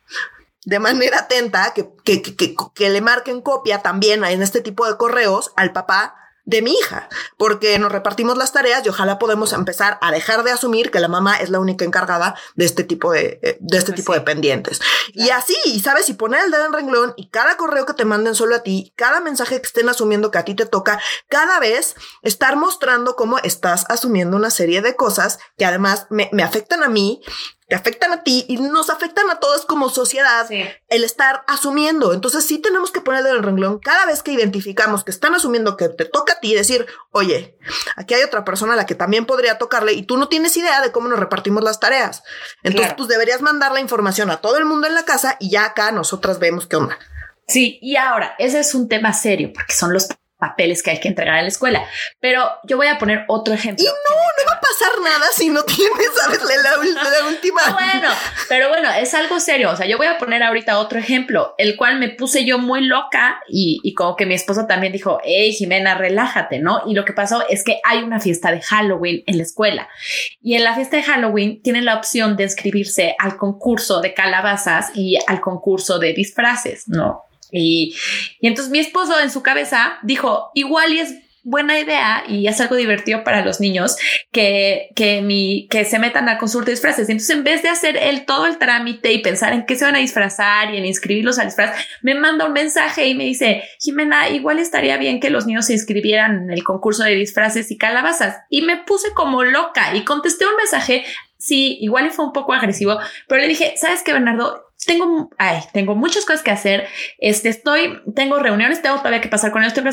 de 0.65 0.79
manera 0.79 1.19
atenta 1.19 1.73
que, 1.73 1.89
que, 2.03 2.21
que, 2.21 2.55
que, 2.73 2.89
le 2.89 3.01
marquen 3.01 3.41
copia 3.41 3.81
también 3.81 4.23
en 4.23 4.41
este 4.41 4.61
tipo 4.61 4.85
de 4.85 4.97
correos 4.97 5.51
al 5.55 5.73
papá 5.73 6.18
de 6.49 6.63
mi 6.63 6.73
hija, 6.73 7.09
porque 7.37 7.77
nos 7.77 7.91
repartimos 7.91 8.35
las 8.35 8.51
tareas 8.51 8.83
y 8.83 8.89
ojalá 8.89 9.19
podemos 9.19 9.53
empezar 9.53 9.99
a 10.01 10.11
dejar 10.11 10.43
de 10.43 10.51
asumir 10.51 10.89
que 10.89 10.99
la 10.99 11.07
mamá 11.07 11.35
es 11.35 11.51
la 11.51 11.59
única 11.59 11.85
encargada 11.85 12.35
de 12.55 12.65
este 12.65 12.83
tipo 12.83 13.11
de, 13.11 13.39
eh, 13.43 13.57
de 13.59 13.77
este 13.77 13.91
pues 13.91 14.01
tipo 14.01 14.13
de 14.13 14.21
pendientes. 14.21 14.81
Y 15.13 15.29
así, 15.29 15.55
sabes, 15.79 16.09
y 16.09 16.13
poner 16.13 16.43
el 16.43 16.51
dedo 16.51 16.65
en 16.65 16.73
renglón 16.73 17.13
y 17.17 17.29
cada 17.29 17.55
correo 17.55 17.85
que 17.85 17.93
te 17.93 18.03
manden 18.03 18.33
solo 18.33 18.55
a 18.55 18.63
ti, 18.63 18.93
cada 18.95 19.21
mensaje 19.21 19.61
que 19.61 19.67
estén 19.67 19.89
asumiendo 19.89 20.31
que 20.31 20.39
a 20.39 20.45
ti 20.45 20.55
te 20.55 20.65
toca, 20.65 20.99
cada 21.27 21.59
vez 21.59 21.95
estar 22.23 22.55
mostrando 22.55 23.15
cómo 23.15 23.37
estás 23.37 23.85
asumiendo 23.87 24.35
una 24.35 24.49
serie 24.49 24.81
de 24.81 24.95
cosas 24.95 25.37
que 25.55 25.65
además 25.65 26.07
me, 26.09 26.29
me 26.33 26.41
afectan 26.41 26.81
a 26.81 26.89
mí 26.89 27.21
te 27.69 27.75
afectan 27.75 28.11
a 28.11 28.23
ti 28.23 28.45
y 28.47 28.57
nos 28.57 28.89
afectan 28.89 29.29
a 29.29 29.39
todos 29.39 29.65
como 29.65 29.89
sociedad 29.89 30.49
el 30.49 31.03
estar 31.03 31.43
asumiendo. 31.47 32.13
Entonces 32.13 32.43
sí 32.45 32.57
tenemos 32.57 32.91
que 32.91 32.99
ponerle 32.99 33.29
el 33.29 33.43
renglón 33.43 33.77
cada 33.77 34.07
vez 34.07 34.23
que 34.23 34.31
identificamos 34.31 35.03
que 35.03 35.11
están 35.11 35.35
asumiendo 35.35 35.77
que 35.77 35.87
te 35.87 36.05
toca 36.05 36.33
a 36.33 36.39
ti 36.39 36.55
decir, 36.55 36.87
oye, 37.11 37.55
aquí 37.95 38.15
hay 38.15 38.23
otra 38.23 38.43
persona 38.43 38.73
a 38.73 38.75
la 38.75 38.87
que 38.87 38.95
también 38.95 39.25
podría 39.25 39.59
tocarle 39.59 39.93
y 39.93 40.01
tú 40.01 40.17
no 40.17 40.27
tienes 40.27 40.57
idea 40.57 40.81
de 40.81 40.91
cómo 40.91 41.07
nos 41.07 41.19
repartimos 41.19 41.63
las 41.63 41.79
tareas. 41.79 42.23
Entonces 42.63 42.95
pues 42.97 43.07
deberías 43.07 43.41
mandar 43.41 43.71
la 43.71 43.81
información 43.81 44.31
a 44.31 44.37
todo 44.37 44.57
el 44.57 44.65
mundo 44.65 44.87
en 44.87 44.95
la 44.95 45.05
casa 45.05 45.37
y 45.39 45.51
ya 45.51 45.65
acá 45.65 45.91
nosotras 45.91 46.39
vemos 46.39 46.65
qué 46.65 46.75
onda. 46.75 46.97
Sí, 47.47 47.79
y 47.81 47.95
ahora, 47.97 48.35
ese 48.39 48.59
es 48.59 48.73
un 48.73 48.87
tema 48.89 49.13
serio 49.13 49.51
porque 49.53 49.73
son 49.73 49.93
los 49.93 50.07
papeles 50.39 50.81
que 50.81 50.91
hay 50.91 50.99
que 50.99 51.09
entregar 51.09 51.35
a 51.35 51.41
la 51.41 51.47
escuela. 51.47 51.83
Pero 52.19 52.49
yo 52.63 52.77
voy 52.77 52.87
a 52.87 52.97
poner 52.97 53.25
otro 53.27 53.53
ejemplo. 53.53 53.83
Y 53.83 53.87
no, 53.87 53.93
no 53.93 54.51
va 54.51 54.57
a 54.57 54.61
pasar 54.61 55.01
nada 55.03 55.27
si 55.33 55.49
no 55.49 55.63
tienes, 55.63 56.09
¿sabes? 56.15 56.41
La, 56.41 56.71
la, 56.71 57.27
última. 57.27 57.61
bueno, 57.73 58.09
pero 58.47 58.69
bueno, 58.69 58.89
es 58.91 59.13
algo 59.13 59.39
serio. 59.39 59.71
O 59.71 59.75
sea, 59.75 59.85
yo 59.85 59.97
voy 59.97 60.07
a 60.07 60.17
poner 60.17 60.41
ahorita 60.41 60.79
otro 60.79 60.97
ejemplo, 60.97 61.53
el 61.57 61.75
cual 61.75 61.99
me 61.99 62.09
puse 62.09 62.45
yo 62.45 62.57
muy 62.57 62.85
loca 62.85 63.41
y, 63.47 63.79
y 63.83 63.93
como 63.93 64.15
que 64.15 64.25
mi 64.25 64.33
esposo 64.33 64.65
también 64.65 64.93
dijo, 64.93 65.19
hey, 65.23 65.53
Jimena, 65.53 65.95
relájate, 65.95 66.59
¿no? 66.59 66.83
Y 66.87 66.93
lo 66.93 67.05
que 67.05 67.13
pasó 67.13 67.43
es 67.49 67.63
que 67.63 67.79
hay 67.83 68.01
una 68.01 68.19
fiesta 68.19 68.51
de 68.51 68.61
Halloween 68.61 69.23
en 69.27 69.37
la 69.37 69.43
escuela 69.43 69.89
y 70.41 70.55
en 70.55 70.63
la 70.63 70.73
fiesta 70.73 70.97
de 70.97 71.03
Halloween 71.03 71.61
tienen 71.61 71.85
la 71.85 71.95
opción 71.95 72.37
de 72.37 72.43
inscribirse 72.43 73.15
al 73.19 73.37
concurso 73.37 74.01
de 74.01 74.13
calabazas 74.13 74.91
y 74.95 75.17
al 75.27 75.41
concurso 75.41 75.99
de 75.99 76.13
disfraces, 76.13 76.87
¿no? 76.87 77.28
Y, 77.51 77.95
entonces 78.41 78.71
mi 78.71 78.79
esposo 78.79 79.19
en 79.19 79.31
su 79.31 79.41
cabeza 79.41 79.99
dijo, 80.03 80.51
igual 80.53 80.93
y 80.93 80.99
es 80.99 81.15
buena 81.43 81.79
idea 81.79 82.23
y 82.27 82.47
es 82.47 82.59
algo 82.61 82.75
divertido 82.75 83.23
para 83.23 83.43
los 83.43 83.59
niños 83.59 83.95
que, 84.31 84.89
que, 84.95 85.21
mi, 85.21 85.67
que 85.69 85.85
se 85.85 85.97
metan 85.97 86.29
a 86.29 86.37
consulta 86.37 86.67
de 86.67 86.73
disfraces. 86.73 87.09
Entonces, 87.09 87.35
en 87.35 87.43
vez 87.43 87.63
de 87.63 87.69
hacer 87.69 87.97
él 87.97 88.25
todo 88.25 88.45
el 88.45 88.57
trámite 88.57 89.11
y 89.13 89.19
pensar 89.19 89.53
en 89.53 89.65
qué 89.65 89.75
se 89.75 89.85
van 89.85 89.95
a 89.95 89.99
disfrazar 89.99 90.73
y 90.73 90.77
en 90.77 90.85
inscribirlos 90.85 91.39
al 91.39 91.47
disfraz, 91.47 91.75
me 92.01 92.15
manda 92.15 92.45
un 92.45 92.53
mensaje 92.53 93.07
y 93.07 93.15
me 93.15 93.23
dice, 93.25 93.63
Jimena, 93.79 94.29
igual 94.29 94.59
estaría 94.59 94.97
bien 94.97 95.19
que 95.19 95.29
los 95.29 95.45
niños 95.45 95.65
se 95.65 95.73
inscribieran 95.73 96.43
en 96.43 96.51
el 96.51 96.63
concurso 96.63 97.03
de 97.03 97.15
disfraces 97.15 97.71
y 97.71 97.77
calabazas. 97.77 98.37
Y 98.49 98.61
me 98.61 98.77
puse 98.77 99.11
como 99.13 99.43
loca 99.43 99.95
y 99.95 100.03
contesté 100.03 100.45
un 100.45 100.55
mensaje. 100.55 101.03
Sí, 101.37 101.77
igual 101.81 102.11
fue 102.11 102.25
un 102.25 102.33
poco 102.33 102.53
agresivo, 102.53 102.99
pero 103.27 103.41
le 103.41 103.47
dije, 103.47 103.73
¿sabes 103.77 104.03
qué, 104.03 104.11
Bernardo? 104.11 104.68
Tengo, 104.85 105.29
ay, 105.37 105.61
tengo 105.73 105.95
muchas 105.95 106.25
cosas 106.25 106.41
que 106.41 106.51
hacer, 106.51 106.87
este, 107.17 107.49
estoy, 107.49 108.01
tengo 108.15 108.39
reuniones, 108.39 108.81
tengo 108.81 108.97
todavía 108.97 109.21
que 109.21 109.27
pasar 109.27 109.51
con 109.51 109.61
ellos, 109.61 109.73
tengo 109.73 109.89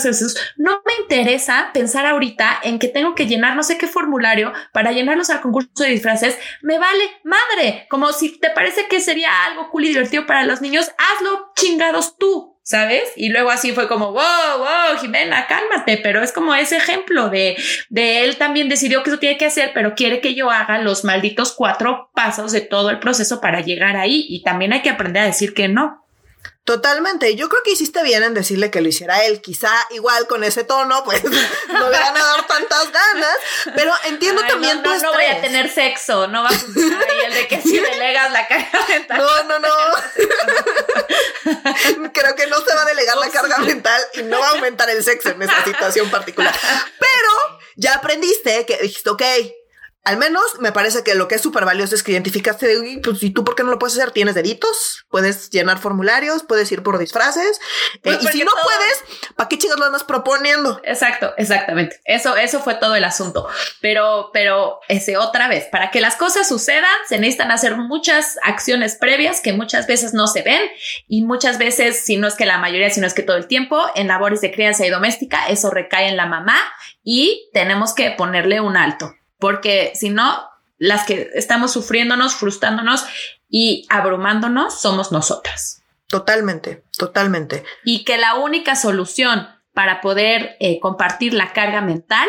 No 0.56 0.82
me 0.86 0.92
interesa 1.02 1.70
pensar 1.72 2.06
ahorita 2.06 2.60
en 2.62 2.78
que 2.78 2.88
tengo 2.88 3.14
que 3.14 3.26
llenar 3.26 3.56
no 3.56 3.62
sé 3.62 3.78
qué 3.78 3.86
formulario 3.86 4.52
para 4.72 4.92
llenarlos 4.92 5.30
al 5.30 5.40
concurso 5.40 5.70
de 5.78 5.90
disfraces. 5.90 6.38
Me 6.62 6.78
vale 6.78 7.04
madre, 7.24 7.86
como 7.90 8.12
si 8.12 8.38
te 8.38 8.50
parece 8.50 8.86
que 8.88 9.00
sería 9.00 9.44
algo 9.44 9.70
cool 9.70 9.84
y 9.84 9.88
divertido 9.88 10.26
para 10.26 10.44
los 10.44 10.60
niños, 10.60 10.90
hazlo 10.98 11.52
chingados 11.56 12.16
tú. 12.16 12.55
¿Sabes? 12.66 13.04
Y 13.14 13.28
luego 13.28 13.50
así 13.50 13.70
fue 13.70 13.86
como, 13.86 14.10
wow, 14.10 14.58
wow, 14.58 14.98
Jimena, 15.00 15.46
cálmate, 15.46 15.98
pero 16.02 16.20
es 16.20 16.32
como 16.32 16.52
ese 16.52 16.76
ejemplo 16.76 17.28
de, 17.28 17.56
de 17.90 18.24
él 18.24 18.38
también 18.38 18.68
decidió 18.68 19.04
que 19.04 19.10
eso 19.10 19.20
tiene 19.20 19.38
que 19.38 19.46
hacer, 19.46 19.70
pero 19.72 19.94
quiere 19.94 20.20
que 20.20 20.34
yo 20.34 20.50
haga 20.50 20.78
los 20.78 21.04
malditos 21.04 21.52
cuatro 21.52 22.10
pasos 22.12 22.50
de 22.50 22.62
todo 22.62 22.90
el 22.90 22.98
proceso 22.98 23.40
para 23.40 23.60
llegar 23.60 23.96
ahí 23.96 24.26
y 24.28 24.42
también 24.42 24.72
hay 24.72 24.82
que 24.82 24.90
aprender 24.90 25.22
a 25.22 25.26
decir 25.26 25.54
que 25.54 25.68
no. 25.68 26.05
Totalmente. 26.66 27.34
Yo 27.36 27.48
creo 27.48 27.62
que 27.62 27.70
hiciste 27.70 28.02
bien 28.02 28.24
en 28.24 28.34
decirle 28.34 28.72
que 28.72 28.80
lo 28.80 28.88
hiciera 28.88 29.24
él. 29.24 29.40
Quizá 29.40 29.70
igual 29.90 30.26
con 30.26 30.42
ese 30.42 30.64
tono, 30.64 31.04
pues 31.04 31.22
no 31.68 31.90
le 31.90 32.00
van 32.00 32.16
a 32.16 32.24
dar 32.24 32.44
tantas 32.48 32.90
ganas. 32.90 33.36
Pero 33.76 33.94
entiendo 34.06 34.42
también 34.48 34.82
no, 34.82 34.98
no, 34.98 35.12
voy 35.12 35.26
a 35.26 35.40
tener 35.40 35.72
sexo. 35.72 36.26
No 36.26 36.42
va 36.42 36.48
a 36.48 36.52
funcionar 36.52 37.06
ahí 37.08 37.20
el 37.26 37.34
de 37.34 37.46
que 37.46 37.62
si 37.62 37.78
delegas 37.78 38.32
la 38.32 38.48
carga 38.48 38.80
mental. 38.88 39.16
No, 39.16 39.44
no, 39.44 39.60
no. 39.60 39.68
creo 42.12 42.34
que 42.34 42.48
no 42.48 42.60
se 42.60 42.74
va 42.74 42.82
a 42.82 42.86
delegar 42.86 43.16
la 43.16 43.30
carga 43.30 43.58
mental 43.58 44.02
y 44.14 44.22
no 44.22 44.40
va 44.40 44.48
a 44.48 44.50
aumentar 44.50 44.90
el 44.90 45.04
sexo 45.04 45.28
en 45.28 45.42
esa 45.42 45.62
situación 45.62 46.10
particular. 46.10 46.52
Pero 46.98 47.60
ya 47.76 47.94
aprendiste 47.94 48.66
que 48.66 48.78
dijiste, 48.78 49.10
ok, 49.10 49.22
al 50.06 50.18
menos 50.18 50.60
me 50.60 50.70
parece 50.70 51.02
que 51.02 51.16
lo 51.16 51.26
que 51.26 51.34
es 51.34 51.40
súper 51.40 51.64
valioso 51.64 51.96
es 51.96 52.04
que 52.04 52.12
identificaste, 52.12 53.00
pues, 53.02 53.20
¿y 53.24 53.30
tú 53.30 53.42
por 53.42 53.56
qué 53.56 53.64
no 53.64 53.70
lo 53.70 53.78
puedes 53.80 53.98
hacer? 53.98 54.12
¿Tienes 54.12 54.36
delitos? 54.36 55.04
Puedes 55.08 55.50
llenar 55.50 55.78
formularios, 55.78 56.44
puedes 56.44 56.70
ir 56.70 56.84
por 56.84 56.96
disfraces. 56.98 57.60
Eh, 58.04 58.16
y 58.20 58.26
si 58.28 58.44
no 58.44 58.52
puedes, 58.62 59.32
¿para 59.34 59.48
qué 59.48 59.58
chicos 59.58 59.76
lo 59.76 59.84
andas 59.84 60.04
proponiendo? 60.04 60.80
Exacto, 60.84 61.34
exactamente. 61.36 62.00
Eso, 62.04 62.36
eso 62.36 62.60
fue 62.60 62.74
todo 62.76 62.94
el 62.94 63.02
asunto. 63.02 63.48
Pero, 63.80 64.30
pero 64.32 64.78
ese 64.86 65.16
otra 65.16 65.48
vez, 65.48 65.64
para 65.72 65.90
que 65.90 66.00
las 66.00 66.14
cosas 66.14 66.46
sucedan, 66.46 66.84
se 67.08 67.18
necesitan 67.18 67.50
hacer 67.50 67.76
muchas 67.76 68.38
acciones 68.44 68.94
previas 68.94 69.40
que 69.40 69.54
muchas 69.54 69.88
veces 69.88 70.14
no 70.14 70.28
se 70.28 70.42
ven 70.42 70.70
y 71.08 71.24
muchas 71.24 71.58
veces, 71.58 72.04
si 72.04 72.16
no 72.16 72.28
es 72.28 72.34
que 72.34 72.46
la 72.46 72.58
mayoría, 72.58 72.90
si 72.90 73.00
no 73.00 73.08
es 73.08 73.14
que 73.14 73.24
todo 73.24 73.38
el 73.38 73.48
tiempo, 73.48 73.82
en 73.96 74.06
labores 74.06 74.40
de 74.40 74.52
crianza 74.52 74.86
y 74.86 74.90
doméstica, 74.90 75.48
eso 75.48 75.68
recae 75.68 76.06
en 76.06 76.16
la 76.16 76.26
mamá 76.26 76.56
y 77.02 77.50
tenemos 77.52 77.92
que 77.92 78.12
ponerle 78.12 78.60
un 78.60 78.76
alto 78.76 79.12
porque 79.38 79.92
si 79.94 80.10
no, 80.10 80.48
las 80.78 81.06
que 81.06 81.30
estamos 81.34 81.72
sufriéndonos, 81.72 82.34
frustrándonos 82.34 83.04
y 83.48 83.86
abrumándonos 83.88 84.80
somos 84.80 85.12
nosotras. 85.12 85.82
Totalmente, 86.08 86.84
totalmente. 86.96 87.64
Y 87.84 88.04
que 88.04 88.16
la 88.16 88.34
única 88.34 88.76
solución 88.76 89.48
para 89.72 90.00
poder 90.00 90.56
eh, 90.60 90.78
compartir 90.80 91.34
la 91.34 91.52
carga 91.52 91.80
mental 91.80 92.28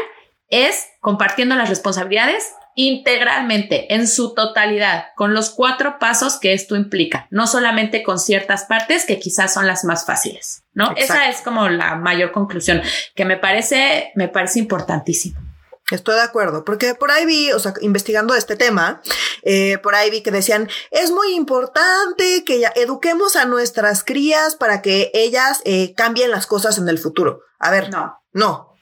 es 0.49 0.87
compartiendo 0.99 1.55
las 1.55 1.69
responsabilidades 1.69 2.53
integralmente, 2.75 3.95
en 3.95 4.07
su 4.07 4.35
totalidad, 4.35 5.05
con 5.15 5.33
los 5.33 5.49
cuatro 5.49 5.97
pasos 5.97 6.39
que 6.39 6.53
esto 6.53 6.75
implica, 6.75 7.27
no 7.31 7.47
solamente 7.47 8.03
con 8.03 8.19
ciertas 8.19 8.65
partes 8.65 9.03
que 9.05 9.17
quizás 9.17 9.51
son 9.51 9.65
las 9.65 9.83
más 9.83 10.05
fáciles, 10.05 10.63
¿no? 10.73 10.93
Esa 10.95 11.27
es 11.27 11.41
como 11.41 11.69
la 11.69 11.95
mayor 11.95 12.31
conclusión 12.31 12.83
que 13.15 13.25
me 13.25 13.35
parece, 13.35 14.11
me 14.13 14.27
parece 14.27 14.59
importantísimo. 14.59 15.46
Estoy 15.91 16.15
de 16.15 16.21
acuerdo, 16.21 16.65
porque 16.65 16.95
por 16.95 17.12
ahí 17.12 17.26
vi, 17.26 17.52
o 17.54 17.60
sea, 17.60 17.73
investigando 17.80 18.36
este 18.36 18.58
tema, 18.58 19.02
eh, 19.43 19.78
por 19.78 19.95
ahí 19.95 20.10
vi 20.10 20.21
que 20.21 20.32
decían, 20.32 20.69
es 20.91 21.12
muy 21.12 21.34
importante 21.34 22.43
que 22.43 22.60
ya 22.60 22.73
eduquemos 22.76 23.38
a 23.38 23.45
nuestras 23.45 24.04
crías 24.04 24.56
para 24.56 24.82
que 24.82 25.12
ellas 25.13 25.62
eh, 25.63 25.93
cambien 25.95 26.30
las 26.30 26.45
cosas 26.45 26.78
en 26.78 26.89
el 26.89 27.00
futuro. 27.00 27.41
A 27.58 27.71
ver, 27.71 27.89
no, 27.89 28.21
no. 28.34 28.76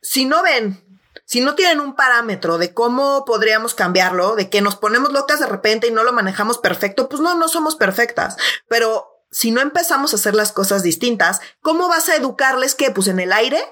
Si 0.00 0.24
no 0.24 0.42
ven, 0.42 0.82
si 1.26 1.42
no 1.42 1.54
tienen 1.54 1.80
un 1.80 1.94
parámetro 1.94 2.56
de 2.56 2.72
cómo 2.72 3.26
podríamos 3.26 3.74
cambiarlo, 3.74 4.34
de 4.34 4.48
que 4.48 4.62
nos 4.62 4.76
ponemos 4.76 5.12
locas 5.12 5.40
de 5.40 5.46
repente 5.46 5.88
y 5.88 5.90
no 5.90 6.02
lo 6.02 6.14
manejamos 6.14 6.56
perfecto, 6.56 7.10
pues 7.10 7.20
no, 7.20 7.34
no 7.34 7.48
somos 7.48 7.76
perfectas. 7.76 8.38
Pero 8.68 9.26
si 9.30 9.50
no 9.50 9.60
empezamos 9.60 10.14
a 10.14 10.16
hacer 10.16 10.34
las 10.34 10.52
cosas 10.52 10.82
distintas, 10.82 11.42
¿cómo 11.60 11.88
vas 11.88 12.08
a 12.08 12.16
educarles 12.16 12.74
que, 12.74 12.90
pues 12.90 13.08
en 13.08 13.20
el 13.20 13.34
aire? 13.34 13.62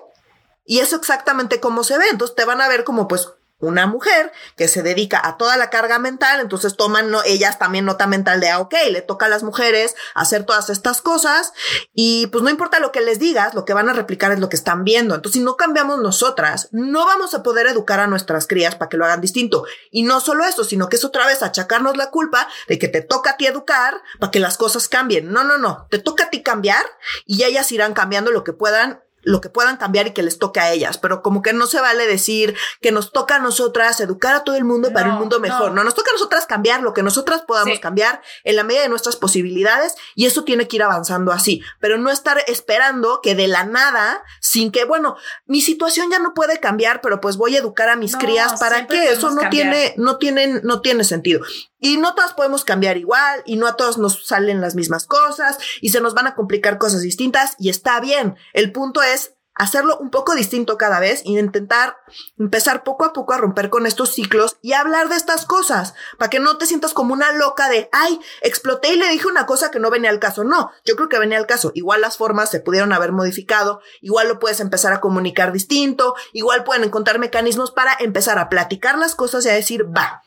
Y 0.67 0.81
eso 0.81 0.97
exactamente 0.97 1.61
cómo 1.61 1.85
se 1.85 1.97
ve. 1.99 2.05
Entonces 2.11 2.37
te 2.37 2.45
van 2.45 2.61
a 2.61 2.69
ver 2.69 2.85
como 2.85 3.09
pues 3.09 3.29
una 3.59 3.87
mujer 3.87 4.33
que 4.57 4.69
se 4.69 4.83
dedica 4.83 5.21
a 5.25 5.39
toda 5.39 5.57
la 5.57 5.71
carga 5.71 5.99
mental, 5.99 6.41
entonces 6.41 6.77
toman 6.77 7.11
no, 7.11 7.23
ellas 7.25 7.59
también 7.59 7.87
nota 7.87 8.07
mental 8.07 8.39
de, 8.39 8.51
ah, 8.51 8.61
ok, 8.61 8.75
le 8.91 9.01
toca 9.01 9.27
a 9.27 9.29
las 9.31 9.43
mujeres 9.43 9.95
hacer 10.15 10.45
todas 10.45 10.69
estas 10.69 11.01
cosas 11.01 11.55
y 11.95 12.27
pues 12.27 12.45
no 12.45 12.51
importa 12.51 12.81
lo 12.81 12.93
que 12.93 13.01
les 13.01 13.19
digas, 13.19 13.55
lo 13.55 13.65
que 13.65 13.73
van 13.73 13.89
a 13.89 13.95
replicar 13.95 14.31
es 14.33 14.41
lo 14.41 14.51
que 14.51 14.57
están 14.57 14.85
viendo. 14.85 15.15
Entonces, 15.15 15.41
si 15.41 15.45
no 15.45 15.57
cambiamos 15.57 16.01
nosotras, 16.01 16.69
no 16.73 17.07
vamos 17.07 17.33
a 17.35 17.43
poder 17.43 17.67
educar 17.67 17.99
a 17.99 18.07
nuestras 18.07 18.47
crías 18.47 18.75
para 18.75 18.91
que 18.91 18.99
lo 18.99 19.07
hagan 19.07 19.23
distinto. 19.23 19.65
Y 19.91 20.03
no 20.03 20.21
solo 20.21 20.45
eso, 20.45 20.65
sino 20.65 20.89
que 20.89 20.97
es 20.97 21.05
otra 21.05 21.27
vez 21.27 21.43
achacarnos 21.43 21.97
la 21.97 22.11
culpa 22.11 22.47
de 22.69 22.79
que 22.79 22.89
te 22.89 23.01
toca 23.01 23.31
a 23.31 23.37
ti 23.39 23.47
educar 23.47 24.03
para 24.21 24.31
que 24.31 24.41
las 24.41 24.59
cosas 24.59 24.89
cambien. 24.89 25.33
No, 25.33 25.45
no, 25.45 25.57
no, 25.57 25.87
te 25.91 25.99
toca 25.99 26.25
a 26.25 26.31
ti 26.31 26.43
cambiar 26.43 26.85
y 27.25 27.45
ellas 27.45 27.73
irán 27.73 27.95
cambiando 27.95 28.33
lo 28.33 28.45
que 28.45 28.53
puedan 28.53 29.06
lo 29.27 29.41
que 29.41 29.51
puedan 29.51 29.77
cambiar 29.77 30.07
y 30.07 30.13
que 30.13 30.23
les 30.23 30.39
toque 30.39 30.61
a 30.61 30.73
ellas, 30.73 30.99
pero 30.99 31.21
como 31.21 31.43
que 31.43 31.53
no 31.53 31.67
se 31.67 31.81
vale 31.81 32.07
decir 32.07 32.55
que 32.81 32.93
nos 32.93 33.11
toca 33.11 33.35
a 33.35 33.39
nosotras 33.41 33.99
educar 34.01 34.37
a 34.37 34.45
todo 34.45 34.55
el 34.55 34.65
mundo 34.65 34.93
para 34.93 35.11
un 35.11 35.19
mundo 35.19 35.41
mejor. 35.41 35.73
No. 35.73 35.83
nos 35.83 35.97
toca 35.97 36.11
a 36.11 36.13
nosotras 36.13 36.47
cambiar 36.47 36.81
lo 36.81 36.95
que 36.95 37.03
nosotras 37.03 37.43
podamos 37.43 37.81
cambiar 37.81 38.23
en 38.45 38.55
la 38.55 38.63
medida 38.63 38.83
de 38.83 38.89
nuestras 38.89 39.17
posibilidades 39.17 39.97
y 40.15 40.27
eso 40.27 40.45
tiene 40.45 40.69
que 40.69 40.77
ir 40.77 40.85
avanzando 40.85 41.33
así, 41.33 41.61
pero 41.81 41.99
no 41.99 42.11
estar 42.11 42.39
esperando 42.47 43.19
que 43.21 43.35
de 43.35 43.49
la 43.49 43.65
nada, 43.65 44.23
sin 44.41 44.71
que, 44.71 44.85
bueno, 44.85 45.17
mi 45.47 45.61
situación 45.61 46.09
ya 46.09 46.21
no 46.21 46.33
puede 46.33 46.61
cambiar, 46.61 47.01
pero 47.01 47.21
pues 47.21 47.37
voy 47.37 47.57
a 47.57 47.59
educar 47.59 47.89
a 47.89 47.97
mis 47.97 48.15
crías 48.15 48.61
para 48.61 48.87
que 48.87 49.11
eso 49.11 49.33
no 49.33 49.49
tiene, 49.51 49.95
no 49.97 50.19
tiene, 50.19 50.61
no 50.63 50.81
tiene 50.83 51.03
sentido. 51.03 51.41
Y 51.79 51.99
no 51.99 52.15
todas 52.15 52.33
podemos 52.33 52.65
cambiar 52.65 52.97
igual 52.97 53.43
y 53.45 53.57
no 53.57 53.67
a 53.67 53.77
todos 53.77 53.99
nos 53.99 54.27
salen 54.27 54.61
las 54.61 54.75
mismas 54.75 55.07
cosas 55.07 55.59
y 55.81 55.91
se 55.91 56.01
nos 56.01 56.15
van 56.15 56.27
a 56.27 56.35
complicar 56.35 56.79
cosas 56.79 57.03
distintas 57.03 57.55
y 57.59 57.69
está 57.69 58.01
bien. 58.01 58.37
El 58.55 58.73
punto 58.73 59.03
es 59.03 59.16
hacerlo 59.57 59.99
un 59.99 60.11
poco 60.11 60.35
distinto 60.35 60.77
cada 60.77 61.01
vez 61.01 61.23
y 61.25 61.39
intentar 61.39 61.97
empezar 62.39 62.85
poco 62.85 63.05
a 63.05 63.13
poco 63.13 63.33
a 63.33 63.39
romper 63.39 63.71
con 63.71 63.87
estos 63.87 64.11
ciclos 64.11 64.59
y 64.61 64.75
hablar 64.75 65.09
de 65.09 65.17
estas 65.17 65.47
cosas 65.47 65.95
para 66.19 66.31
que 66.31 66.41
no 66.41 66.59
te 66.59 66.67
sientas 66.67 66.93
como 66.93 67.15
una 67.15 67.33
loca 67.33 67.69
de, 67.69 67.89
ay, 67.93 68.21
exploté 68.43 68.93
y 68.93 68.97
le 68.97 69.09
dije 69.09 69.27
una 69.27 69.47
cosa 69.47 69.71
que 69.71 69.81
no 69.81 69.91
venía 69.91 70.11
al 70.11 70.21
caso. 70.21 70.45
No, 70.45 70.71
yo 70.85 70.95
creo 70.95 71.09
que 71.09 71.19
venía 71.19 71.39
al 71.39 71.47
caso. 71.47 71.73
Igual 71.75 72.03
las 72.03 72.19
formas 72.19 72.51
se 72.51 72.61
pudieron 72.61 72.93
haber 72.93 73.13
modificado, 73.13 73.81
igual 74.03 74.29
lo 74.29 74.39
puedes 74.39 74.61
empezar 74.61 74.93
a 74.93 75.01
comunicar 75.01 75.53
distinto, 75.53 76.15
igual 76.33 76.65
pueden 76.65 76.85
encontrar 76.85 77.19
mecanismos 77.19 77.71
para 77.71 77.97
empezar 77.99 78.39
a 78.39 78.49
platicar 78.49 78.99
las 78.99 79.15
cosas 79.15 79.45
y 79.47 79.49
a 79.49 79.55
decir, 79.55 79.85
va, 79.85 80.23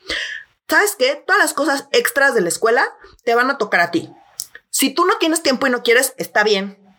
¿sabes 0.68 0.96
qué? 0.98 1.22
Todas 1.24 1.40
las 1.40 1.54
cosas 1.54 1.88
extras 1.92 2.34
de 2.34 2.40
la 2.40 2.48
escuela 2.48 2.84
te 3.24 3.34
van 3.36 3.50
a 3.50 3.58
tocar 3.58 3.80
a 3.80 3.90
ti. 3.92 4.12
Si 4.70 4.90
tú 4.90 5.04
no 5.04 5.18
tienes 5.18 5.42
tiempo 5.42 5.66
y 5.66 5.70
no 5.70 5.82
quieres, 5.82 6.14
está 6.16 6.42
bien. 6.42 6.89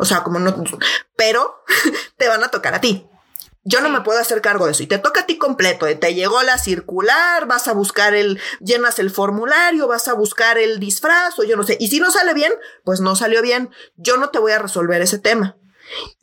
O 0.00 0.06
sea, 0.06 0.22
como 0.22 0.38
no, 0.38 0.64
pero 1.14 1.62
te 2.16 2.26
van 2.26 2.42
a 2.42 2.48
tocar 2.48 2.74
a 2.74 2.80
ti. 2.80 3.06
Yo 3.62 3.82
no 3.82 3.90
me 3.90 4.00
puedo 4.00 4.18
hacer 4.18 4.40
cargo 4.40 4.64
de 4.64 4.72
eso 4.72 4.82
y 4.82 4.86
te 4.86 4.96
toca 4.96 5.20
a 5.20 5.26
ti 5.26 5.36
completo. 5.36 5.86
Te 5.98 6.14
llegó 6.14 6.42
la 6.42 6.56
circular, 6.56 7.46
vas 7.46 7.68
a 7.68 7.74
buscar 7.74 8.14
el, 8.14 8.40
llenas 8.60 8.98
el 8.98 9.10
formulario, 9.10 9.86
vas 9.86 10.08
a 10.08 10.14
buscar 10.14 10.56
el 10.56 10.80
disfraz 10.80 11.38
o 11.38 11.44
yo 11.44 11.58
no 11.58 11.64
sé. 11.64 11.76
Y 11.78 11.88
si 11.88 12.00
no 12.00 12.10
sale 12.10 12.32
bien, 12.32 12.52
pues 12.84 13.00
no 13.00 13.14
salió 13.14 13.42
bien. 13.42 13.68
Yo 13.96 14.16
no 14.16 14.30
te 14.30 14.38
voy 14.38 14.52
a 14.52 14.58
resolver 14.58 15.02
ese 15.02 15.18
tema. 15.18 15.58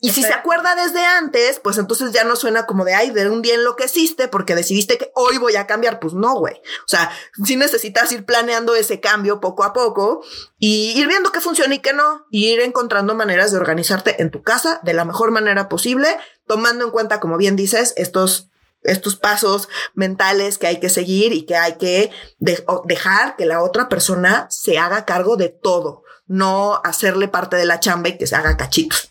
Y 0.00 0.10
si 0.10 0.22
se 0.22 0.32
acuerda 0.32 0.74
desde 0.74 1.04
antes, 1.04 1.60
pues 1.60 1.78
entonces 1.78 2.12
ya 2.12 2.24
no 2.24 2.36
suena 2.36 2.66
como 2.66 2.84
de, 2.84 2.94
ay, 2.94 3.10
de 3.10 3.28
un 3.28 3.42
día 3.42 3.54
enloqueciste 3.54 4.28
porque 4.28 4.54
decidiste 4.54 4.98
que 4.98 5.10
hoy 5.14 5.38
voy 5.38 5.56
a 5.56 5.66
cambiar. 5.66 6.00
Pues 6.00 6.14
no, 6.14 6.34
güey. 6.36 6.54
O 6.54 6.88
sea, 6.88 7.10
si 7.44 7.56
necesitas 7.56 8.10
ir 8.12 8.24
planeando 8.24 8.74
ese 8.74 9.00
cambio 9.00 9.40
poco 9.40 9.64
a 9.64 9.72
poco 9.72 10.24
y 10.58 10.92
ir 10.98 11.06
viendo 11.08 11.32
qué 11.32 11.40
funciona 11.40 11.74
y 11.74 11.80
qué 11.80 11.92
no, 11.92 12.26
y 12.30 12.48
ir 12.48 12.60
encontrando 12.60 13.14
maneras 13.14 13.52
de 13.52 13.58
organizarte 13.58 14.22
en 14.22 14.30
tu 14.30 14.42
casa 14.42 14.80
de 14.82 14.94
la 14.94 15.04
mejor 15.04 15.30
manera 15.30 15.68
posible, 15.68 16.16
tomando 16.46 16.84
en 16.84 16.90
cuenta, 16.90 17.20
como 17.20 17.36
bien 17.36 17.56
dices, 17.56 17.94
estos 17.96 18.48
estos 18.82 19.16
pasos 19.16 19.68
mentales 19.94 20.58
que 20.58 20.66
hay 20.66 20.80
que 20.80 20.88
seguir 20.88 21.32
y 21.32 21.42
que 21.42 21.56
hay 21.56 21.74
que 21.74 22.10
dejar 22.38 23.36
que 23.36 23.46
la 23.46 23.62
otra 23.62 23.88
persona 23.88 24.46
se 24.50 24.78
haga 24.78 25.04
cargo 25.04 25.36
de 25.36 25.48
todo, 25.48 26.04
no 26.26 26.80
hacerle 26.84 27.28
parte 27.28 27.56
de 27.56 27.66
la 27.66 27.80
chamba 27.80 28.10
y 28.10 28.18
que 28.18 28.26
se 28.26 28.36
haga 28.36 28.56
cachitos. 28.56 29.10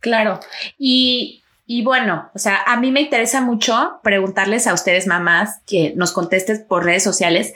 Claro. 0.00 0.40
Y, 0.78 1.42
y 1.66 1.82
bueno, 1.82 2.30
o 2.34 2.38
sea, 2.38 2.62
a 2.66 2.76
mí 2.78 2.90
me 2.90 3.02
interesa 3.02 3.40
mucho 3.40 4.00
preguntarles 4.02 4.66
a 4.66 4.74
ustedes, 4.74 5.06
mamás, 5.06 5.60
que 5.66 5.92
nos 5.96 6.12
contestes 6.12 6.60
por 6.60 6.84
redes 6.84 7.04
sociales. 7.04 7.54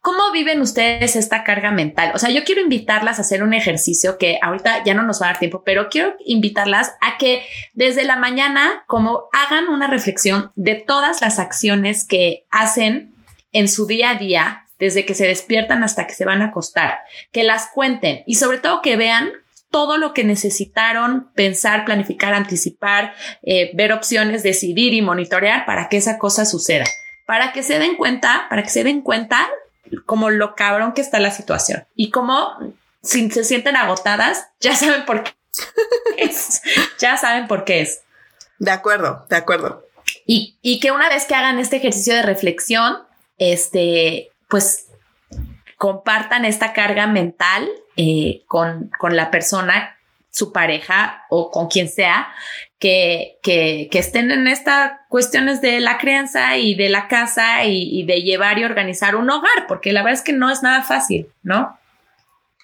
¿Cómo 0.00 0.32
viven 0.32 0.60
ustedes 0.60 1.14
esta 1.14 1.44
carga 1.44 1.70
mental? 1.70 2.10
O 2.12 2.18
sea, 2.18 2.30
yo 2.30 2.42
quiero 2.42 2.60
invitarlas 2.60 3.18
a 3.18 3.22
hacer 3.22 3.44
un 3.44 3.54
ejercicio 3.54 4.18
que 4.18 4.40
ahorita 4.42 4.82
ya 4.82 4.94
no 4.94 5.04
nos 5.04 5.22
va 5.22 5.26
a 5.26 5.28
dar 5.28 5.38
tiempo, 5.38 5.62
pero 5.64 5.88
quiero 5.90 6.16
invitarlas 6.26 6.92
a 7.00 7.18
que 7.18 7.44
desde 7.72 8.02
la 8.02 8.16
mañana, 8.16 8.82
como 8.88 9.28
hagan 9.32 9.68
una 9.68 9.86
reflexión 9.86 10.50
de 10.56 10.74
todas 10.74 11.20
las 11.20 11.38
acciones 11.38 12.04
que 12.04 12.46
hacen 12.50 13.14
en 13.52 13.68
su 13.68 13.86
día 13.86 14.10
a 14.10 14.14
día, 14.16 14.66
desde 14.80 15.06
que 15.06 15.14
se 15.14 15.28
despiertan 15.28 15.84
hasta 15.84 16.08
que 16.08 16.14
se 16.14 16.24
van 16.24 16.42
a 16.42 16.46
acostar, 16.46 16.98
que 17.30 17.44
las 17.44 17.68
cuenten 17.72 18.24
y 18.26 18.34
sobre 18.34 18.58
todo 18.58 18.82
que 18.82 18.96
vean 18.96 19.30
todo 19.72 19.96
lo 19.96 20.14
que 20.14 20.22
necesitaron 20.22 21.32
pensar, 21.34 21.84
planificar, 21.84 22.34
anticipar, 22.34 23.14
eh, 23.42 23.72
ver 23.74 23.92
opciones, 23.92 24.44
decidir 24.44 24.94
y 24.94 25.02
monitorear 25.02 25.66
para 25.66 25.88
que 25.88 25.96
esa 25.96 26.18
cosa 26.18 26.44
suceda. 26.44 26.84
Para 27.26 27.52
que 27.52 27.64
se 27.64 27.80
den 27.80 27.96
cuenta, 27.96 28.46
para 28.48 28.62
que 28.62 28.68
se 28.68 28.84
den 28.84 29.00
cuenta 29.00 29.48
como 30.06 30.30
lo 30.30 30.54
cabrón 30.54 30.92
que 30.92 31.00
está 31.00 31.18
la 31.18 31.30
situación 31.30 31.84
y 31.96 32.10
como 32.10 32.56
si 33.02 33.30
se 33.30 33.44
sienten 33.44 33.76
agotadas, 33.76 34.46
ya 34.60 34.76
saben 34.76 35.04
por 35.04 35.24
qué 35.24 35.32
es. 36.18 36.62
ya 36.98 37.16
saben 37.16 37.48
por 37.48 37.64
qué 37.64 37.80
es. 37.80 38.02
De 38.58 38.70
acuerdo, 38.70 39.26
de 39.28 39.36
acuerdo. 39.36 39.84
Y, 40.26 40.58
y 40.62 40.78
que 40.80 40.92
una 40.92 41.08
vez 41.08 41.24
que 41.24 41.34
hagan 41.34 41.58
este 41.58 41.78
ejercicio 41.78 42.14
de 42.14 42.22
reflexión, 42.22 42.98
este, 43.38 44.30
pues 44.48 44.86
compartan 45.82 46.44
esta 46.44 46.72
carga 46.72 47.08
mental 47.08 47.68
eh, 47.96 48.44
con, 48.46 48.88
con, 49.00 49.16
la 49.16 49.32
persona, 49.32 49.96
su 50.30 50.52
pareja 50.52 51.24
o 51.28 51.50
con 51.50 51.66
quien 51.66 51.88
sea, 51.88 52.28
que, 52.78 53.40
que, 53.42 53.88
estén 53.90 54.30
en 54.30 54.46
estas 54.46 54.92
cuestiones 55.08 55.60
de 55.60 55.80
la 55.80 55.98
crianza 55.98 56.56
y 56.56 56.76
de 56.76 56.88
la 56.88 57.08
casa 57.08 57.64
y 57.64 58.04
de 58.04 58.22
llevar 58.22 58.60
y 58.60 58.64
organizar 58.64 59.16
un 59.16 59.28
hogar, 59.28 59.66
porque 59.66 59.92
la 59.92 60.04
verdad 60.04 60.20
es 60.20 60.24
que 60.24 60.32
no 60.32 60.52
es 60.52 60.62
nada 60.62 60.84
fácil, 60.84 61.26
¿no? 61.42 61.76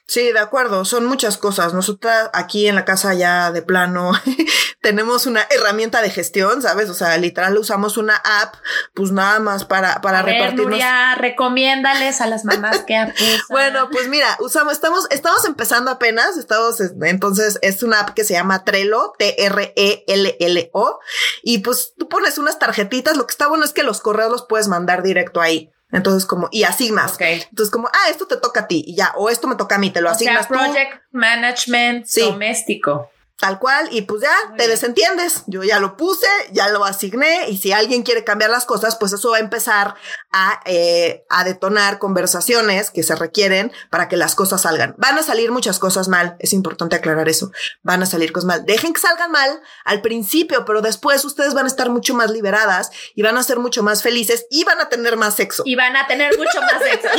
Sí, 0.09 0.33
de 0.33 0.39
acuerdo, 0.39 0.87
son 0.87 1.05
muchas 1.05 1.37
cosas. 1.37 1.75
Nosotras 1.75 2.31
aquí 2.33 2.67
en 2.67 2.77
la 2.77 2.87
casa 2.87 3.13
ya 3.13 3.53
de 3.53 3.61
plano 3.61 4.13
tenemos 4.81 5.27
una 5.27 5.47
herramienta 5.51 6.01
de 6.01 6.09
gestión, 6.09 6.63
¿sabes? 6.63 6.89
O 6.89 6.95
sea, 6.95 7.15
literal 7.19 7.59
usamos 7.59 7.99
una 7.99 8.17
app, 8.17 8.55
pues 8.95 9.13
nada 9.13 9.39
más 9.39 9.67
para, 9.67 10.01
para 10.01 10.21
a 10.21 10.23
repartirnos. 10.23 10.81
recomiéndales 11.19 12.23
a 12.23 12.27
las 12.27 12.47
mamás 12.47 12.85
que 12.87 12.97
apusan. 12.97 13.39
bueno, 13.51 13.91
pues 13.91 14.09
mira, 14.09 14.35
usamos, 14.41 14.73
estamos, 14.73 15.07
estamos 15.11 15.45
empezando 15.45 15.91
apenas, 15.91 16.39
estamos, 16.39 16.81
entonces 16.81 17.59
es 17.61 17.83
una 17.83 18.01
app 18.01 18.15
que 18.15 18.25
se 18.25 18.33
llama 18.33 18.65
Trello, 18.65 19.13
T-R-E-L-L-O, 19.19 21.01
y 21.43 21.59
pues 21.59 21.93
tú 21.99 22.09
pones 22.09 22.39
unas 22.39 22.59
tarjetitas, 22.59 23.19
lo 23.19 23.27
que 23.27 23.33
está 23.33 23.47
bueno 23.47 23.67
es 23.67 23.75
que 23.75 23.83
los 23.83 24.01
correos 24.01 24.33
los 24.33 24.47
puedes 24.47 24.69
mandar 24.69 25.03
directo 25.03 25.43
ahí. 25.43 25.71
Entonces, 25.91 26.27
como, 26.27 26.49
y 26.51 26.65
asignas. 26.65 27.17
Entonces, 27.21 27.71
como, 27.71 27.89
ah, 27.89 28.11
esto 28.11 28.27
te 28.27 28.37
toca 28.37 28.61
a 28.61 28.69
ti 28.69 28.85
y 28.87 28.95
ya, 28.95 29.13
o 29.17 29.31
esto 29.31 29.49
me 29.49 29.57
toca 29.57 29.77
a 29.77 29.79
mí, 29.79 29.91
te 29.91 30.01
lo 30.01 30.11
asignas. 30.11 30.47
O 30.51 30.55
sea, 30.55 30.65
project 30.65 31.03
management 31.13 32.07
doméstico. 32.07 33.11
Tal 33.41 33.61
cual, 33.61 33.89
y 33.93 34.03
pues 34.03 34.23
ya 34.23 34.57
te 34.57 34.67
desentiendes. 34.67 35.45
Yo 35.47 35.63
ya 35.63 35.79
lo 35.79 35.97
puse, 35.97 36.27
ya 36.51 36.69
lo 36.71 36.85
asigné, 36.85 37.49
y 37.49 37.59
si 37.59 37.73
alguien 37.73 38.03
quiere 38.03 38.25
cambiar 38.25 38.51
las 38.51 38.67
cosas, 38.67 38.97
pues 38.97 39.13
eso 39.13 39.31
va 39.31 39.37
a 39.37 39.41
empezar 39.41 39.95
a, 40.33 40.61
eh, 40.65 41.25
a 41.29 41.45
detonar 41.45 42.01
conversaciones 42.01 42.91
que 42.91 43.05
se 43.05 43.15
requieren 43.15 43.71
para 43.91 44.09
que 44.09 44.17
las 44.17 44.35
cosas 44.35 44.63
salgan. 44.63 44.95
Van 44.99 45.17
a 45.19 45.23
salir 45.23 45.53
muchas 45.53 45.79
cosas 45.79 46.09
mal, 46.09 46.37
es 46.41 46.53
importante 46.53 46.97
aclarar 46.97 47.29
eso. 47.29 47.53
Van 47.83 48.03
a 48.03 48.07
salir 48.07 48.33
cosas 48.33 48.49
mal. 48.49 48.67
Dejen 48.67 48.93
que 48.93 49.01
salgan 49.01 49.31
mal 49.31 49.61
al 49.85 50.03
principio, 50.03 50.65
pero 50.65 50.83
después 50.83 51.25
ustedes 51.25 51.55
van 51.55 51.67
a 51.67 51.69
estar 51.69 51.91
mucho 51.91 52.15
más 52.15 52.31
liberadas 52.31 52.91
y 53.15 53.23
van 53.23 53.39
a 53.39 53.43
ser 53.45 53.61
mucho 53.61 53.85
más 53.85 54.03
felices 54.03 54.47
y 54.51 54.65
van 54.65 54.81
a 54.81 54.89
tener 54.89 55.17
más 55.17 55.37
sexo. 55.37 55.63
Y 55.65 55.77
van 55.77 55.97
a 55.97 56.09
tener 56.09 56.37
mucho 56.37 56.61
más 56.61 56.83
sexo. 56.83 57.09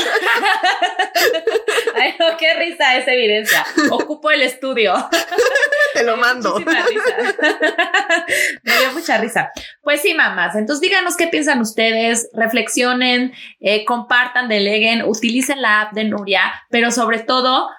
Ay, 1.95 2.15
no, 2.19 2.37
qué 2.37 2.53
risa 2.55 2.97
esa 2.97 3.13
evidencia. 3.13 3.65
Ocupo 3.91 4.31
el 4.31 4.41
estudio 4.41 4.93
lo 6.09 6.17
mando. 6.17 6.59
Me 8.63 8.77
dio 8.77 8.91
mucha 8.93 9.17
risa. 9.17 9.51
Pues 9.81 10.01
sí, 10.01 10.13
mamás. 10.13 10.55
Entonces 10.55 10.81
díganos 10.81 11.15
qué 11.15 11.27
piensan 11.27 11.61
ustedes, 11.61 12.29
reflexionen, 12.33 13.33
eh, 13.59 13.85
compartan, 13.85 14.49
deleguen, 14.49 15.03
utilicen 15.03 15.61
la 15.61 15.81
app 15.81 15.93
de 15.93 16.05
Nuria, 16.05 16.63
pero 16.69 16.91
sobre 16.91 17.19
todo, 17.19 17.69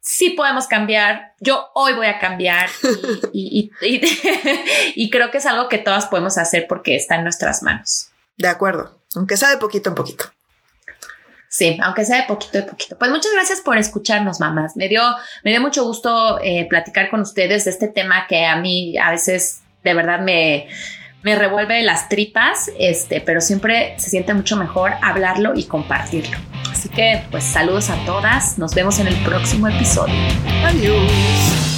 sí 0.00 0.30
podemos 0.30 0.66
cambiar. 0.66 1.34
Yo 1.40 1.70
hoy 1.74 1.94
voy 1.94 2.06
a 2.06 2.18
cambiar 2.18 2.68
y, 3.32 3.70
y 3.80 5.10
creo 5.12 5.30
que 5.30 5.38
es 5.38 5.46
algo 5.46 5.68
que 5.68 5.78
todas 5.78 6.06
podemos 6.06 6.38
hacer 6.38 6.66
porque 6.68 6.96
está 6.96 7.16
en 7.16 7.22
nuestras 7.22 7.62
manos. 7.62 8.10
De 8.36 8.48
acuerdo, 8.48 8.98
aunque 9.14 9.36
sea 9.36 9.50
de 9.50 9.58
poquito 9.58 9.90
en 9.90 9.94
poquito. 9.94 10.35
Sí, 11.56 11.78
aunque 11.82 12.04
sea 12.04 12.20
de 12.20 12.22
poquito 12.24 12.58
de 12.58 12.64
poquito. 12.64 12.98
Pues 12.98 13.10
muchas 13.10 13.32
gracias 13.32 13.62
por 13.62 13.78
escucharnos, 13.78 14.40
mamás. 14.40 14.76
Me 14.76 14.88
dio, 14.88 15.00
me 15.42 15.52
dio 15.52 15.62
mucho 15.62 15.84
gusto 15.84 16.38
eh, 16.42 16.66
platicar 16.68 17.08
con 17.08 17.22
ustedes 17.22 17.64
de 17.64 17.70
este 17.70 17.88
tema 17.88 18.26
que 18.28 18.44
a 18.44 18.56
mí 18.56 18.98
a 18.98 19.10
veces 19.10 19.62
de 19.82 19.94
verdad 19.94 20.20
me, 20.20 20.68
me 21.22 21.34
revuelve 21.34 21.82
las 21.82 22.10
tripas, 22.10 22.70
este, 22.78 23.22
pero 23.22 23.40
siempre 23.40 23.94
se 23.96 24.10
siente 24.10 24.34
mucho 24.34 24.58
mejor 24.58 24.92
hablarlo 25.00 25.54
y 25.56 25.64
compartirlo. 25.64 26.36
Así 26.70 26.90
que, 26.90 27.22
pues 27.30 27.44
saludos 27.44 27.88
a 27.88 27.96
todas. 28.04 28.58
Nos 28.58 28.74
vemos 28.74 28.98
en 28.98 29.08
el 29.08 29.16
próximo 29.24 29.66
episodio. 29.66 30.14
Adiós. 30.62 31.75